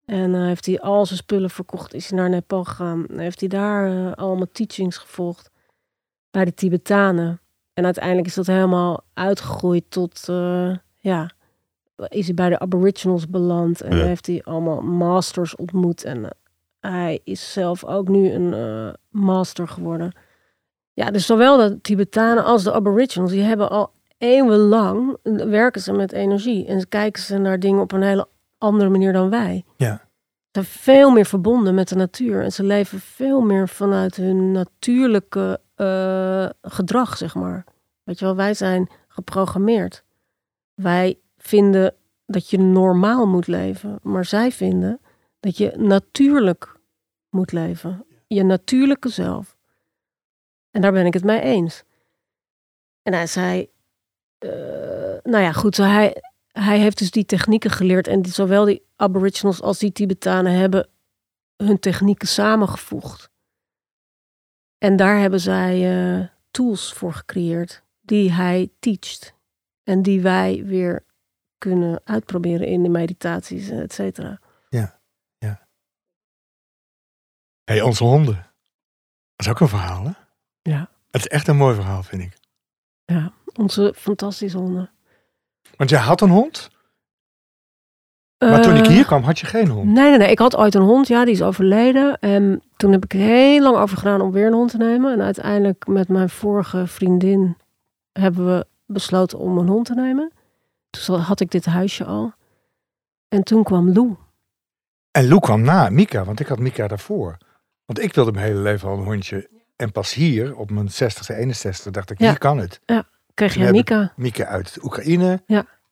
En 0.05 0.35
eh, 0.35 0.41
heeft 0.41 0.65
hij 0.65 0.79
al 0.79 1.05
zijn 1.05 1.19
spullen 1.19 1.49
verkocht, 1.49 1.93
is 1.93 2.09
hij 2.09 2.19
naar 2.19 2.29
Nepal 2.29 2.63
gegaan. 2.63 3.05
Heeft 3.11 3.39
hij 3.39 3.49
daar 3.49 3.87
eh, 3.91 4.11
allemaal 4.11 4.47
teachings 4.51 4.97
gevolgd 4.97 5.51
bij 6.31 6.45
de 6.45 6.53
Tibetanen. 6.53 7.39
En 7.73 7.85
uiteindelijk 7.85 8.27
is 8.27 8.33
dat 8.33 8.47
helemaal 8.47 9.03
uitgegroeid 9.13 9.83
tot, 9.89 10.29
eh, 10.29 10.75
ja, 10.95 11.29
is 12.07 12.25
hij 12.25 12.35
bij 12.35 12.49
de 12.49 12.59
Aboriginals 12.59 13.29
beland. 13.29 13.81
En 13.81 13.97
Ja. 13.97 14.03
heeft 14.05 14.27
hij 14.27 14.41
allemaal 14.43 14.81
masters 14.81 15.55
ontmoet. 15.55 16.03
En 16.03 16.23
eh, 16.25 16.31
hij 16.91 17.19
is 17.23 17.53
zelf 17.53 17.85
ook 17.85 18.07
nu 18.07 18.31
een 18.31 18.53
eh, 18.53 18.93
master 19.09 19.67
geworden. 19.67 20.15
Ja, 20.93 21.11
dus 21.11 21.25
zowel 21.25 21.57
de 21.57 21.81
Tibetanen 21.81 22.43
als 22.43 22.63
de 22.63 22.73
Aboriginals, 22.73 23.31
die 23.31 23.41
hebben 23.43 23.69
al 23.69 23.91
eeuwenlang, 24.17 25.17
eh, 25.23 25.33
werken 25.35 25.81
ze 25.81 25.91
met 25.93 26.11
energie. 26.11 26.65
En 26.67 26.87
kijken 26.87 27.21
ze 27.21 27.37
naar 27.37 27.59
dingen 27.59 27.81
op 27.81 27.91
een 27.91 28.01
hele 28.01 28.27
andere 28.57 28.89
manier 28.89 29.13
dan 29.13 29.29
wij. 29.29 29.65
Ja. 29.77 29.95
Ze 29.95 30.61
zijn 30.61 30.65
veel 30.65 31.11
meer 31.11 31.25
verbonden 31.25 31.75
met 31.75 31.87
de 31.87 31.95
natuur. 31.95 32.43
En 32.43 32.51
ze 32.51 32.63
leven 32.63 32.99
veel 32.99 33.41
meer 33.41 33.69
vanuit 33.69 34.15
hun 34.15 34.51
natuurlijke 34.51 35.59
eh, 35.75 36.49
gedrag, 36.61 37.17
zeg 37.17 37.35
maar. 37.35 37.65
Weet 38.03 38.19
je 38.19 38.25
wel, 38.25 38.35
wij 38.35 38.53
zijn 38.53 38.89
geprogrammeerd. 39.07 40.03
Wij 40.73 41.19
vinden 41.37 41.95
dat 42.25 42.49
je 42.49 42.59
normaal 42.59 43.27
moet 43.27 43.47
leven. 43.47 43.99
Maar 44.01 44.25
zij 44.25 44.51
vinden 44.51 44.99
dat 45.39 45.57
je 45.57 45.73
natuurlijk 45.77 46.79
moet 47.29 47.51
leven. 47.51 48.05
Je 48.27 48.43
natuurlijke 48.43 49.09
zelf. 49.09 49.57
En 50.71 50.81
daar 50.81 50.91
ben 50.91 51.05
ik 51.05 51.13
het 51.13 51.23
mee 51.23 51.41
eens. 51.41 51.83
En 53.01 53.13
hij 53.13 53.27
zei, 53.27 53.69
eh, 54.37 54.49
nou 55.23 55.43
ja, 55.43 55.51
goed. 55.51 55.75
zo 55.75 55.83
Hij, 55.83 56.23
hij 56.59 56.79
heeft 56.79 56.97
dus 56.97 57.11
die 57.11 57.25
technieken 57.25 57.69
geleerd. 57.69 58.07
En 58.07 58.21
die, 58.21 58.33
zowel 58.33 58.65
die 58.65 58.85
Aboriginals 58.95 59.61
als 59.61 59.79
die 59.79 59.91
Tibetanen 59.91 60.51
hebben 60.51 60.89
hun 61.55 61.79
technieken 61.79 62.27
samengevoegd. 62.27 63.29
En 64.77 64.95
daar 64.95 65.19
hebben 65.19 65.39
zij 65.39 65.73
eh, 66.19 66.27
tools 66.51 66.93
voor 66.93 67.13
gecreëerd 67.13 67.83
die 68.01 68.31
hij 68.31 68.71
teacht. 68.79 69.33
En 69.83 70.01
die 70.01 70.21
wij 70.21 70.63
weer 70.65 71.05
kunnen 71.57 72.01
uitproberen 72.03 72.67
in 72.67 72.83
de 72.83 72.89
meditaties, 72.89 73.69
et 73.69 73.93
cetera. 73.93 74.39
hey, 77.63 77.81
onze 77.81 78.03
honden. 78.03 78.35
Dat 79.35 79.45
is 79.45 79.47
ook 79.47 79.59
een 79.59 79.67
verhaal, 79.67 80.03
hè? 80.03 80.11
Ja. 80.61 80.89
Het 81.11 81.21
is 81.21 81.27
echt 81.27 81.47
een 81.47 81.57
mooi 81.57 81.75
verhaal, 81.75 82.03
vind 82.03 82.21
ik. 82.21 82.37
Ja, 83.05 83.33
onze 83.53 83.93
fantastische 83.97 84.57
honden. 84.57 84.94
Want 85.77 85.89
jij 85.89 85.99
had 85.99 86.21
een 86.21 86.29
hond, 86.29 86.69
maar 88.37 88.61
toen 88.61 88.75
ik 88.75 88.85
Eh, 88.85 88.91
hier 88.91 89.05
kwam 89.05 89.23
had 89.23 89.39
je 89.39 89.45
geen 89.45 89.67
hond. 89.67 89.85
Nee, 89.91 90.09
nee, 90.09 90.17
nee. 90.17 90.31
Ik 90.31 90.39
had 90.39 90.55
ooit 90.55 90.75
een 90.75 90.81
hond, 90.81 91.07
ja, 91.07 91.25
die 91.25 91.33
is 91.33 91.41
overleden. 91.41 92.19
En 92.19 92.63
toen 92.77 92.91
heb 92.91 93.03
ik 93.03 93.13
er 93.13 93.19
heel 93.19 93.61
lang 93.61 93.77
over 93.77 93.97
gedaan 93.97 94.21
om 94.21 94.31
weer 94.31 94.47
een 94.47 94.53
hond 94.53 94.71
te 94.71 94.77
nemen. 94.77 95.13
En 95.13 95.21
uiteindelijk 95.21 95.87
met 95.87 96.07
mijn 96.09 96.29
vorige 96.29 96.87
vriendin 96.87 97.57
hebben 98.11 98.45
we 98.45 98.65
besloten 98.85 99.39
om 99.39 99.57
een 99.57 99.67
hond 99.67 99.85
te 99.85 99.93
nemen. 99.93 100.31
Toen 100.89 101.19
had 101.19 101.39
ik 101.39 101.51
dit 101.51 101.65
huisje 101.65 102.05
al. 102.05 102.33
En 103.27 103.43
toen 103.43 103.63
kwam 103.63 103.91
Lou. 103.93 104.15
En 105.11 105.27
Lou 105.27 105.39
kwam 105.39 105.61
na 105.61 105.89
Mika, 105.89 106.23
want 106.25 106.39
ik 106.39 106.47
had 106.47 106.59
Mika 106.59 106.87
daarvoor. 106.87 107.37
Want 107.85 107.99
ik 107.99 108.13
wilde 108.13 108.31
mijn 108.31 108.45
hele 108.45 108.59
leven 108.59 108.89
al 108.89 108.97
een 108.97 109.03
hondje. 109.03 109.49
En 109.75 109.91
pas 109.91 110.13
hier, 110.13 110.55
op 110.55 110.71
mijn 110.71 110.89
60ste, 110.89 111.35
61ste, 111.35 111.91
dacht 111.91 112.09
ik, 112.09 112.19
Ja. 112.19 112.29
hier 112.29 112.37
kan 112.37 112.57
het. 112.57 112.81
Kreeg 113.35 113.53
je 113.53 113.71
Mika 113.71 114.13
Mika 114.15 114.45
uit 114.45 114.77
Oekraïne 114.83 115.43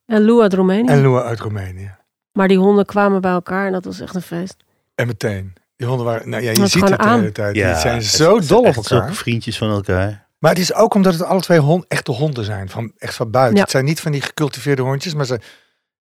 en 0.06 0.22
Lou 0.26 0.42
uit 0.42 0.54
Roemenië. 0.54 0.88
en 0.88 1.02
Lou 1.02 1.24
uit 1.24 1.40
Roemenië. 1.40 1.96
Maar 2.32 2.48
die 2.48 2.58
honden 2.58 2.86
kwamen 2.86 3.22
bij 3.22 3.32
elkaar 3.32 3.66
en 3.66 3.72
dat 3.72 3.86
was 3.86 4.00
echt 4.00 4.16
een 4.16 4.22
feest. 4.22 4.56
En 4.96 5.08
meteen. 5.08 5.54
Die 5.76 5.88
honden 5.88 6.06
waren, 6.06 6.30
nou 6.30 6.44
ja, 6.44 6.52
je 6.52 6.58
Dat 6.60 6.70
ziet 6.70 6.82
het 6.82 6.92
de 6.92 6.98
aan. 6.98 7.20
hele 7.20 7.32
tijd. 7.32 7.56
Ja, 7.56 7.72
die 7.72 7.82
zijn 7.82 7.96
het- 7.96 8.06
zo 8.06 8.36
het 8.36 8.48
dol 8.48 8.60
op 8.60 8.66
elkaar. 8.66 8.84
zulke 8.84 9.14
vriendjes 9.14 9.58
van 9.58 9.70
elkaar. 9.70 10.28
Maar 10.40 10.52
het 10.52 10.60
is 10.60 10.74
ook 10.74 10.94
omdat 10.94 11.14
het 11.14 11.24
alle 11.24 11.42
twee 11.42 11.60
hond, 11.60 11.86
echte 11.88 12.12
honden 12.12 12.44
zijn. 12.46 12.70
Van, 12.70 12.92
echt 12.98 13.16
van 13.16 13.32
buiten. 13.32 13.56
Ja. 13.56 13.62
Het 13.62 13.72
zijn 13.72 13.86
niet 13.86 14.00
van 14.02 14.12
die 14.12 14.22
gecultiveerde 14.22 14.82
hondjes, 14.82 15.14
maar 15.14 15.26
ze, 15.26 15.40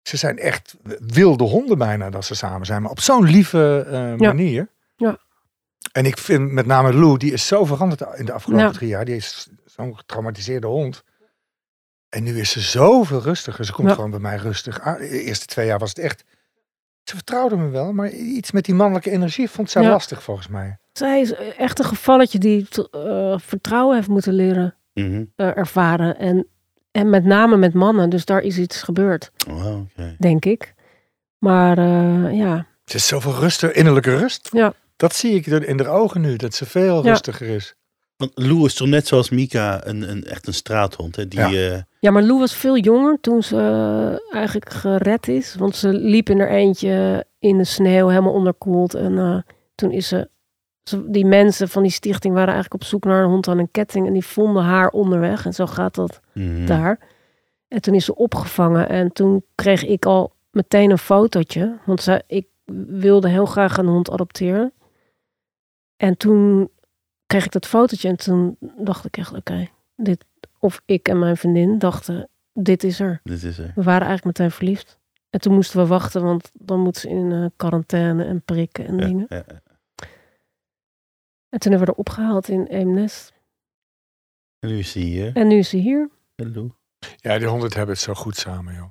ze 0.03 0.17
zijn 0.17 0.39
echt 0.39 0.77
wilde 1.07 1.45
honden 1.45 1.79
bijna 1.79 2.11
dat 2.11 2.25
ze 2.25 2.35
samen 2.35 2.67
zijn. 2.67 2.83
Maar 2.83 2.91
op 2.91 3.01
zo'n 3.01 3.25
lieve 3.25 3.87
eh, 3.91 3.93
Ja. 3.99 4.17
manier. 4.17 4.69
Ja. 4.97 5.19
En 5.93 6.07
ik 6.07 6.19
vind 6.19 6.53
met 6.53 6.67
name 6.67 6.93
Lou, 6.93 7.17
die 7.19 7.33
is 7.33 7.47
zo 7.47 7.65
veranderd 7.65 8.19
in 8.19 8.25
de 8.25 8.33
afgelopen 8.33 8.67
Ja. 8.67 8.73
drie 8.73 8.89
jaar. 8.89 9.05
Die 9.05 9.17
is 9.17 9.49
zo'n 9.65 9.97
getraumatiseerde 9.97 10.67
hond. 10.67 11.03
En 12.11 12.23
nu 12.23 12.39
is 12.41 12.51
ze 12.51 12.61
zoveel 12.61 13.21
rustiger. 13.23 13.65
Ze 13.65 13.73
komt 13.73 13.89
Ja. 13.89 13.95
gewoon 13.95 14.11
bij 14.11 14.19
mij 14.21 14.37
rustig 14.37 14.81
aan. 14.81 14.99
De 14.99 15.23
eerste 15.23 15.47
twee 15.47 15.67
jaar 15.67 15.79
was 15.79 15.89
het 15.89 15.99
echt... 15.99 16.25
Ze 17.05 17.15
vertrouwde 17.17 17.57
me 17.57 17.69
wel, 17.69 17.93
maar 17.93 18.11
iets 18.11 18.51
met 18.51 18.65
die 18.65 18.75
mannelijke 18.75 19.11
energie 19.11 19.51
vond 19.51 19.71
zij 19.71 19.83
Ja. 19.83 19.89
lastig 19.91 20.23
volgens 20.23 20.49
mij. 20.49 20.79
Zij 20.93 21.21
is 21.21 21.33
echt 21.57 21.79
een 21.79 21.85
gevalletje 21.85 22.39
die 22.39 22.69
eh, 22.91 23.39
vertrouwen 23.39 23.97
heeft 23.97 24.09
moeten 24.09 24.33
leren 24.33 24.75
Mhm. 24.95 25.25
eh, 25.37 25.57
ervaren. 25.57 26.19
En, 26.19 26.47
en 26.91 27.11
met 27.11 27.25
name 27.25 27.57
met 27.57 27.75
mannen. 27.75 28.11
Dus 28.11 28.25
daar 28.25 28.41
is 28.41 28.59
iets 28.59 28.83
gebeurd, 28.83 29.31
Oh, 29.49 29.81
oké. 29.81 30.17
denk 30.19 30.45
ik. 30.45 30.75
Maar 31.39 31.79
eh, 31.79 32.37
ja, 32.39 32.67
Ze 32.85 32.97
is 32.97 33.07
zoveel 33.07 33.35
rustiger, 33.35 33.77
innerlijke 33.77 34.17
rust. 34.17 34.49
Ja. 34.53 34.73
Dat 34.97 35.15
zie 35.15 35.35
ik 35.35 35.47
er 35.47 35.69
in 35.69 35.79
haar 35.81 35.89
ogen 35.95 36.21
nu, 36.21 36.37
dat 36.37 36.55
ze 36.55 36.67
veel 36.67 37.05
Ja. 37.05 37.11
rustiger 37.11 37.49
is. 37.49 37.75
Want 38.21 38.33
Lou 38.35 38.65
is 38.65 38.75
toch 38.75 38.89
net 38.89 39.07
zoals 39.07 39.31
Mika 39.31 39.87
een, 39.87 40.11
een, 40.11 40.25
echt 40.25 40.47
een 40.47 40.55
straathond. 40.55 41.17
Hè? 41.17 41.29
Die, 41.29 41.39
Ja. 41.41 41.47
eh, 41.75 41.83
Ja, 42.01 42.11
maar 42.11 42.23
Lou 42.23 42.39
was 42.39 42.55
veel 42.55 42.79
jonger 42.79 43.19
toen 43.21 43.43
ze 43.43 43.57
eh, 43.57 44.35
eigenlijk 44.37 44.71
gered 44.73 45.29
is. 45.29 45.55
Want 45.55 45.77
ze 45.77 45.89
liep 45.89 46.29
in 46.29 46.39
haar 46.41 46.49
eentje 46.49 47.25
in 47.39 47.59
de 47.59 47.65
sneeuw, 47.65 48.09
helemaal 48.09 48.33
onderkoeld. 48.33 48.95
En 48.95 49.19
eh, 49.19 49.39
toen 49.75 49.91
is 49.91 50.09
ze, 50.09 50.29
ze- 50.83 51.11
Die 51.11 51.27
mensen 51.27 51.69
van 51.69 51.83
die 51.83 51.91
stichting 51.93 52.35
waren 52.35 52.53
eigenlijk 52.55 52.83
op 52.83 52.89
zoek 52.89 53.05
naar 53.05 53.23
een 53.23 53.31
hond 53.31 53.49
aan 53.49 53.59
een 53.59 53.71
ketting. 53.71 54.07
En 54.07 54.13
die 54.13 54.25
vonden 54.25 54.63
haar 54.63 54.89
onderweg. 54.89 55.45
En 55.47 55.53
zo 55.55 55.67
gaat 55.67 55.95
dat 55.95 56.21
mhm. 56.35 56.67
daar. 56.67 56.99
En 57.69 57.81
toen 57.81 57.95
is 57.95 58.05
ze 58.05 58.15
opgevangen. 58.15 58.89
En 58.89 59.13
toen 59.13 59.45
kreeg 59.55 59.85
ik 59.85 60.07
al 60.07 60.33
meteen 60.51 60.91
een 60.91 60.99
fotootje. 60.99 61.79
Want 61.87 62.03
ze, 62.03 62.23
ik 62.27 62.47
wilde 62.87 63.29
heel 63.29 63.47
graag 63.47 63.77
een 63.77 63.87
hond 63.87 64.11
adopteren. 64.11 64.73
En 65.97 66.17
toen 66.17 66.71
kreeg 67.31 67.45
ik 67.45 67.53
dat 67.53 67.67
fotootje. 67.67 68.09
En 68.09 68.17
toen 68.17 68.57
dacht 68.79 69.05
ik 69.05 69.17
echt, 69.17 69.33
oké. 69.35 69.69
dit 69.97 70.25
of 70.59 70.83
ik 70.85 71.09
en 71.09 71.19
mijn 71.19 71.37
vriendin 71.37 71.79
dachten, 71.79 72.29
dit 72.53 72.85
is 72.85 73.01
er. 73.01 73.21
Dit 73.25 73.43
is 73.43 73.59
er. 73.59 73.73
We 73.75 73.83
waren 73.83 74.07
eigenlijk 74.07 74.25
meteen 74.39 74.51
verliefd. 74.51 74.99
En 75.31 75.41
toen 75.41 75.55
moesten 75.55 75.81
we 75.81 75.87
wachten, 75.87 76.23
want 76.23 76.51
dan 76.55 76.81
moet 76.81 76.97
ze 76.97 77.09
in 77.09 77.33
eh, 77.33 77.45
quarantaine 77.57 78.25
en 78.25 78.43
prikken 78.43 78.87
en 78.87 78.99
Ja, 78.99 79.07
dingen. 79.07 79.27
ja. 79.29 79.45
En 81.49 81.59
toen 81.59 81.71
hebben 81.73 81.89
we 81.89 81.93
er 81.93 81.99
opgehaald 81.99 82.49
in 82.49 82.65
Eemnes. 82.67 83.33
En 84.59 84.69
nu 84.69 84.79
is 84.79 84.95
hij 84.95 85.03
hier. 85.03 85.37
En 85.37 85.47
nu 85.49 85.57
is 85.59 85.69
ze 85.69 85.77
hier. 85.77 86.11
Lou. 86.37 86.71
Ja, 87.17 87.39
die 87.39 87.47
honden 87.47 87.69
hebben 87.73 87.95
het 87.95 88.05
zo 88.05 88.15
goed 88.15 88.37
samen, 88.37 88.75
joh. 88.75 88.91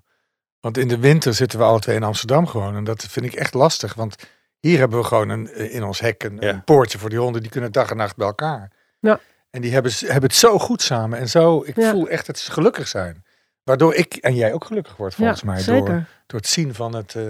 Want 0.59 0.77
in 0.77 0.87
de 0.87 0.97
winter 0.99 1.33
zitten 1.33 1.59
we 1.59 1.65
alle 1.65 1.79
twee 1.79 1.95
in 1.95 2.03
Amsterdam 2.03 2.47
gewoon. 2.47 2.75
En 2.75 2.83
dat 2.83 3.03
vind 3.03 3.25
ik 3.25 3.33
echt 3.33 3.53
lastig. 3.53 3.93
Want 3.93 4.15
hier 4.59 4.77
hebben 4.79 4.99
we 4.99 5.05
gewoon 5.05 5.29
een, 5.29 5.47
eh, 5.51 5.73
in 5.75 5.83
ons 5.83 5.99
hek 5.99 6.23
een, 6.23 6.37
Ja. 6.39 6.49
een 6.49 6.63
poortje 6.63 6.97
voor 6.97 7.09
die 7.09 7.19
honden. 7.19 7.41
Die 7.41 7.51
kunnen 7.51 7.71
dag 7.71 7.89
en 7.89 7.97
nacht 7.97 8.15
bij 8.15 8.27
elkaar. 8.27 8.71
Ja. 8.99 9.19
En 9.49 9.61
die 9.61 9.71
hebben, 9.73 9.91
hebben 9.97 10.23
het 10.29 10.35
zo 10.35 10.59
goed 10.59 10.81
samen. 10.81 11.19
En 11.19 11.29
zo, 11.29 11.63
ik 11.65 11.75
Ja. 11.75 11.91
voel 11.91 12.07
echt 12.09 12.25
dat 12.25 12.37
ze 12.39 12.51
gelukkig 12.51 12.87
zijn. 12.87 13.23
Waardoor 13.63 13.93
ik 13.95 14.13
en 14.15 14.35
jij 14.35 14.53
ook 14.53 14.65
gelukkig 14.65 14.95
wordt, 14.97 15.15
volgens 15.15 15.41
ja, 15.41 15.45
mij. 15.47 15.59
zeker. 15.59 15.85
Door, 15.85 16.05
door 16.27 16.39
het 16.39 16.47
zien 16.47 16.73
van 16.73 16.95
het... 16.95 17.15
eh, 17.15 17.23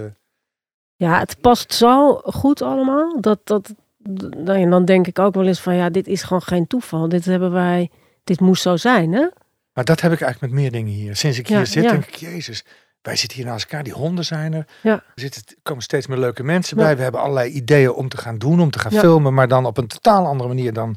Ja, 0.96 1.20
het 1.20 1.42
past 1.42 1.74
zo 1.74 2.16
goed 2.16 2.62
allemaal. 2.62 3.22
Dat, 3.22 3.40
dat, 3.44 3.74
d- 4.14 4.36
nou 4.36 4.70
dan 4.70 4.86
denk 4.86 5.08
ik 5.08 5.20
ook 5.20 5.34
wel 5.34 5.48
eens 5.48 5.60
van, 5.62 5.76
ja, 5.76 5.90
dit 5.90 6.08
is 6.08 6.24
gewoon 6.24 6.42
geen 6.42 6.68
toeval. 6.68 7.10
Dit 7.10 7.26
hebben 7.26 7.52
wij, 7.52 7.90
dit 8.24 8.40
moest 8.40 8.62
zo 8.62 8.78
zijn, 8.78 9.12
hè? 9.14 9.28
Maar 9.74 9.86
dat 9.86 10.02
heb 10.02 10.12
ik 10.12 10.22
eigenlijk 10.22 10.54
met 10.54 10.62
meer 10.62 10.72
dingen 10.72 10.94
hier. 10.94 11.16
Sinds 11.16 11.38
ik 11.40 11.48
hier 11.48 11.66
zit, 11.66 11.84
ja. 11.84 11.92
denk 11.92 12.06
ik, 12.06 12.16
jezus, 12.16 12.66
wij 13.02 13.16
zitten 13.16 13.38
hier 13.38 13.47
naast 13.47 13.64
elkaar. 13.64 13.84
Die 13.84 13.93
honden 13.93 14.26
zijn 14.26 14.54
er. 14.54 14.66
Ja. 14.84 14.91
Er 14.93 15.04
zitten, 15.16 15.41
er 15.47 15.56
komen 15.64 15.84
steeds 15.84 16.08
meer 16.08 16.18
leuke 16.18 16.43
mensen 16.43 16.78
Ja. 16.78 16.84
bij. 16.84 16.95
We 16.97 17.02
hebben 17.04 17.22
allerlei 17.22 17.52
ideeën 17.52 17.91
om 17.91 18.10
te 18.10 18.18
gaan 18.18 18.38
doen, 18.38 18.60
om 18.60 18.72
te 18.72 18.80
gaan 18.80 18.93
Ja. 18.93 19.00
filmen. 19.00 19.34
Maar 19.34 19.47
dan 19.47 19.66
op 19.66 19.78
een 19.78 19.88
totaal 19.88 20.26
andere 20.26 20.47
manier 20.50 20.74
dan 20.74 20.95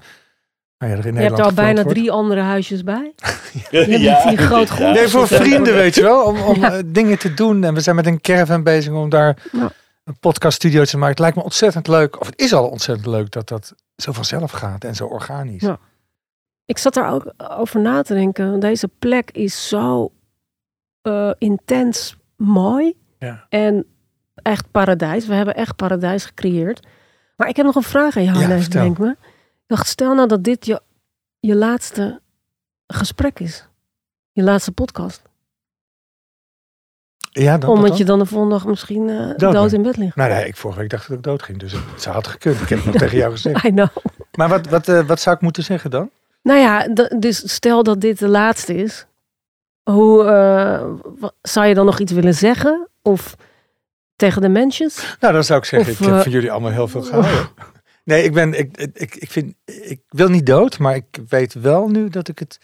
nou 0.78 0.92
ja, 0.92 0.98
er 0.98 1.06
in 1.06 1.14
Je 1.14 1.20
hebt 1.20 1.38
er 1.38 1.44
al 1.44 1.52
bijna 1.52 1.82
wordt. 1.82 1.98
drie 1.98 2.10
andere 2.10 2.40
huisjes 2.40 2.82
bij. 2.84 3.12
Ja, 3.70 3.80
hebt 3.80 4.28
hier 4.28 4.38
groot 4.38 4.70
goed. 4.70 4.78
Nee, 4.78 5.08
voor 5.08 5.26
vrienden, 5.26 5.74
weet 5.74 5.94
je 5.94 6.02
wel. 6.02 6.22
Om, 6.24 6.40
om 6.40 6.60
Ja. 6.60 6.72
eh, 6.72 6.82
dingen 6.86 7.18
te 7.18 7.34
doen. 7.34 7.64
En 7.64 7.74
we 7.74 7.80
zijn 7.80 7.96
met 7.96 8.06
een 8.06 8.20
caravan 8.20 8.62
bezig 8.62 8.92
om 8.92 9.08
daar 9.08 9.36
Ja. 9.52 9.72
een 10.04 10.18
podcaststudio 10.18 10.84
te 10.84 10.94
maken. 10.96 11.10
Het 11.10 11.18
lijkt 11.18 11.36
me 11.36 11.42
ontzettend 11.42 11.86
leuk. 11.88 12.20
Of 12.20 12.26
het 12.26 12.40
is 12.40 12.52
al 12.54 12.68
ontzettend 12.68 13.06
leuk 13.06 13.30
dat 13.30 13.48
dat 13.48 13.74
zo 13.96 14.12
vanzelf 14.12 14.50
gaat 14.50 14.84
en 14.84 14.94
zo 14.94 15.06
organisch. 15.06 15.62
Ja. 15.62 15.78
Ik 16.64 16.78
zat 16.78 16.94
daar 16.94 17.12
ook 17.12 17.32
over 17.58 17.80
na 17.80 18.02
te 18.02 18.14
denken. 18.14 18.60
Deze 18.60 18.88
plek 18.98 19.30
is 19.30 19.68
zo 19.68 20.12
eh, 21.02 21.30
intens 21.38 22.16
mooi. 22.36 22.96
Ja. 23.18 23.46
En 23.48 23.86
echt 24.34 24.70
paradijs. 24.70 25.26
We 25.26 25.34
hebben 25.34 25.54
echt 25.54 25.76
paradijs 25.76 26.24
gecreëerd. 26.24 26.86
Maar 27.36 27.48
ik 27.48 27.56
heb 27.56 27.66
nog 27.66 27.74
een 27.74 27.82
vraag 27.82 28.16
aan 28.16 28.24
ja, 28.24 28.32
vertel. 28.32 28.82
denk 28.82 28.98
me. 28.98 29.10
Ik 29.10 29.66
dacht, 29.66 29.86
stel 29.86 30.14
nou 30.14 30.28
dat 30.28 30.44
dit 30.44 30.66
je, 30.66 30.80
je 31.40 31.54
laatste 31.54 32.20
gesprek 32.86 33.40
is. 33.40 33.68
Je 34.32 34.42
laatste 34.42 34.72
podcast. 34.72 35.22
Ja, 37.30 37.58
dan, 37.58 37.70
Omdat 37.70 37.88
dan? 37.88 37.96
je 37.96 38.04
dan 38.04 38.18
de 38.18 38.26
volgende 38.26 38.54
dag 38.54 38.66
misschien 38.66 39.08
eh, 39.08 39.36
Dood 39.36 39.72
in 39.72 39.82
bed 39.82 39.96
ligt. 39.96 40.16
Nou 40.16 40.30
nee, 40.30 40.46
ik 40.46 40.56
vorige 40.56 40.80
week 40.80 40.90
dacht 40.90 41.08
dat 41.08 41.16
ik 41.16 41.22
dood 41.22 41.42
ging. 41.42 41.58
Dus 41.58 41.72
het 41.72 42.04
had 42.04 42.26
gekund. 42.26 42.60
Ik 42.60 42.68
heb 42.68 42.78
het 42.78 42.86
nog 42.86 42.96
tegen 42.96 43.16
jou 43.16 43.30
gezegd. 43.30 43.64
I 43.66 43.70
know. 43.70 43.88
Maar 44.36 44.48
wat, 44.48 44.66
wat, 44.68 44.88
eh, 44.88 45.06
wat 45.06 45.20
zou 45.20 45.36
ik 45.36 45.42
moeten 45.42 45.62
zeggen 45.62 45.90
dan? 45.90 46.10
Nou 46.42 46.58
ja, 46.58 46.88
dus 47.18 47.52
stel 47.52 47.82
dat 47.82 48.00
dit 48.00 48.18
de 48.18 48.28
laatste 48.28 48.74
is. 48.74 49.06
Hoe 49.82 50.24
eh, 50.24 51.28
zou 51.42 51.66
je 51.66 51.74
dan 51.74 51.86
nog 51.86 51.98
iets 51.98 52.12
willen 52.12 52.34
zeggen? 52.34 52.88
Of 53.02 53.36
tegen 54.16 54.42
de 54.42 54.48
mensen? 54.48 54.90
Nou, 55.20 55.32
dan 55.32 55.44
zou 55.44 55.58
ik 55.58 55.64
zeggen, 55.64 55.92
Of, 55.92 55.98
ik 56.00 56.06
heb 56.06 56.14
eh, 56.14 56.22
van 56.22 56.32
jullie 56.32 56.50
allemaal 56.50 56.70
heel 56.70 56.88
veel 56.88 57.02
gehouden. 57.02 57.48
Nee, 58.04 58.24
ik 58.24 58.32
ben, 58.32 58.58
ik, 58.58 58.76
ik, 58.76 59.14
ik 59.14 59.30
vind, 59.30 59.54
ik 59.64 60.02
wil 60.08 60.28
niet 60.28 60.46
dood, 60.46 60.78
maar 60.78 60.94
ik 60.94 61.18
weet 61.28 61.54
wel 61.54 61.88
nu 61.88 62.08
dat 62.08 62.28
ik 62.28 62.38
het 62.38 62.60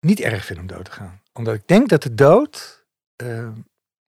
niet 0.00 0.20
erg 0.20 0.44
vind 0.44 0.58
om 0.58 0.66
dood 0.66 0.84
te 0.84 0.90
gaan. 0.90 1.20
Omdat 1.32 1.54
ik 1.54 1.66
denk 1.66 1.88
dat 1.88 2.02
de 2.02 2.14
dood 2.14 2.86
eh, 3.16 3.48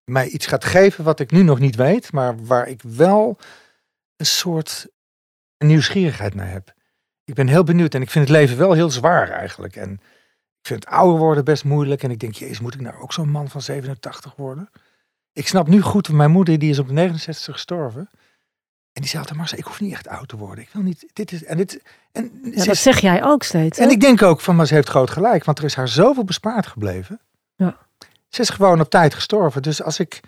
mij 0.05 0.29
iets 0.29 0.47
gaat 0.47 0.65
geven 0.65 1.05
wat 1.05 1.21
ik 1.21 1.31
nu 1.31 1.43
nog 1.43 1.59
niet 1.59 1.77
weet, 1.77 2.13
maar 2.13 2.45
waar 2.45 2.69
ik 2.69 2.83
wel 2.83 3.39
een 4.17 4.27
soort 4.27 4.87
nieuwsgierigheid 5.59 6.35
naar 6.35 6.51
heb. 6.51 6.75
Ik 7.25 7.35
ben 7.35 7.49
heel 7.49 7.65
benieuwd 7.65 7.95
en 7.95 8.03
ik 8.03 8.11
vind 8.11 8.29
het 8.29 8.37
leven 8.37 8.59
wel 8.59 8.73
heel 8.73 8.91
zwaar 8.91 9.31
eigenlijk. 9.31 9.77
En 9.77 10.01
ik 10.65 10.71
vind 10.71 10.87
ouder 10.87 11.19
worden 11.19 11.45
best 11.45 11.65
moeilijk. 11.65 12.03
En 12.03 12.11
ik 12.11 12.19
denk, 12.19 12.35
jezus, 12.35 12.61
moet 12.61 12.75
ik 12.75 12.81
nou 12.81 13.01
ook 13.01 13.13
zo'n 13.13 13.29
man 13.31 13.49
van 13.49 13.63
87 13.63 14.35
worden? 14.37 14.71
Ik 15.33 15.49
snap 15.49 15.67
nu 15.69 15.81
goed, 15.81 16.09
mijn 16.09 16.31
moeder 16.31 16.59
die 16.59 16.71
is 16.71 16.79
op 16.79 16.87
de 16.87 16.93
69 16.93 17.55
gestorven. 17.55 18.01
En 18.93 19.01
die 19.01 19.07
zei 19.07 19.19
altijd, 19.19 19.39
Marcel, 19.39 19.59
ik 19.59 19.65
hoef 19.65 19.81
niet 19.81 19.93
echt 19.93 20.09
oud 20.09 20.29
te 20.29 20.37
worden. 20.37 20.65
Ik 20.65 20.71
wil 20.73 20.83
niet, 20.83 21.07
dit 21.13 21.33
is, 21.33 21.45
en 21.45 21.57
dit, 21.57 21.83
en, 22.13 22.41
Ja, 22.45 22.51
dat 22.65 22.67
is- 22.75 22.83
zeg 22.83 22.99
jij 23.01 23.25
ook 23.25 23.43
steeds. 23.43 23.79
hè? 23.79 23.85
en 23.85 23.91
ik 23.91 24.01
denk 24.01 24.23
ook 24.23 24.41
van, 24.41 24.57
maar 24.57 24.67
ze 24.67 24.75
heeft 24.75 24.89
groot 24.89 25.11
gelijk. 25.11 25.45
Want 25.45 25.59
er 25.59 25.65
is 25.65 25.75
haar 25.75 25.89
zoveel 25.89 26.25
bespaard 26.25 26.67
gebleven. 26.67 27.21
Ja. 27.57 27.77
Ze 28.29 28.41
is 28.41 28.49
gewoon 28.51 28.81
op 28.81 28.91
tijd 28.91 29.15
gestorven. 29.15 29.63
Dus 29.63 29.83
als 29.83 29.99
ik... 29.99 30.21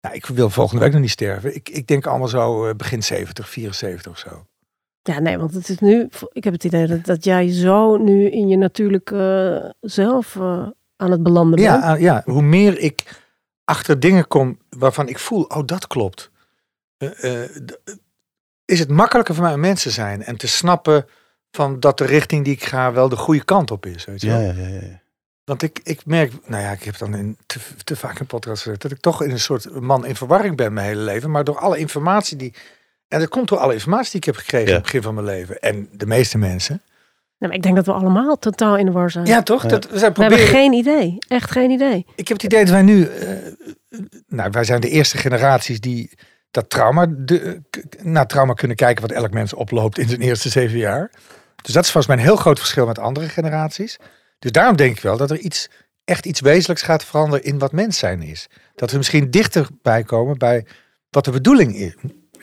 Nou, 0.00 0.14
ik 0.14 0.26
wil 0.26 0.50
volgende 0.50 0.82
week 0.82 0.92
nog 0.92 1.00
niet 1.00 1.10
sterven. 1.10 1.54
Ik, 1.54 1.68
ik 1.68 1.86
denk 1.86 2.06
allemaal 2.06 2.28
zo 2.28 2.66
eh, 2.68 2.74
begin 2.74 3.02
70, 3.02 3.48
74 3.48 4.12
of 4.12 4.18
zo. 4.18 4.46
Ja, 5.06 5.18
nee, 5.18 5.38
want 5.38 5.54
het 5.54 5.68
is 5.68 5.78
nu. 5.78 6.08
Ik 6.32 6.44
heb 6.44 6.52
het 6.52 6.64
idee 6.64 6.86
dat, 6.86 7.04
dat 7.04 7.24
jij 7.24 7.52
zo 7.52 7.96
nu 7.96 8.30
in 8.30 8.48
je 8.48 8.56
natuurlijke 8.56 9.60
eh, 9.64 9.70
zelf 9.90 10.36
eh, 10.36 10.68
aan 10.96 11.10
het 11.10 11.22
belanden 11.22 11.54
bent. 11.60 11.68
Ja, 11.68 11.92
ah, 11.92 12.00
ja, 12.00 12.22
hoe 12.24 12.42
meer 12.42 12.78
ik 12.78 13.20
achter 13.64 14.00
dingen 14.00 14.28
kom 14.28 14.58
waarvan 14.70 15.08
ik 15.08 15.18
voel, 15.18 15.42
oh 15.42 15.66
dat 15.66 15.86
klopt. 15.86 16.30
Eh, 16.96 17.42
eh, 17.42 17.50
is 18.64 18.78
het 18.78 18.88
makkelijker 18.90 19.34
voor 19.34 19.44
mij 19.44 19.54
om 19.54 19.60
mensen 19.60 19.88
te 19.88 19.94
zijn 19.94 20.22
en 20.22 20.36
te 20.36 20.48
snappen 20.48 21.06
van 21.50 21.80
dat 21.80 21.98
de 21.98 22.04
richting 22.04 22.44
die 22.44 22.54
ik 22.54 22.64
ga 22.64 22.92
wel 22.92 23.08
de 23.08 23.16
goede 23.16 23.44
kant 23.44 23.70
op 23.70 23.86
is. 23.86 24.04
Weet 24.04 24.20
je 24.20 24.26
Ja, 24.26 24.38
wel? 24.38 24.46
ja, 24.46 24.52
ja. 24.66 24.80
ja. 24.80 25.00
Want 25.44 25.62
ik, 25.62 25.80
ik 25.82 26.06
merk, 26.06 26.32
nou 26.48 26.62
ja, 26.62 26.70
ik 26.70 26.82
heb 26.82 26.98
dan 26.98 27.14
in 27.14 27.36
te, 27.46 27.58
te 27.84 27.96
vaak 27.96 28.20
in 28.20 28.26
podcast 28.26 28.62
gezegd 28.62 28.82
dat 28.82 28.90
ik 28.90 29.00
toch 29.00 29.22
in 29.22 29.30
een 29.30 29.40
soort 29.40 29.80
man 29.80 30.06
in 30.06 30.16
verwarring 30.16 30.56
ben 30.56 30.72
mijn 30.72 30.86
hele 30.86 31.00
leven. 31.00 31.30
Maar 31.30 31.44
door 31.44 31.58
alle 31.58 31.78
informatie 31.78 32.36
die. 32.36 32.54
En 33.08 33.18
dat 33.20 33.28
komt 33.28 33.48
door 33.48 33.58
alle 33.58 33.72
informatie 33.72 34.10
die 34.10 34.20
ik 34.20 34.26
heb 34.26 34.36
gekregen 34.36 34.66
Ja. 34.66 34.68
in 34.68 34.74
het 34.74 34.82
begin 34.84 35.02
van 35.02 35.14
mijn 35.14 35.26
leven. 35.26 35.58
En 35.58 35.88
de 35.92 36.06
meeste 36.06 36.38
mensen. 36.38 36.82
Nee, 37.38 37.48
maar 37.48 37.58
ik 37.58 37.62
denk 37.62 37.76
dat 37.76 37.86
we 37.86 37.92
allemaal 37.92 38.38
totaal 38.38 38.76
in 38.76 38.86
de 38.86 38.92
war 38.92 39.10
zijn. 39.10 39.26
Ja, 39.26 39.42
toch? 39.42 39.62
Ja. 39.62 39.68
Dat, 39.68 39.88
we 39.90 39.98
zijn 39.98 40.12
we 40.12 40.20
hebben 40.20 40.38
proberen. 40.38 40.60
geen 40.60 40.72
idee. 40.72 41.18
Echt 41.28 41.50
geen 41.50 41.70
idee. 41.70 42.06
Ik 42.14 42.28
heb 42.28 42.36
het 42.36 42.46
idee 42.52 42.60
dat 42.64 42.70
wij 42.72 42.82
nu. 42.82 43.04
eh, 43.04 43.28
nou, 44.26 44.50
wij 44.50 44.64
zijn 44.64 44.80
de 44.80 44.88
eerste 44.88 45.16
generaties 45.18 45.80
die 45.80 46.10
dat 46.50 46.70
trauma. 46.70 47.06
De, 47.08 47.62
naar 48.02 48.26
trauma 48.26 48.52
kunnen 48.52 48.76
kijken 48.76 49.02
wat 49.02 49.12
elk 49.16 49.32
mens 49.32 49.52
oploopt 49.52 49.98
in 49.98 50.08
zijn 50.08 50.20
eerste 50.20 50.48
zeven 50.48 50.78
jaar. 50.78 51.10
Dus 51.62 51.74
dat 51.74 51.84
is 51.84 51.90
volgens 51.90 52.06
mij 52.06 52.16
een 52.16 52.28
heel 52.30 52.36
groot 52.40 52.58
verschil 52.58 52.86
met 52.86 52.98
andere 52.98 53.28
generaties. 53.28 53.96
Dus 54.38 54.50
daarom 54.50 54.76
denk 54.76 54.96
ik 54.96 55.02
wel 55.02 55.16
dat 55.16 55.30
er 55.30 55.38
iets, 55.38 55.68
echt 56.04 56.26
iets 56.26 56.40
wezenlijks 56.40 56.82
gaat 56.82 57.04
veranderen 57.04 57.44
in 57.44 57.58
wat 57.58 57.72
mens 57.72 57.98
zijn 57.98 58.22
is. 58.22 58.46
Dat 58.74 58.90
we 58.90 58.96
misschien 58.96 59.30
dichterbij 59.30 60.02
komen 60.02 60.38
bij 60.38 60.66
wat 61.10 61.24
de 61.24 61.30
bedoeling 61.30 61.76
is. 61.76 61.94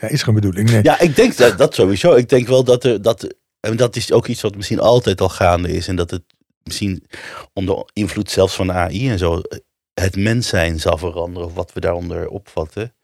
Ja, 0.04 0.10
is 0.10 0.22
er 0.22 0.28
een 0.28 0.34
bedoeling? 0.34 0.70
Nee. 0.70 0.82
Ja, 0.82 1.00
ik 1.00 1.16
denk 1.16 1.36
dat, 1.36 1.58
dat 1.58 1.74
sowieso. 1.74 2.14
Ik 2.14 2.28
denk 2.28 2.46
wel 2.46 2.64
dat 2.64 2.84
er 2.84 3.02
dat. 3.02 3.34
En 3.60 3.76
dat 3.76 3.96
is 3.96 4.12
ook 4.12 4.26
iets 4.26 4.40
wat 4.42 4.56
misschien 4.56 4.80
altijd 4.80 5.20
al 5.20 5.28
gaande 5.28 5.72
is. 5.72 5.88
En 5.88 5.96
dat 5.96 6.10
het 6.10 6.22
misschien 6.62 7.04
onder 7.52 7.90
invloed 7.92 8.30
zelfs 8.30 8.54
van 8.54 8.72
AI 8.72 9.10
en 9.10 9.18
zo. 9.18 9.40
Het 9.94 10.16
mens 10.16 10.48
zijn 10.48 10.80
zal 10.80 10.98
veranderen. 10.98 11.48
Of 11.48 11.54
wat 11.54 11.72
we 11.72 11.80
daaronder 11.80 12.28
opvatten. 12.28 12.94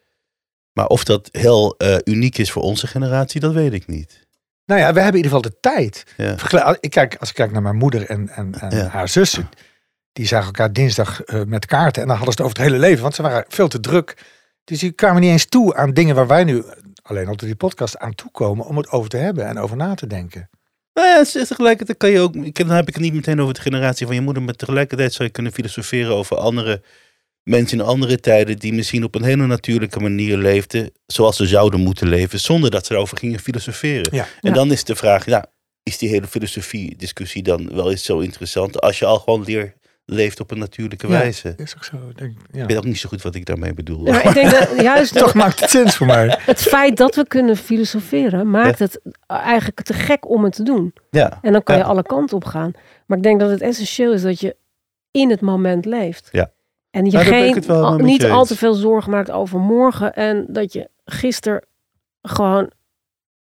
Maar 0.73 0.87
of 0.87 1.05
dat 1.05 1.29
heel 1.33 1.75
eh, 1.77 1.97
uniek 2.05 2.39
is 2.39 2.51
voor 2.51 2.63
onze 2.63 2.87
generatie, 2.87 3.41
dat 3.41 3.53
weet 3.53 3.73
ik 3.73 3.87
niet. 3.87 4.27
Nou 4.67 4.81
ja, 4.81 4.93
we 4.93 5.01
hebben 5.01 5.21
in 5.21 5.25
ieder 5.27 5.37
geval 5.37 5.51
de 5.51 5.61
tijd. 5.61 6.05
Ja. 6.17 6.37
Ik 6.81 6.91
kijk, 6.91 7.17
als 7.21 7.29
ik 7.29 7.35
kijk 7.35 7.53
naar 7.53 7.63
mijn 7.63 7.77
moeder 7.77 8.07
en, 8.07 8.29
en, 8.29 8.55
en 8.61 8.77
Ja. 8.77 8.87
haar 8.87 9.09
zussen. 9.09 9.49
Die 10.13 10.27
zagen 10.27 10.47
elkaar 10.47 10.73
dinsdag 10.73 11.23
eh, 11.23 11.43
met 11.45 11.67
kaarten. 11.67 12.03
En 12.03 12.09
dan 12.09 12.17
hadden 12.17 12.35
ze 12.35 12.43
het 12.43 12.51
over 12.51 12.63
het 12.63 12.73
hele 12.73 12.87
leven. 12.87 13.03
Want 13.03 13.15
ze 13.15 13.23
waren 13.23 13.45
veel 13.49 13.69
te 13.69 13.81
druk. 13.81 14.17
Dus 14.65 14.79
die 14.79 14.93
kwamen 14.93 15.21
niet 15.21 15.31
eens 15.31 15.47
toe 15.47 15.75
aan 15.75 15.93
dingen 15.93 16.15
waar 16.15 16.27
wij 16.27 16.45
nu 16.45 16.65
alleen 17.11 17.27
al 17.29 17.37
door 17.37 17.47
die 17.49 17.57
podcast 17.57 17.99
aan 17.99 18.15
toekomen. 18.15 18.67
Om 18.67 18.77
het 18.77 18.91
over 18.91 19.09
te 19.11 19.17
hebben 19.17 19.47
en 19.47 19.59
over 19.59 19.77
na 19.77 19.95
te 19.95 20.07
denken. 20.07 20.51
Nou 20.95 21.09
ja, 21.09 21.45
tegelijkertijd 21.45 21.99
kan 21.99 22.11
je 22.11 22.21
ook. 22.21 22.35
ik- 22.35 22.59
Dan 22.59 22.71
heb 22.71 22.89
ik 22.89 22.95
het 22.95 23.03
niet 23.03 23.15
meteen 23.15 23.41
over 23.41 23.55
de 23.55 23.61
generatie 23.61 24.07
van 24.07 24.15
je 24.15 24.21
moeder. 24.21 24.43
Maar 24.43 24.55
tegelijkertijd 24.55 25.13
zou 25.13 25.25
je 25.29 25.35
kunnen 25.35 25.53
filosoferen 25.53 26.15
over 26.15 26.37
andere 26.37 26.83
mensen 27.43 27.79
in 27.79 27.85
andere 27.85 28.21
tijden. 28.21 28.59
die 28.59 28.73
misschien 28.73 29.05
op 29.05 29.15
een 29.15 29.23
hele 29.23 29.47
natuurlijke 29.47 30.01
manier 30.01 30.37
leefden. 30.37 30.91
zoals 31.07 31.37
ze 31.37 31.47
zouden 31.47 31.81
moeten 31.81 32.09
leven. 32.09 32.41
zonder 32.41 32.71
dat 32.71 32.87
ze 32.87 32.95
erover 32.95 33.19
gingen 33.19 33.39
filosoferen. 33.41 34.15
Ja. 34.17 34.23
En 34.41 34.49
Ja. 34.49 34.53
dan 34.53 34.73
is 34.73 34.85
de 34.85 34.97
vraag: 34.97 35.27
ja, 35.27 35.47
is 35.83 35.99
die 35.99 36.09
hele 36.09 36.27
filosofie-discussie 36.27 37.43
dan 37.43 37.75
wel 37.75 37.91
eens 37.91 38.05
zo 38.05 38.19
interessant. 38.19 38.81
als 38.81 38.99
je 38.99 39.05
al 39.07 39.19
gewoon 39.19 39.45
leer 39.45 39.75
leeft 40.11 40.41
op 40.41 40.51
een 40.51 40.59
natuurlijke 40.59 41.07
Ja. 41.07 41.13
wijze? 41.13 41.55
Is 41.57 41.75
ook 41.77 41.85
zo. 41.85 41.97
Denk, 42.15 42.31
ik, 42.31 42.39
ja. 42.53 42.63
Ik 42.63 42.69
weet 42.69 42.77
ook 42.77 42.85
niet 42.85 42.99
zo 42.99 43.09
goed 43.09 43.23
wat 43.23 43.35
ik 43.35 43.45
daarmee 43.45 43.75
bedoel. 43.75 44.07
Ja, 44.07 44.13
maar 44.13 44.27
ik 44.27 44.35
denk 44.35 44.51
dat 44.51 44.81
juist 44.83 45.15
Toch 45.15 45.35
maakt 45.35 45.61
het 45.61 45.71
sens 45.71 45.97
voor 45.97 46.07
mij. 46.07 46.39
het 46.41 46.63
feit 46.63 46.97
dat 46.97 47.15
we 47.15 47.27
kunnen 47.27 47.57
filosoferen 47.57 48.51
maakt 48.51 48.79
het 48.79 49.01
eigenlijk 49.27 49.81
te 49.83 49.93
gek 49.93 50.29
om 50.31 50.45
het 50.45 50.53
te 50.55 50.63
doen. 50.63 50.93
Ja, 51.11 51.39
En 51.43 51.53
dan 51.53 51.63
kan 51.63 51.77
je 51.77 51.85
alle 51.85 52.03
kanten 52.03 52.37
op 52.37 52.45
gaan. 52.45 52.71
Maar 53.07 53.17
ik 53.17 53.23
denk 53.25 53.41
dat 53.41 53.51
het 53.51 53.61
essentieel 53.61 54.13
is 54.13 54.23
dat 54.23 54.41
je 54.41 54.57
in 55.11 55.31
het 55.31 55.41
moment 55.41 55.85
leeft. 55.85 56.29
Ja. 56.33 56.51
En 56.91 57.05
je 57.05 57.11
Nou, 57.11 57.25
geen, 57.25 57.69
al- 57.69 57.97
niet 57.99 58.21
je 58.21 58.29
al 58.29 58.45
te 58.45 58.57
veel 58.57 58.75
zorgen 58.75 59.11
maakt 59.11 59.31
over 59.31 59.59
morgen. 59.59 60.15
En 60.15 60.47
dat 60.49 60.73
je 60.73 60.89
gisteren 61.05 61.63
gewoon 62.23 62.71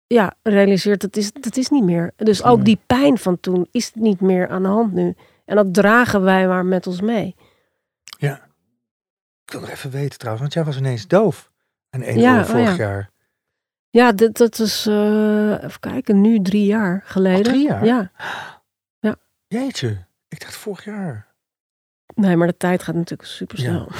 ja, 0.06 0.34
realiseert, 0.42 1.00
dat 1.00 1.16
is, 1.16 1.32
dat 1.32 1.56
is 1.56 1.68
niet 1.68 1.84
meer. 1.84 2.12
Dus 2.16 2.44
ook 2.44 2.64
die 2.64 2.78
pijn 2.86 3.18
van 3.18 3.40
toen 3.40 3.66
is 3.70 3.90
niet 3.94 4.20
meer 4.20 4.48
aan 4.48 4.62
de 4.62 4.68
hand 4.68 4.92
nu. 4.92 5.14
En 5.50 5.56
dat 5.56 5.74
dragen 5.74 6.22
wij 6.22 6.48
maar 6.48 6.64
met 6.64 6.86
ons 6.86 7.00
mee. 7.00 7.36
Ik 9.44 9.56
wil 9.56 9.60
nog 9.60 9.70
even 9.70 9.90
weten 9.90 10.18
trouwens. 10.18 10.42
Want 10.42 10.54
jij 10.54 10.64
was 10.64 10.76
ineens 10.76 11.06
doof. 11.06 11.50
En 11.90 12.02
één 12.02 12.18
Ja, 12.18 12.40
oh 12.40 12.44
vorig 12.44 12.76
ja. 12.76 12.84
jaar. 12.84 13.10
Ja, 13.88 14.12
dit, 14.12 14.36
dat 14.36 14.58
is, 14.58 14.86
eh, 14.86 15.62
even 15.62 15.80
kijken, 15.80 16.20
nu 16.20 16.42
drie 16.42 16.64
jaar 16.64 17.02
geleden. 17.04 17.36
Al 17.36 17.42
drie 17.42 17.66
jaar? 17.66 17.84
Ja, 17.84 18.10
Jeetje. 19.46 20.06
Ik 20.28 20.40
dacht 20.40 20.56
vorig 20.56 20.84
jaar. 20.84 21.26
nee, 22.14 22.36
maar 22.36 22.46
de 22.46 22.56
tijd 22.56 22.82
gaat 22.82 22.94
natuurlijk 22.94 23.28
super 23.28 23.58
snel. 23.58 23.88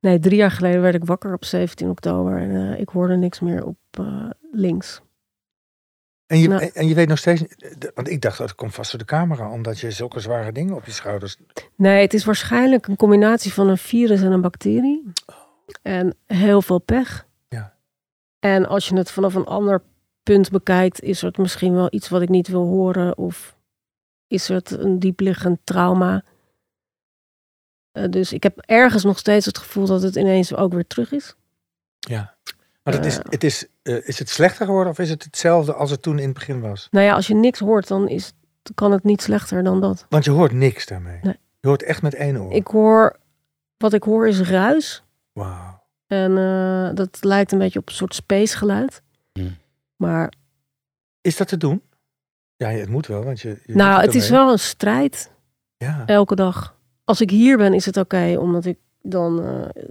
Nee, 0.00 0.18
drie 0.18 0.36
jaar 0.36 0.50
geleden 0.50 0.82
werd 0.82 0.94
ik 0.94 1.04
wakker 1.04 1.32
op 1.32 1.44
17 1.44 1.90
oktober 1.90 2.38
en 2.38 2.72
eh, 2.72 2.80
ik 2.80 2.88
hoorde 2.88 3.16
niks 3.16 3.40
meer 3.40 3.64
op 3.64 3.78
eh, 3.90 4.30
links. 4.52 5.00
En 6.32 6.38
je, 6.38 6.48
Nou. 6.48 6.70
en 6.74 6.88
je 6.88 6.94
weet 6.94 7.08
nog 7.08 7.18
steeds, 7.18 7.40
de- 7.78 7.90
want 7.94 8.08
ik 8.08 8.20
dacht 8.20 8.38
dat 8.38 8.54
komt 8.54 8.74
vast 8.74 8.90
door 8.90 9.00
de 9.00 9.06
camera, 9.06 9.50
omdat 9.50 9.78
je 9.80 9.90
zulke 9.90 10.20
zware 10.20 10.52
dingen 10.52 10.74
op 10.74 10.84
je 10.84 10.90
schouders. 10.92 11.36
Nee, 11.74 12.00
het 12.02 12.14
is 12.14 12.24
waarschijnlijk 12.24 12.86
een 12.86 12.96
combinatie 12.96 13.52
van 13.52 13.68
een 13.68 13.78
virus 13.78 14.20
en 14.22 14.32
een 14.32 14.40
bacterie. 14.40 15.12
En 15.82 16.16
heel 16.26 16.62
veel 16.62 16.78
pech. 16.78 17.26
Ja. 17.48 17.74
En 18.38 18.66
als 18.66 18.88
je 18.88 18.96
het 18.96 19.10
vanaf 19.10 19.34
een 19.34 19.44
ander 19.44 19.82
punt 20.22 20.50
bekijkt, 20.50 21.00
is 21.00 21.20
het 21.20 21.38
misschien 21.38 21.74
wel 21.74 21.88
iets 21.90 22.08
wat 22.08 22.22
ik 22.22 22.28
niet 22.28 22.48
wil 22.48 22.66
horen. 22.66 23.18
Of 23.18 23.56
is 24.26 24.48
het 24.48 24.70
een 24.70 24.98
diepliggend 24.98 25.58
trauma. 25.64 26.24
Eh, 27.92 28.08
dus 28.10 28.32
ik 28.32 28.42
heb 28.42 28.58
ergens 28.58 29.04
nog 29.04 29.18
steeds 29.18 29.46
het 29.46 29.58
gevoel 29.58 29.86
dat 29.86 30.02
het 30.02 30.16
ineens 30.16 30.54
ook 30.54 30.72
weer 30.72 30.86
terug 30.86 31.12
is. 31.12 31.34
Ja. 31.98 32.31
Maar 32.82 32.94
het 32.94 33.06
is, 33.06 33.18
Eh. 33.18 33.24
het 33.30 33.44
is, 33.44 33.66
eh, 33.82 34.08
is 34.08 34.18
het 34.18 34.28
slechter 34.28 34.66
geworden 34.66 34.92
of 34.92 34.98
is 34.98 35.10
het 35.10 35.24
hetzelfde 35.24 35.72
als 35.74 35.90
het 35.90 36.02
toen 36.02 36.18
in 36.18 36.24
het 36.24 36.34
begin 36.34 36.60
was? 36.60 36.88
Nou 36.90 37.06
ja, 37.06 37.14
als 37.14 37.26
je 37.26 37.34
niks 37.34 37.58
hoort, 37.58 37.88
dan 37.88 38.08
is, 38.08 38.32
kan 38.74 38.92
het 38.92 39.04
niet 39.04 39.22
slechter 39.22 39.62
dan 39.62 39.80
dat. 39.80 40.06
Want 40.08 40.24
je 40.24 40.30
hoort 40.30 40.52
niks 40.52 40.86
daarmee. 40.86 41.18
Nee. 41.22 41.38
Je 41.60 41.68
hoort 41.68 41.82
echt 41.82 42.02
met 42.02 42.14
één 42.14 42.40
oor. 42.42 42.52
Ik 42.52 42.66
hoor, 42.66 43.16
wat 43.76 43.92
ik 43.92 44.02
hoor 44.02 44.28
is 44.28 44.40
ruis. 44.40 45.02
Wauw. 45.32 45.80
En 46.06 46.38
eh, 46.38 46.94
dat 46.94 47.18
lijkt 47.24 47.52
een 47.52 47.58
beetje 47.58 47.78
op 47.78 47.88
een 47.88 47.94
soort 47.94 48.14
space 48.14 48.56
geluid. 48.56 49.02
Hmm. 49.32 49.56
Maar 49.96 50.32
Is 51.20 51.36
dat 51.36 51.48
te 51.48 51.56
doen? 51.56 51.82
Ja, 52.56 52.68
het 52.68 52.88
moet 52.88 53.06
wel, 53.06 53.24
want 53.24 53.40
je. 53.40 53.58
nou, 53.66 54.00
het 54.00 54.14
is 54.14 54.28
wel 54.30 54.52
een 54.52 54.58
strijd 54.58 55.30
Ja. 55.76 56.02
elke 56.06 56.34
dag. 56.34 56.76
Als 57.04 57.20
ik 57.20 57.30
hier 57.30 57.56
ben, 57.56 57.74
is 57.74 57.86
het 57.86 57.96
oké, 57.96 58.36
omdat 58.38 58.64
ik 58.64 58.78
dan 59.02 59.42
eh, 59.44 59.82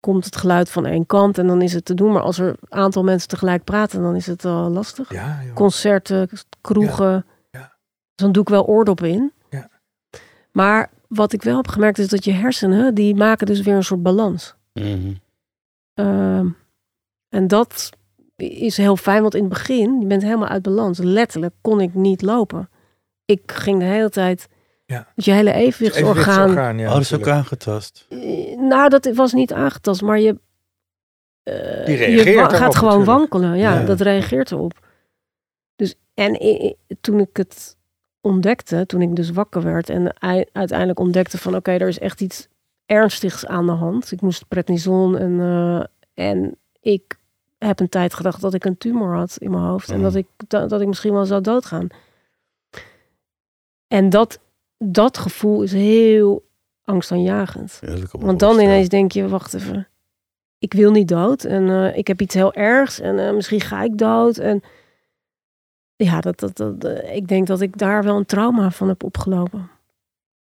komt 0.00 0.24
het 0.24 0.36
geluid 0.36 0.70
van 0.70 0.86
één 0.86 1.06
kant 1.06 1.38
en 1.38 1.46
dan 1.46 1.62
is 1.62 1.72
het 1.72 1.84
te 1.84 1.94
doen. 1.94 2.12
Maar 2.12 2.22
als 2.22 2.38
er 2.38 2.48
een 2.48 2.78
aantal 2.78 3.04
mensen 3.04 3.28
tegelijk 3.28 3.64
praten, 3.64 4.02
dan 4.02 4.16
is 4.16 4.26
het 4.26 4.42
wel 4.42 4.68
lastig. 4.68 5.12
Ja. 5.12 5.42
Concerten, 5.54 6.28
kroegen. 6.60 7.10
Ja. 7.10 7.24
Ja. 7.50 7.60
Dus 7.60 7.68
dan 8.14 8.32
doe 8.32 8.42
ik 8.42 8.48
wel 8.48 8.66
oordoppen 8.66 9.08
in. 9.08 9.32
Ja. 9.50 9.70
Maar 10.52 10.90
wat 11.08 11.32
ik 11.32 11.42
wel 11.42 11.56
heb 11.56 11.68
gemerkt 11.68 11.98
is 11.98 12.08
dat 12.08 12.24
je 12.24 12.32
hersenen, 12.32 12.94
die 12.94 13.14
maken 13.14 13.46
dus 13.46 13.60
weer 13.60 13.74
een 13.74 13.84
soort 13.84 14.02
balans. 14.02 14.54
Mhm. 14.72 15.12
Ehm, 15.94 16.48
en 17.28 17.48
dat 17.48 17.90
is 18.36 18.76
heel 18.76 18.96
fijn, 18.96 19.22
want 19.22 19.34
in 19.34 19.40
het 19.40 19.52
begin, 19.52 20.00
je 20.00 20.06
bent 20.06 20.22
helemaal 20.22 20.48
uit 20.48 20.62
balans. 20.62 20.98
Letterlijk 20.98 21.54
kon 21.60 21.80
ik 21.80 21.94
niet 21.94 22.22
lopen. 22.22 22.68
Ik 23.24 23.52
ging 23.52 23.78
de 23.78 23.84
hele 23.84 24.10
tijd, 24.10 24.48
Ja. 24.92 25.06
je 25.14 25.32
hele 25.32 25.52
evenwichtsorgaan. 25.52 26.10
Evenwichtsorgaan, 26.16 26.78
ja, 26.78 26.86
oh, 26.86 26.92
dat 26.92 27.00
is 27.00 27.14
ook 27.14 27.28
aangetast. 27.28 28.06
Nou, 28.56 28.88
dat 28.88 29.06
was 29.14 29.32
niet 29.32 29.52
aangetast, 29.52 30.02
maar 30.02 30.20
je, 30.20 30.38
eh, 31.42 31.54
Die 31.86 31.96
je 31.98 32.04
reageert 32.04 32.24
wa- 32.34 32.40
daarop 32.40 32.58
gaat 32.58 32.76
gewoon 32.76 32.98
natuurlijk. 32.98 33.18
wankelen. 33.30 33.58
Ja, 33.58 33.78
Ja. 33.80 33.84
dat 33.86 34.00
reageert 34.00 34.50
erop. 34.50 34.86
Dus, 35.76 35.94
en 36.14 36.38
toen 37.00 37.20
ik 37.20 37.36
het 37.36 37.76
ontdekte, 38.20 38.86
toen 38.86 39.02
ik 39.02 39.16
dus 39.16 39.30
wakker 39.30 39.62
werd 39.62 39.88
en 39.90 40.12
ei- 40.18 40.44
uiteindelijk 40.52 40.98
ontdekte 40.98 41.38
van 41.38 41.56
oké, 41.56 41.70
er 41.70 41.88
is 41.88 41.98
echt 41.98 42.20
iets 42.20 42.48
ernstigs 42.86 43.46
aan 43.46 43.66
de 43.66 43.72
hand. 43.72 44.12
Ik 44.12 44.20
moest 44.20 44.48
prednison 44.48 45.18
en, 45.18 45.40
eh, 45.40 45.84
en 46.26 46.58
ik 46.80 47.18
heb 47.58 47.80
een 47.80 47.88
tijd 47.88 48.14
gedacht 48.14 48.40
dat 48.40 48.54
ik 48.54 48.64
een 48.64 48.78
tumor 48.78 49.14
had 49.16 49.36
in 49.38 49.50
mijn 49.50 49.62
hoofd 49.62 49.90
en 49.90 49.96
Mm. 49.96 50.02
dat 50.02 50.14
ik, 50.14 50.26
dat, 50.46 50.68
dat 50.70 50.80
ik 50.80 50.86
misschien 50.86 51.12
wel 51.12 51.24
zou 51.26 51.40
doodgaan. 51.40 51.88
En 53.86 54.10
dat, 54.10 54.40
dat 54.78 55.18
gevoel 55.18 55.62
is 55.62 55.72
heel 55.72 56.48
angstaanjagend. 56.84 57.78
Ja, 57.80 57.96
Want 58.10 58.40
dan 58.40 58.60
ineens 58.60 58.88
denk 58.88 59.12
je, 59.12 59.28
wacht 59.28 59.54
even. 59.54 59.88
Ik 60.58 60.72
wil 60.72 60.90
niet 60.90 61.08
dood 61.08 61.44
en 61.44 61.68
eh, 61.68 61.96
ik 61.96 62.06
heb 62.06 62.20
iets 62.20 62.34
heel 62.34 62.52
ergs 62.52 63.00
en 63.00 63.18
eh, 63.18 63.34
misschien 63.34 63.60
ga 63.60 63.82
ik 63.82 63.98
dood. 63.98 64.38
En 64.38 64.62
ja, 65.96 66.20
dat, 66.20 66.38
dat, 66.38 66.56
dat, 66.56 66.84
eh, 66.84 67.16
ik 67.16 67.28
denk 67.28 67.46
dat 67.46 67.60
ik 67.60 67.78
daar 67.78 68.02
wel 68.02 68.16
een 68.16 68.26
trauma 68.26 68.70
van 68.70 68.88
heb 68.88 69.04
opgelopen. 69.04 69.70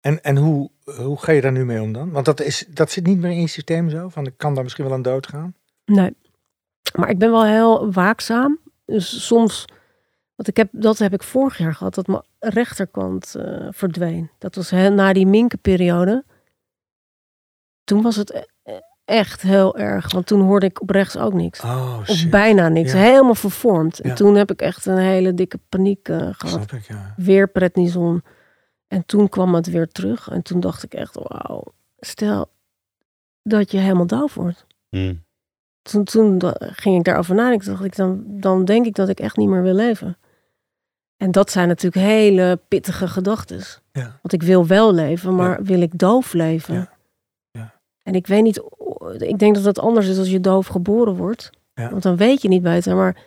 En, 0.01 0.23
en 0.23 0.37
hoe, 0.37 0.69
hoe 0.83 1.17
ga 1.17 1.31
je 1.31 1.41
daar 1.41 1.51
nu 1.51 1.65
mee 1.65 1.81
om 1.81 1.93
dan? 1.93 2.11
Want 2.11 2.25
dat, 2.25 2.41
is, 2.41 2.65
dat 2.69 2.91
zit 2.91 3.05
niet 3.05 3.19
meer 3.19 3.31
in 3.31 3.41
je 3.41 3.47
systeem 3.47 3.89
zo? 3.89 4.09
Van 4.09 4.25
ik 4.25 4.33
kan 4.37 4.53
daar 4.53 4.63
misschien 4.63 4.85
wel 4.85 4.93
aan 4.93 5.01
dood 5.01 5.27
gaan? 5.27 5.55
Nee. 5.85 6.15
Maar 6.95 7.09
ik 7.09 7.17
ben 7.17 7.31
wel 7.31 7.45
heel 7.45 7.91
waakzaam. 7.91 8.59
Dus 8.85 9.25
soms, 9.25 9.65
want 10.35 10.47
ik 10.47 10.57
heb, 10.57 10.69
dat 10.71 10.97
heb 10.97 11.13
ik 11.13 11.23
vorig 11.23 11.57
jaar 11.57 11.75
gehad, 11.75 11.95
dat 11.95 12.07
mijn 12.07 12.21
rechterkant 12.49 13.35
eh, 13.35 13.67
verdween. 13.71 14.29
Dat 14.37 14.55
was 14.55 14.69
he- 14.69 14.89
na 14.89 15.13
die 15.13 15.27
minkenperiode. 15.27 16.23
Toen 17.83 18.01
was 18.01 18.15
het 18.15 18.33
e- 18.63 18.79
echt 19.05 19.41
heel 19.41 19.77
erg, 19.77 20.11
want 20.11 20.25
toen 20.25 20.41
hoorde 20.41 20.65
ik 20.65 20.81
op 20.81 20.89
rechts 20.89 21.17
ook 21.17 21.33
niks. 21.33 21.61
Oh, 21.61 21.97
Of 21.99 22.07
shit. 22.15 22.29
bijna 22.29 22.67
niks, 22.69 22.91
Ja. 22.91 22.97
helemaal 22.97 23.35
vervormd. 23.35 23.99
En 23.99 24.09
Ja. 24.09 24.15
toen 24.15 24.35
heb 24.35 24.51
ik 24.51 24.61
echt 24.61 24.85
een 24.85 24.97
hele 24.97 25.33
dikke 25.33 25.59
paniek 25.69 26.09
eh, 26.09 26.17
gehad. 26.17 26.49
Snap 26.49 26.71
ik, 26.71 26.87
ja. 26.87 27.13
Weer 27.17 27.47
prednison. 27.49 28.23
En 28.87 29.05
toen 29.05 29.29
kwam 29.29 29.55
het 29.55 29.67
weer 29.67 29.87
terug. 29.87 30.29
En 30.29 30.41
toen 30.41 30.59
dacht 30.59 30.83
ik 30.83 30.93
echt, 30.93 31.15
wauw, 31.15 31.63
stel 31.99 32.51
dat 33.43 33.71
je 33.71 33.77
helemaal 33.77 34.07
doof 34.07 34.33
wordt. 34.33 34.65
Hm. 34.89 35.15
Toen, 35.81 36.03
toen 36.03 36.41
ging 36.59 36.97
ik 36.97 37.03
daarover 37.03 37.35
nadenken. 37.35 37.67
Dacht 37.67 37.83
ik, 37.83 37.95
dan, 37.95 38.23
dan 38.27 38.65
denk 38.65 38.85
ik 38.85 38.95
dat 38.95 39.09
ik 39.09 39.19
echt 39.19 39.37
niet 39.37 39.49
meer 39.49 39.61
wil 39.61 39.73
leven. 39.73 40.17
En 41.17 41.31
dat 41.31 41.51
zijn 41.51 41.67
natuurlijk 41.67 42.05
hele 42.05 42.59
pittige 42.67 43.07
gedachten. 43.07 43.61
Ja. 43.91 44.01
Want 44.21 44.33
ik 44.33 44.43
wil 44.43 44.67
wel 44.67 44.93
leven, 44.93 45.35
maar 45.35 45.63
wil 45.63 45.81
ik 45.81 45.97
doof 45.99 46.33
leven? 46.33 46.73
Ja. 46.73 46.93
Ja. 47.51 47.73
En 48.03 48.13
ik 48.15 48.27
weet 48.27 48.43
niet, 48.43 48.61
ik 49.17 49.39
denk 49.39 49.55
dat 49.55 49.63
dat 49.63 49.79
anders 49.79 50.07
is 50.07 50.17
als 50.17 50.29
je 50.29 50.39
doof 50.39 50.67
geboren 50.67 51.15
wordt. 51.15 51.49
Want 51.89 52.03
dan 52.03 52.15
weet 52.15 52.41
je 52.41 52.47
niet 52.47 52.61
beter. 52.63 52.95
Maar 52.95 53.17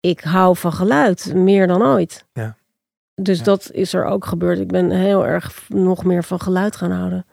ik 0.00 0.20
hou 0.20 0.56
van 0.56 0.72
geluid, 0.72 1.34
meer 1.34 1.66
dan 1.66 1.82
ooit. 1.82 2.24
Ja. 2.32 2.56
Dus 3.14 3.42
dat 3.42 3.70
is 3.70 3.92
er 3.94 4.04
ook 4.04 4.24
gebeurd. 4.24 4.58
Ik 4.58 4.68
ben 4.68 4.90
heel 4.90 5.26
erg 5.26 5.68
nog 5.68 6.04
meer 6.04 6.24
van 6.24 6.40
geluid 6.40 6.76
gaan 6.76 6.90
houden. 6.90 7.26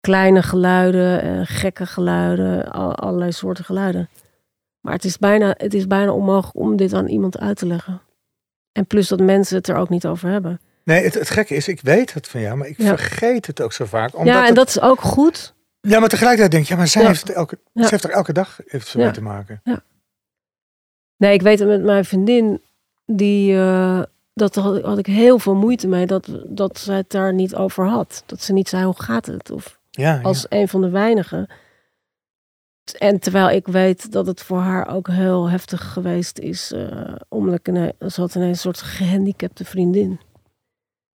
Kleine 0.00 0.42
geluiden, 0.42 1.22
eh, 1.22 1.40
gekke 1.44 1.86
geluiden, 1.86 2.72
al- 2.72 2.94
allerlei 2.94 3.32
soorten 3.32 3.64
geluiden. 3.64 4.08
Maar 4.80 4.92
het 4.92 5.04
is, 5.04 5.18
bijna, 5.18 5.54
het 5.56 5.74
is 5.74 5.86
bijna 5.86 6.12
onmogelijk 6.12 6.56
om 6.56 6.76
dit 6.76 6.92
aan 6.92 7.06
iemand 7.06 7.38
uit 7.38 7.56
te 7.56 7.66
leggen. 7.66 8.00
En 8.74 8.86
plus 8.86 9.08
dat 9.08 9.20
mensen 9.20 9.56
het 9.56 9.68
er 9.68 9.76
ook 9.76 9.88
niet 9.88 10.06
over 10.06 10.28
hebben. 10.30 10.60
Nee, 10.84 11.04
het, 11.04 11.14
het 11.14 11.30
gekke 11.30 11.54
is, 11.54 11.68
ik 11.68 11.80
weet 11.80 12.14
het 12.14 12.28
van 12.28 12.40
jou, 12.40 12.56
maar 12.56 12.66
ik 12.66 12.78
Ja. 12.78 12.96
vergeet 12.96 13.46
het 13.46 13.60
ook 13.60 13.72
zo 13.72 13.84
vaak. 13.84 14.14
Omdat 14.16 14.34
ja, 14.34 14.40
en 14.40 14.46
het- 14.46 14.54
dat 14.54 14.68
is 14.68 14.80
ook 14.80 15.00
goed. 15.00 15.54
ja, 15.80 15.98
maar 16.00 16.08
tegelijkertijd 16.08 16.50
denk 16.50 16.64
je, 16.64 16.72
ja, 16.72 16.78
maar 16.78 16.88
zij 16.88 17.02
Ja. 17.02 17.08
heeft, 17.08 17.30
elke, 17.30 17.58
heeft 17.72 18.04
er 18.04 18.10
elke 18.10 18.32
dag 18.32 18.60
heeft 18.66 18.86
ze 18.88 18.98
mee 18.98 19.10
te 19.10 19.22
maken. 19.22 19.62
Nee, 21.16 21.32
ik 21.34 21.42
weet 21.42 21.58
het 21.58 21.68
met 21.68 21.82
mijn 21.82 22.04
vriendin, 22.04 22.62
die, 23.06 23.56
eh, 23.56 24.02
dat 24.34 24.54
had, 24.54 24.82
had 24.82 24.98
ik 24.98 25.06
heel 25.06 25.38
veel 25.38 25.54
moeite 25.54 25.88
mee 25.88 26.06
dat, 26.06 26.28
dat 26.46 26.78
zij 26.78 26.96
het 26.96 27.10
daar 27.10 27.34
niet 27.34 27.54
over 27.54 27.86
had. 27.86 28.22
Dat 28.26 28.42
ze 28.42 28.52
niet 28.52 28.68
zei, 28.68 28.84
hoe 28.84 29.02
gaat 29.02 29.26
het? 29.26 29.50
Of 29.50 29.78
als 30.22 30.46
een 30.48 30.68
van 30.68 30.80
de 30.80 30.90
weinigen. 30.90 31.48
En 32.92 33.18
terwijl 33.20 33.50
ik 33.50 33.66
weet 33.66 34.12
dat 34.12 34.26
het 34.26 34.42
voor 34.42 34.58
haar 34.58 34.88
ook 34.88 35.08
heel 35.08 35.48
heftig 35.50 35.92
geweest 35.92 36.38
is, 36.38 36.72
eh 36.72 37.14
omdat 37.28 37.60
ze 38.12 38.20
had 38.20 38.34
een 38.34 38.56
soort 38.56 38.80
gehandicapte 38.82 39.64
vriendin. 39.64 40.20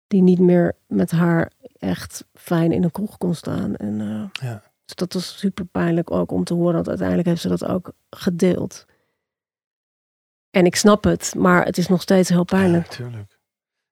Die 0.07 0.23
niet 0.23 0.39
meer 0.39 0.77
met 0.87 1.11
haar 1.11 1.53
echt 1.79 2.25
fijn 2.35 2.73
in 2.73 2.83
een 2.85 2.91
kroeg 2.91 3.19
kon 3.19 3.35
staan. 3.35 3.77
En, 3.77 4.01
eh, 4.01 4.43
Ja. 4.49 4.62
Dus 4.85 4.95
dat 4.97 5.12
was 5.12 5.39
super 5.39 5.64
pijnlijk 5.64 6.11
ook 6.11 6.31
om 6.33 6.45
te 6.45 6.55
horen. 6.55 6.75
Want 6.75 6.89
uiteindelijk 6.89 7.29
heeft 7.29 7.41
ze 7.41 7.49
dat 7.49 7.64
ook 7.64 7.93
gedeeld. 8.11 8.87
En 10.51 10.64
ik 10.66 10.77
snap 10.77 11.05
het, 11.05 11.35
maar 11.37 11.64
het 11.64 11.79
is 11.79 11.89
nog 11.89 12.03
steeds 12.03 12.29
heel 12.29 12.45
pijnlijk. 12.45 12.89
natuurlijk. 12.89 13.39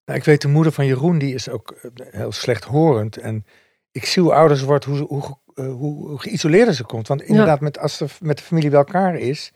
Nou, 0.04 0.18
ik 0.18 0.24
weet, 0.24 0.40
de 0.42 0.48
moeder 0.48 0.72
van 0.72 0.86
Jeroen, 0.86 1.18
die 1.18 1.34
is 1.34 1.48
ook 1.48 1.70
eh, 1.70 1.90
heel 2.10 2.32
slechthorend. 2.32 3.16
En 3.16 3.44
ik 3.90 4.04
zie 4.04 4.22
hoe 4.22 4.32
ouder 4.34 4.56
ze 4.56 4.66
wordt, 4.66 4.84
hoe, 4.84 4.96
ze- 4.96 5.04
hoe, 5.08 5.36
hoe, 5.64 6.08
hoe 6.08 6.18
geïsoleerder 6.20 6.74
ze 6.74 6.84
komt. 6.84 7.08
Want 7.08 7.22
inderdaad, 7.22 7.60
met, 7.60 7.78
als 7.78 7.96
ze 7.96 8.06
met 8.20 8.36
de 8.38 8.42
familie 8.44 8.70
bij 8.70 8.78
elkaar 8.78 9.14
is, 9.16 9.52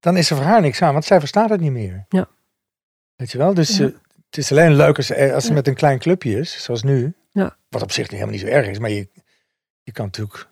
dan 0.00 0.16
is 0.16 0.30
er 0.30 0.36
voor 0.36 0.44
haar 0.44 0.60
niks 0.60 0.82
aan, 0.82 0.92
want 0.92 1.04
zij 1.04 1.18
verstaat 1.18 1.50
het 1.50 1.60
niet 1.60 1.72
meer. 1.72 2.04
Ja. 2.08 2.28
Weet 3.16 3.30
je 3.32 3.38
wel? 3.38 3.54
Dus 3.54 3.76
Ja. 3.76 3.86
eh, 3.86 3.92
het 4.26 4.36
is 4.38 4.50
alleen 4.50 4.74
leuk 4.74 4.96
als, 4.96 5.10
eh, 5.10 5.34
als 5.34 5.42
ze 5.44 5.48
Ja. 5.48 5.54
met 5.54 5.66
een 5.68 5.74
klein 5.74 5.98
clubje 5.98 6.38
is, 6.38 6.62
zoals 6.62 6.82
nu. 6.82 7.14
Ja. 7.30 7.56
Wat 7.68 7.82
op 7.82 7.92
zich 7.92 8.10
helemaal 8.10 8.30
niet 8.32 8.40
zo 8.40 8.46
erg 8.46 8.66
is, 8.68 8.78
maar 8.78 8.90
je, 8.90 9.08
je 9.82 9.92
kan 9.92 10.04
natuurlijk, 10.04 10.48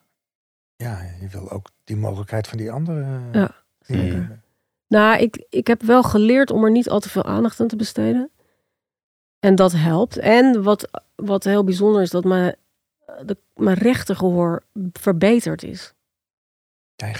ja, 0.76 1.00
je 1.20 1.28
wil 1.28 1.50
ook 1.50 1.68
die 1.84 1.96
mogelijkheid 1.96 2.48
van 2.48 2.58
die 2.58 2.70
andere. 2.72 3.00
eh, 3.32 3.54
Ja. 3.88 4.40
Nou, 4.88 5.18
ik, 5.18 5.44
ik 5.48 5.66
heb 5.66 5.82
wel 5.82 6.02
geleerd 6.02 6.50
om 6.50 6.64
er 6.64 6.70
niet 6.70 6.88
al 6.88 7.00
te 7.00 7.08
veel 7.08 7.24
aandacht 7.24 7.60
aan 7.60 7.68
te 7.68 7.76
besteden. 7.76 8.30
En 9.38 9.54
dat 9.54 9.72
helpt. 9.72 10.16
En 10.18 10.62
wat, 10.62 11.02
wat 11.14 11.44
heel 11.44 11.64
bijzonder 11.64 12.02
is, 12.02 12.10
dat 12.10 12.24
mijn, 12.24 12.56
de, 13.24 13.36
mijn 13.54 13.76
rechtergehoor 13.76 14.62
verbeterd 14.92 15.62
is. 15.62 15.94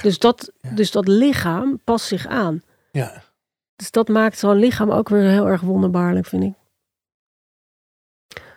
Dus 0.03 0.19
dat, 0.19 0.53
Ja. 0.61 0.71
dus 0.71 0.91
dat 0.91 1.09
lichaam 1.09 1.81
past 1.85 2.07
zich 2.07 2.27
aan. 2.27 2.63
Ja. 2.93 3.23
Dus 3.77 3.91
dat 3.91 4.09
maakt 4.09 4.39
zo'n 4.39 4.57
lichaam 4.57 4.91
ook 4.91 5.09
weer 5.09 5.29
heel 5.31 5.47
erg 5.49 5.61
wonderbaarlijk, 5.61 6.27
vind 6.27 6.43
ik. 6.43 6.55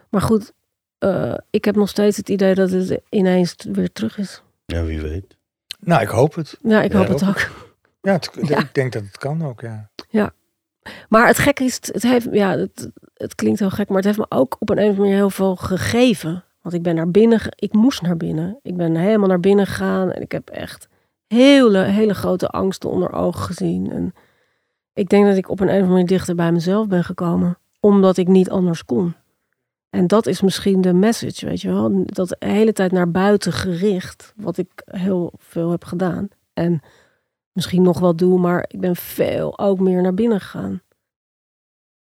Maar 0.09 0.21
goed, 0.21 0.53
eh, 0.97 1.37
ik 1.49 1.65
heb 1.65 1.75
nog 1.75 1.89
steeds 1.89 2.17
het 2.17 2.29
idee 2.29 2.55
dat 2.55 2.69
het 2.69 2.99
ineens 3.09 3.55
weer 3.71 3.91
terug 3.91 4.17
is. 4.17 4.41
Ja, 4.65 4.83
wie 4.83 5.01
weet. 5.01 5.37
Nou, 5.79 6.01
ik 6.01 6.07
hoop 6.07 6.33
het. 6.35 6.57
Ja, 6.61 6.81
ik 6.81 6.91
Ja, 6.91 6.97
hoop 6.97 7.07
het 7.07 7.23
ook. 7.23 7.29
ook. 7.29 7.67
Ja, 8.01 8.11
het- 8.13 8.29
Ja. 8.49 8.59
ik 8.59 8.73
denk 8.73 8.93
dat 8.93 9.03
het 9.03 9.17
kan 9.17 9.45
ook, 9.45 9.61
ja. 9.61 9.89
Maar 11.09 11.27
het 11.27 11.37
gekke 11.37 11.63
is, 11.63 11.75
het, 11.75 11.85
het 11.87 12.03
heeft, 12.03 12.27
ja, 12.31 12.57
het, 12.57 12.89
het 13.13 13.35
klinkt 13.35 13.59
heel 13.59 13.69
gek, 13.69 13.87
maar 13.87 13.97
het 13.97 14.05
heeft 14.05 14.17
me 14.17 14.25
ook 14.29 14.55
op 14.59 14.69
een 14.69 14.75
of 14.77 14.81
andere 14.83 14.99
manier 15.01 15.15
heel 15.15 15.29
veel 15.29 15.55
gegeven. 15.55 16.43
Want 16.65 16.77
ik 16.77 16.83
ben 16.83 16.95
naar 16.95 17.11
binnen, 17.11 17.39
ik 17.55 17.73
moest 17.73 18.01
naar 18.01 18.17
binnen. 18.17 18.59
Ik 18.61 18.77
ben 18.77 18.95
helemaal 18.95 19.27
naar 19.27 19.39
binnen 19.39 19.65
gegaan 19.65 20.11
en 20.11 20.21
ik 20.21 20.31
heb 20.31 20.49
echt 20.49 20.87
hele, 21.27 21.79
hele 21.79 22.13
grote 22.13 22.49
angsten 22.49 22.89
onder 22.89 23.13
ogen 23.13 23.41
gezien. 23.41 23.91
En 23.91 24.13
ik 24.93 25.09
denk 25.09 25.25
dat 25.25 25.37
ik 25.37 25.49
op 25.49 25.59
een 25.59 25.65
of 25.65 25.71
andere 25.71 25.91
manier 25.91 26.07
dichter 26.07 26.35
bij 26.35 26.51
mezelf 26.51 26.87
ben 26.87 27.03
gekomen, 27.03 27.57
omdat 27.79 28.17
ik 28.17 28.27
niet 28.27 28.49
anders 28.49 28.85
kon. 28.85 29.15
En 29.89 30.07
dat 30.07 30.25
is 30.25 30.41
misschien 30.41 30.81
de 30.81 30.93
message, 30.93 31.45
weet 31.45 31.61
je 31.61 31.71
wel. 31.71 32.05
Dat 32.05 32.29
de 32.29 32.35
hele 32.39 32.73
tijd 32.73 32.91
naar 32.91 33.11
buiten 33.11 33.51
gericht, 33.51 34.33
wat 34.35 34.57
ik 34.57 34.69
heel 34.85 35.33
veel 35.37 35.71
heb 35.71 35.83
gedaan. 35.83 36.27
En 36.53 36.81
misschien 37.51 37.81
nog 37.81 37.99
wel 37.99 38.15
doe, 38.15 38.39
maar 38.39 38.65
ik 38.67 38.79
ben 38.79 38.95
veel 38.95 39.59
ook 39.59 39.79
meer 39.79 40.01
naar 40.01 40.13
binnen 40.13 40.39
gegaan. 40.39 40.81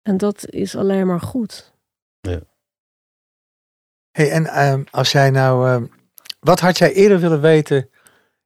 En 0.02 0.18
dat 0.18 0.50
is 0.50 0.76
alleen 0.76 1.08
maar 1.08 1.22
goed. 1.22 1.74
Hey, 4.14 4.32
en 4.32 4.46
ehm, 4.46 4.84
als 4.92 5.12
jij 5.12 5.30
nou, 5.30 5.68
ehm, 5.68 5.86
wat 6.40 6.60
had 6.60 6.78
jij 6.78 6.94
eerder 6.94 7.20
willen 7.20 7.42
weten 7.42 7.90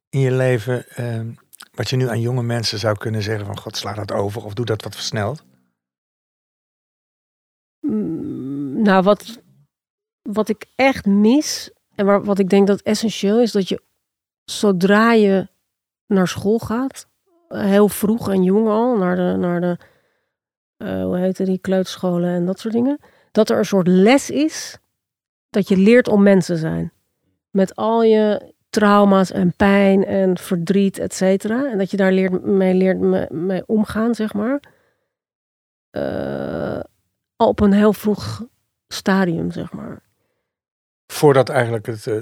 in 0.09 0.19
je 0.19 0.31
leven, 0.31 0.89
ehm, 0.89 1.33
wat 1.71 1.89
je 1.89 1.95
nu 1.95 2.07
aan 2.09 2.21
jonge 2.21 2.43
mensen 2.43 2.79
zou 2.79 2.97
kunnen 2.97 3.21
zeggen 3.21 3.45
van, 3.45 3.57
god, 3.57 3.77
sla 3.77 3.93
dat 3.93 4.11
over 4.11 4.43
of 4.43 4.53
doe 4.53 4.65
dat 4.65 4.83
wat 4.83 4.95
versneld? 4.95 5.43
Mm, 7.79 8.81
Nou, 8.81 9.03
wat, 9.03 9.41
wat 10.21 10.49
ik 10.49 10.65
echt 10.75 11.05
mis 11.05 11.71
en 11.95 12.05
waar, 12.05 12.23
wat 12.23 12.39
ik 12.39 12.49
denk 12.49 12.67
dat 12.67 12.81
essentieel 12.81 13.41
is, 13.41 13.51
dat 13.51 13.69
je 13.69 13.81
zodra 14.43 15.13
je 15.13 15.47
naar 16.05 16.27
school 16.27 16.59
gaat, 16.59 17.07
heel 17.47 17.89
vroeg 17.89 18.29
en 18.29 18.43
jong 18.43 18.67
al, 18.67 18.97
naar 18.97 19.15
de, 19.15 19.35
naar 19.37 19.61
de 19.61 19.77
eh, 20.77 21.03
hoe 21.03 21.17
heet 21.17 21.45
die 21.45 21.59
kleuterscholen 21.59 22.29
en 22.29 22.45
dat 22.45 22.59
soort 22.59 22.73
dingen, 22.73 22.99
dat 23.31 23.49
er 23.49 23.57
een 23.57 23.65
soort 23.65 23.87
les 23.87 24.29
is 24.29 24.79
dat 25.49 25.67
je 25.67 25.77
leert 25.77 26.07
om 26.07 26.23
mens 26.23 26.45
te 26.45 26.57
zijn. 26.57 26.91
Met 27.49 27.75
al 27.75 28.03
je 28.03 28.53
trauma's 28.69 29.31
en 29.31 29.53
pijn 29.55 30.05
en 30.05 30.37
verdriet, 30.37 30.97
et 30.99 31.13
cetera. 31.13 31.71
En 31.71 31.77
dat 31.77 31.91
je 31.91 31.97
daar 31.97 32.11
leert, 32.11 32.43
mee 32.45 32.73
leert 32.73 32.99
mee, 32.99 33.25
mee 33.29 33.63
omgaan, 33.65 34.15
zeg 34.15 34.33
maar. 34.33 34.59
Eh, 35.89 36.79
al 37.35 37.47
op 37.47 37.59
een 37.59 37.73
heel 37.73 37.93
vroeg 37.93 38.45
stadium, 38.87 39.51
zeg 39.51 39.71
maar. 39.73 40.01
Voordat 41.07 41.49
eigenlijk 41.49 41.85
het, 41.85 42.07
eh, 42.07 42.15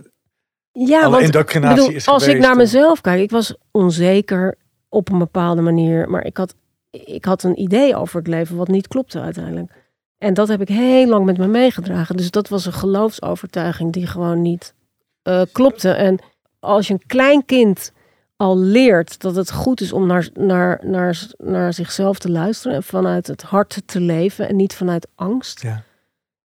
Ja, 0.72 1.10
want 1.10 1.24
indoctrinatie 1.24 1.76
bedoel, 1.82 1.96
is 1.96 2.08
als 2.08 2.24
geweest. 2.24 2.38
ik 2.38 2.44
naar 2.44 2.56
en- 2.56 2.62
mezelf 2.62 3.02
kijk, 3.02 3.22
ik 3.22 3.32
was 3.32 3.58
onzeker 3.72 4.58
op 4.90 5.10
een 5.12 5.18
bepaalde 5.20 5.62
manier, 5.62 6.10
maar 6.10 6.26
ik 6.26 6.38
had, 6.38 6.56
ik 6.90 7.26
had 7.26 7.44
een 7.44 7.60
idee 7.62 7.96
over 7.96 8.18
het 8.18 8.28
leven 8.28 8.56
wat 8.56 8.68
niet 8.68 8.88
klopte 8.88 9.22
uiteindelijk. 9.22 9.84
En 10.18 10.34
dat 10.34 10.48
heb 10.48 10.62
ik 10.62 10.68
heel 10.68 11.08
lang 11.08 11.26
met 11.26 11.38
me 11.38 11.48
meegedragen. 11.48 12.18
Dus 12.18 12.32
dat 12.32 12.50
was 12.50 12.66
een 12.66 12.74
geloofsovertuiging 12.74 13.94
die 13.94 14.08
gewoon 14.08 14.42
niet 14.42 14.74
eh, 15.22 15.42
klopte. 15.52 15.90
En 15.90 16.20
als 16.60 16.88
je 16.88 16.94
een 16.94 17.06
klein 17.08 17.46
kind 17.46 17.92
al 18.36 18.58
leert 18.58 19.22
dat 19.22 19.36
het 19.36 19.52
goed 19.52 19.82
is 19.82 19.94
om 19.94 20.08
naar, 20.08 20.30
naar, 20.34 20.80
naar, 20.84 21.28
naar 21.38 21.74
zichzelf 21.74 22.20
te 22.20 22.32
luisteren 22.32 22.76
en 22.78 22.84
vanuit 22.84 23.28
het 23.28 23.42
hart 23.42 23.82
te 23.86 24.00
leven 24.00 24.50
en 24.50 24.56
niet 24.56 24.74
vanuit 24.76 25.08
angst. 25.16 25.62
Ja. 25.62 25.84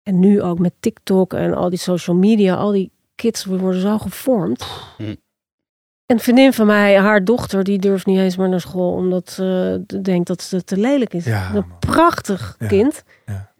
En 0.02 0.18
nu 0.18 0.42
ook 0.42 0.58
met 0.58 0.72
TikTok 0.80 1.32
en 1.32 1.54
al 1.54 1.70
die 1.70 1.78
social 1.78 2.16
media, 2.16 2.54
al 2.54 2.70
die 2.70 2.90
kids 3.14 3.44
worden 3.44 3.80
zo 3.80 3.98
gevormd. 3.98 4.66
Hm. 4.96 5.14
Een 6.06 6.20
vriendin 6.20 6.52
van 6.52 6.66
mij, 6.66 6.98
haar 6.98 7.24
dochter, 7.24 7.64
die 7.64 7.78
durft 7.78 8.06
niet 8.06 8.18
eens 8.18 8.36
meer 8.36 8.48
naar 8.48 8.60
school 8.60 8.92
omdat 8.92 9.30
ze 9.30 9.82
denkt 10.02 10.26
dat 10.26 10.42
ze 10.42 10.64
te 10.64 10.76
lelijk 10.76 11.14
is. 11.14 11.24
Ja, 11.24 11.48
een 11.48 11.54
man. 11.68 11.78
prachtig 11.78 12.56
Ja. 12.58 12.66
kind. 12.66 13.02
Ja. 13.26 13.54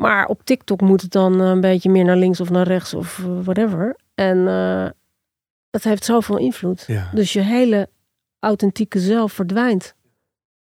Maar 0.00 0.26
op 0.26 0.44
TikTok 0.44 0.80
moet 0.80 1.02
het 1.02 1.10
dan 1.10 1.40
eh, 1.40 1.48
een 1.48 1.60
beetje 1.60 1.90
meer 1.90 2.04
naar 2.04 2.16
links 2.16 2.40
of 2.40 2.50
naar 2.50 2.66
rechts 2.66 2.94
of 2.94 3.18
eh, 3.18 3.24
whatever. 3.42 3.96
En 4.14 4.48
eh 4.48 4.88
dat 5.70 5.82
heeft 5.82 6.04
zoveel 6.04 6.36
invloed. 6.38 6.84
Ja. 6.86 7.10
Dus 7.14 7.32
je 7.32 7.40
hele 7.40 7.88
authentieke 8.38 8.98
zelf 8.98 9.32
verdwijnt. 9.32 9.94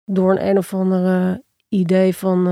Door 0.05 0.31
een 0.31 0.47
een 0.47 0.57
of 0.57 0.73
andere 0.73 1.43
idee 1.69 2.15
van 2.15 2.43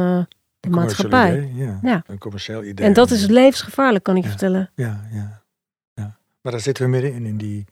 de 0.60 0.70
maatschappij. 0.70 1.38
idee, 1.38 1.54
ja. 1.56 1.80
Ja. 1.82 2.04
Een 2.08 2.18
commercieel 2.18 2.64
idee. 2.64 2.86
En 2.86 2.94
dat 2.94 3.12
is 3.12 3.26
levensgevaarlijk, 3.28 4.04
kan 4.04 4.16
ik 4.16 4.22
je 4.24 4.30
Ja. 4.30 4.38
vertellen. 4.38 4.70
Ja, 4.76 5.08
ja, 5.12 5.42
ja. 5.94 6.18
Maar 6.42 6.52
daar 6.52 6.62
zitten 6.62 6.84
we 6.84 6.90
middenin, 6.90 7.26
in 7.26 7.38
die... 7.38 7.66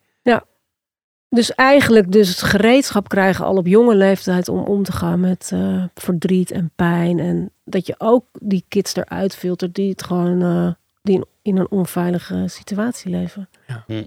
Dus 1.30 1.56
eigenlijk 1.56 2.12
dus 2.12 2.30
het 2.30 2.42
gereedschap 2.42 3.10
krijgen 3.10 3.46
al 3.46 3.56
op 3.56 3.68
jonge 3.68 3.96
leeftijd 3.96 4.50
om 4.50 4.60
om 4.60 4.84
te 4.84 4.92
gaan 4.92 5.20
met 5.20 5.50
eh, 5.54 5.84
verdriet 5.94 6.52
en 6.52 6.72
pijn. 6.76 7.20
En 7.20 7.52
dat 7.64 7.88
je 7.88 7.96
ook 7.98 8.26
die 8.32 8.66
kids 8.68 8.96
eruit 8.96 9.36
filtert 9.36 9.76
die 9.76 9.90
het 9.90 10.04
gewoon 10.04 10.42
eh, 10.42 10.74
die 11.02 11.16
in, 11.16 11.26
in 11.42 11.58
een 11.58 11.70
onveilige 11.70 12.44
situatie 12.48 13.12
leven. 13.12 13.50
Ja. 13.68 13.84
Hm. 13.88 14.06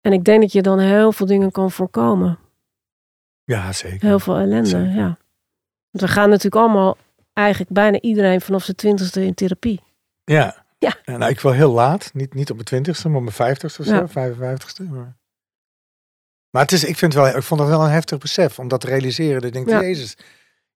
En 0.00 0.12
ik 0.12 0.24
denk 0.24 0.40
dat 0.40 0.52
je 0.52 0.62
dan 0.62 0.78
heel 0.78 1.12
veel 1.12 1.26
dingen 1.26 1.50
kan 1.50 1.70
voorkomen. 1.70 2.38
Ja, 3.44 3.72
zeker. 3.72 4.08
Heel 4.08 4.18
veel 4.18 4.36
ellende, 4.36 4.68
Zeker. 4.68 4.94
ja. 4.94 5.18
Want 5.90 6.04
we 6.04 6.08
gaan 6.08 6.28
natuurlijk 6.28 6.56
allemaal, 6.56 6.96
eigenlijk 7.32 7.70
bijna 7.70 8.00
iedereen 8.00 8.40
vanaf 8.40 8.64
zijn 8.64 8.76
twintigste 8.76 9.24
in 9.24 9.34
therapie. 9.34 9.80
Ja. 10.24 10.64
Ja. 10.78 10.96
nou, 11.04 11.30
ik 11.30 11.40
wel 11.40 11.52
heel 11.52 11.72
laat. 11.72 12.10
Niet, 12.14 12.34
niet 12.34 12.48
op 12.48 12.54
mijn 12.54 12.66
twintigste, 12.66 13.08
maar 13.08 13.16
op 13.16 13.22
mijn 13.22 13.34
vijftigste 13.34 13.80
of 13.80 13.86
zo. 13.86 13.94
Ja. 13.94 14.30
55ste. 14.30 14.90
Maar, 14.90 15.16
maar 16.52 16.62
het 16.62 16.72
is, 16.72 16.84
ik, 16.84 16.96
vind 16.96 17.14
wel, 17.14 17.26
ik 17.26 17.42
vond 17.42 17.60
het 17.60 17.68
wel 17.68 17.84
een 17.84 17.90
heftig 17.90 18.18
besef 18.18 18.58
om 18.58 18.68
dat 18.68 18.80
te 18.80 18.86
realiseren. 18.86 19.34
Dat 19.34 19.44
ik 19.44 19.52
denk, 19.52 19.68
Ja. 19.68 19.80
jezus. 19.80 20.16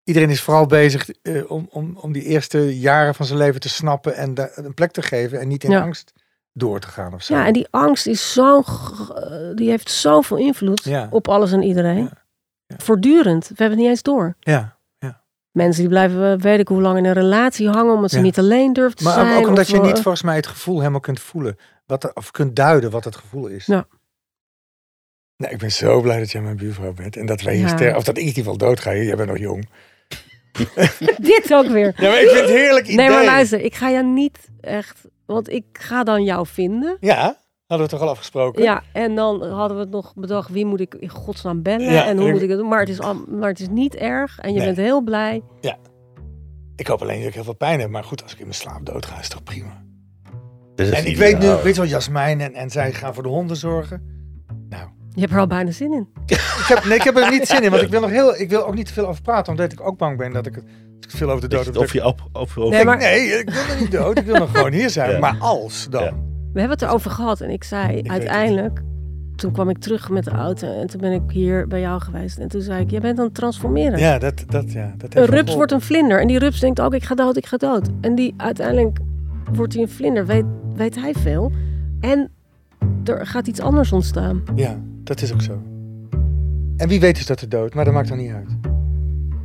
Iedereen 0.05 0.31
is 0.31 0.41
vooral 0.43 0.67
bezig 0.67 1.09
eh, 1.23 1.51
om, 1.51 1.67
om, 1.71 1.97
om 2.01 2.13
die 2.13 2.23
eerste 2.23 2.79
jaren 2.79 3.15
van 3.15 3.27
zijn 3.27 3.39
leven 3.39 3.61
te 3.61 3.69
snappen 3.69 4.15
en 4.17 4.35
daar 4.35 4.51
een 4.55 4.75
plek 4.75 4.91
te 4.91 5.03
geven. 5.03 5.41
En 5.41 5.49
niet 5.49 5.65
in 5.65 5.71
Ja. 5.71 5.81
angst 5.81 6.13
door 6.53 6.81
te 6.81 6.89
gaan 6.89 7.15
of 7.15 7.23
zo. 7.23 7.35
Ja, 7.35 7.47
en 7.47 7.53
die 7.53 7.67
angst 7.71 8.07
is 8.07 8.33
zo, 8.33 8.61
eh, 8.61 9.55
die 9.55 9.69
heeft 9.71 9.91
zoveel 9.91 10.37
invloed 10.37 10.85
Ja. 10.85 11.07
op 11.11 11.29
alles 11.29 11.53
en 11.53 11.63
iedereen. 11.63 12.11
Voortdurend. 12.77 13.43
We 13.49 13.55
hebben 13.57 13.71
het 13.71 13.79
niet 13.79 13.89
eens 13.89 14.03
door. 14.03 14.37
ja. 14.41 14.75
Mensen 15.51 15.81
die 15.81 15.91
blijven, 15.91 16.41
weet 16.41 16.59
ik 16.59 16.69
hoe 16.69 16.81
lang, 16.81 16.99
in 16.99 17.05
een 17.05 17.13
relatie 17.13 17.69
hangen 17.69 17.95
omdat 17.95 18.11
ze 18.11 18.19
niet 18.21 18.39
alleen 18.39 18.73
durven 18.73 18.97
te 18.97 19.05
Maar 19.05 19.13
zijn. 19.13 19.37
ook 19.37 19.47
omdat 19.49 19.69
je 19.69 19.81
niet 19.81 19.97
eh, 19.97 20.03
volgens 20.03 20.23
mij 20.23 20.37
het 20.37 20.47
gevoel 20.47 20.79
helemaal 20.79 21.01
kunt 21.01 21.21
voelen. 21.21 21.57
Wat 21.87 22.05
er, 22.05 22.11
of 22.15 22.31
kunt 22.31 22.57
duiden 22.57 22.91
wat 22.91 23.05
het 23.05 23.17
gevoel 23.17 23.47
is. 23.47 23.67
Ja. 23.67 23.87
Nou, 25.37 25.53
ik 25.53 25.59
ben 25.59 25.73
zo 25.73 26.01
blij 26.01 26.19
dat 26.19 26.31
jij 26.31 26.41
mijn 26.43 26.57
buurvrouw 26.57 26.93
bent. 26.93 27.17
En 27.17 27.27
dat 27.27 27.41
wij 27.41 27.55
hier 27.55 27.63
Ja. 27.67 27.77
sterven. 27.77 27.97
Of 27.97 28.05
dat 28.05 28.17
ik 28.17 28.23
in 28.23 28.29
ieder 28.29 28.43
geval 28.43 28.59
doodga. 28.59 28.95
Jij 28.95 29.17
bent 29.17 29.29
nog 29.29 29.39
jong. 29.39 29.69
Dit 31.21 31.49
ook 31.55 31.67
weer. 31.67 31.95
Ja, 31.97 32.09
maar 32.11 32.21
ik 32.23 32.29
vind 32.29 32.41
het 32.41 32.51
heerlijk 32.57 32.85
idee. 32.85 32.97
Nee, 32.97 33.09
maar 33.09 33.25
luister, 33.25 33.61
ik 33.61 33.75
ga 33.75 33.91
jou 33.91 34.05
niet 34.07 34.49
echt, 34.61 35.01
want 35.27 35.49
ik 35.51 35.65
ga 35.73 36.05
dan 36.05 36.25
jou 36.25 36.47
vinden. 36.47 36.97
Ja, 37.01 37.39
hadden 37.67 37.87
we 37.87 37.93
toch 37.93 38.03
al 38.03 38.09
afgesproken? 38.09 38.63
Ja, 38.63 38.83
en 38.93 39.15
dan 39.15 39.43
hadden 39.43 39.77
we 39.77 39.83
het 39.83 39.93
nog 39.93 40.13
bedacht, 40.15 40.51
wie 40.51 40.67
moet 40.67 40.81
ik 40.81 40.95
in 40.95 41.09
godsnaam 41.09 41.63
bellen 41.63 41.93
Ja, 41.93 42.07
en 42.07 42.19
hoe 42.19 42.31
moet 42.31 42.43
ik 42.43 42.49
het 42.49 42.59
doen. 42.59 42.69
Maar 42.69 42.81
het 42.81 42.89
is, 42.89 43.01
al- 43.01 43.25
maar 43.29 43.49
het 43.49 43.61
is 43.61 43.69
niet 43.69 43.95
erg 43.95 44.39
en 44.39 44.53
je 44.53 44.57
Nee. 44.59 44.67
bent 44.67 44.77
heel 44.79 45.01
blij. 45.03 45.43
Ik 46.77 46.87
hoop 46.87 47.03
alleen 47.03 47.19
dat 47.19 47.29
ik 47.29 47.35
heel 47.35 47.45
veel 47.45 47.55
pijn 47.55 47.81
heb. 47.81 47.91
Maar 47.91 48.05
goed, 48.05 48.23
als 48.23 48.33
ik 48.33 48.39
in 48.39 48.45
mijn 48.45 48.57
slaap 48.57 48.87
doodga, 48.87 49.19
is 49.19 49.29
toch 49.29 49.43
prima. 49.43 49.85
Is 50.75 50.91
En 50.91 51.07
ik 51.07 51.17
weet 51.17 51.39
nu, 51.39 51.49
ik 51.51 51.63
weet 51.63 51.77
wel, 51.77 51.87
Jasmijn 51.87 52.41
en, 52.41 52.55
en 52.55 52.71
zij 52.71 52.93
gaan 52.93 53.15
voor 53.15 53.23
de 53.23 53.29
honden 53.29 53.57
zorgen. 53.57 54.03
Nou, 54.69 54.89
Je 55.17 55.23
hebt 55.23 55.33
er 55.33 55.39
al 55.41 55.47
bijna 55.47 55.71
zin 55.71 55.93
in. 55.93 56.09
ik 56.27 56.65
heb, 56.69 56.85
nee, 56.85 56.97
ik 56.99 57.03
heb 57.03 57.17
er 57.17 57.31
niet 57.31 57.47
zin 57.47 57.63
in. 57.63 57.71
Want 57.71 57.83
ik 57.83 57.89
wil, 57.91 58.01
nog 58.01 58.11
heel, 58.11 58.37
ik 58.41 58.51
wil 58.51 58.67
ook 58.67 58.75
niet 58.75 58.87
te 58.87 58.93
veel 58.93 59.07
over 59.09 59.23
praten. 59.23 59.53
Omdat 59.53 59.73
ik 59.73 59.81
ook 59.87 59.99
bang 59.99 60.19
ben 60.19 60.33
dat 60.33 60.47
ik 60.47 60.55
het 60.55 60.65
veel 61.17 61.29
over 61.31 61.41
de 61.49 61.57
dood 61.57 61.65
heb. 61.65 61.77
Of 61.77 61.93
je 61.93 62.05
op, 62.05 62.21
op, 62.33 62.51
op, 62.57 62.71
Nee, 62.71 62.79
ik- 62.81 62.87
maar- 62.87 62.97
nee, 62.97 63.21
ik 63.39 63.51
wil 63.51 63.63
nog 63.69 63.81
niet 63.81 63.91
dood. 63.91 64.19
Ik 64.19 64.25
wil 64.25 64.37
nog 64.37 64.51
gewoon 64.51 64.73
hier 64.73 64.91
zijn. 64.91 65.11
Ja. 65.11 65.19
Maar 65.19 65.37
als 65.39 65.87
dan. 65.91 66.03
Ja. 66.05 66.11
We 66.53 66.61
hebben 66.63 66.79
het 66.79 66.83
erover 66.89 67.11
gehad 67.11 67.41
en 67.41 67.51
ik 67.51 67.65
zei 67.65 68.03
uiteindelijk, 68.07 68.83
toen 69.37 69.53
kwam 69.53 69.69
ik 69.69 69.79
terug 69.79 70.09
met 70.11 70.25
de 70.25 70.31
auto 70.31 70.81
en 70.81 70.87
toen 70.87 71.01
ben 71.01 71.13
ik 71.13 71.23
hier 71.29 71.67
bij 71.69 71.81
jou 71.81 72.01
geweest. 72.01 72.39
En 72.39 72.49
toen 72.49 72.61
zei 72.61 72.81
ik, 72.83 72.91
jij 72.91 73.01
bent 73.01 73.19
aan 73.19 73.25
het 73.25 73.35
transformeren. 73.35 73.99
Ja, 73.99 74.19
dat, 74.19 74.45
dat, 74.49 74.73
ja, 74.73 74.95
dat 74.97 75.15
heeft 75.15 75.29
Een 75.29 75.35
rups 75.35 75.55
wordt 75.55 75.73
een 75.73 75.81
vlinder 75.81 76.21
en 76.21 76.27
die 76.27 76.39
rups 76.39 76.61
denkt 76.61 76.81
ook, 76.81 76.95
ik 76.95 77.05
ga 77.05 77.15
dood, 77.15 77.37
ik 77.37 77.47
ga 77.47 77.57
dood. 77.57 77.89
En 78.01 78.15
die 78.15 78.35
uiteindelijk 78.37 78.99
wordt 79.53 79.73
hij 79.73 79.83
een 79.83 79.89
vlinder, 79.89 80.27
weet, 80.27 80.45
weet 80.75 80.95
hij 81.01 81.13
veel. 81.13 81.53
En 82.01 82.31
er 83.05 83.27
gaat 83.27 83.47
iets 83.47 83.61
anders 83.61 83.93
ontstaan. 83.93 84.43
Ja, 84.55 84.81
dat 85.05 85.23
is 85.23 85.33
ook 85.33 85.43
zo. 85.43 85.63
En 86.77 86.89
wie 86.89 87.01
weet 87.01 87.19
is 87.19 87.27
dat 87.27 87.39
de 87.39 87.49
dood, 87.49 87.75
maar 87.75 87.85
dat 87.85 87.95
maakt 87.95 88.09
dan 88.09 88.19
niet 88.19 88.33
uit. 88.33 88.49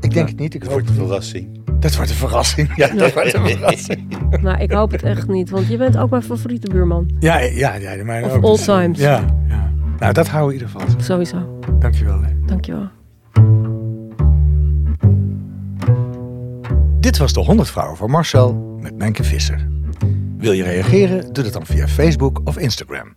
Ik 0.01 0.11
denk 0.13 0.13
Ja, 0.13 0.25
het 0.25 0.39
niet. 0.39 0.53
Ik 0.53 0.61
Het 0.63 0.71
hoop 0.71 0.71
wordt 0.71 0.87
het 0.87 0.97
een 0.97 1.03
niet. 1.03 1.11
verrassing. 1.11 1.59
Dat 1.79 1.95
wordt 1.95 2.09
een 2.09 2.15
verrassing. 2.17 2.75
Ja, 2.81 2.87
dat 2.87 3.13
wordt 3.13 3.33
een 3.33 3.47
verrassing. 3.47 4.17
Maar 4.43 4.61
ik 4.61 4.71
hoop 4.71 4.91
het 4.91 5.03
echt 5.03 5.27
niet, 5.27 5.49
want 5.49 5.67
je 5.67 5.77
bent 5.77 5.97
ook 5.97 6.09
mijn 6.09 6.21
favoriete 6.23 6.69
buurman. 6.69 7.11
Ja, 7.19 7.39
ja, 7.39 7.73
ja, 7.75 7.95
de 7.95 8.03
mijne 8.03 8.25
Of 8.27 8.33
ook. 8.33 8.43
all 8.43 8.57
times. 8.57 8.99
Ja, 8.99 9.25
ja. 9.47 9.71
Nou, 9.99 10.13
dat 10.13 10.27
houden 10.27 10.57
we 10.57 10.63
in 10.63 10.67
ieder 10.69 10.79
geval. 10.87 11.01
Sowieso. 11.03 11.59
Dankjewel. 11.79 12.21
Hè. 12.21 12.29
Dankjewel. 12.45 12.89
Dit 16.99 17.17
was 17.17 17.33
de 17.33 17.39
100 17.39 17.69
Vrouwen 17.69 17.97
van 17.97 18.09
Marcel 18.09 18.77
met 18.81 18.97
Menke 18.97 19.23
Visser. 19.23 19.67
Wil 20.37 20.51
je 20.51 20.63
reageren? 20.63 21.33
Doe 21.33 21.43
dat 21.43 21.53
dan 21.53 21.65
via 21.65 21.87
Facebook 21.87 22.41
of 22.43 22.57
Instagram. 22.57 23.15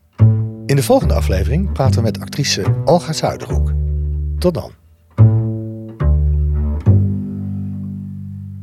In 0.67 0.77
de 0.77 0.83
volgende 0.83 1.15
aflevering 1.15 1.73
praten 1.73 1.97
we 1.97 2.03
met 2.03 2.21
actrice 2.21 2.83
Olga 2.85 3.13
Zuiderhoek. 3.13 3.73
Tot 4.39 4.55
dan. 4.55 4.73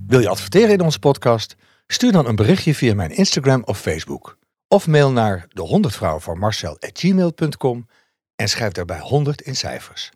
Wil 0.07 0.19
je 0.19 0.29
adverteren 0.29 0.69
in 0.69 0.81
onze 0.81 0.99
podcast? 0.99 1.55
Stuur 1.87 2.11
dan 2.11 2.27
een 2.27 2.35
berichtje 2.35 2.75
via 2.75 2.95
mijn 2.95 3.11
Instagram 3.11 3.63
of 3.65 3.79
Facebook. 3.79 4.37
Of 4.67 4.87
mail 4.87 5.11
naar 5.11 5.45
de 5.49 5.61
100 5.61 5.95
vrouwen 5.95 6.21
en 8.35 8.47
schrijf 8.49 8.71
daarbij 8.71 8.99
100 8.99 9.41
in 9.41 9.55
cijfers. 9.55 10.11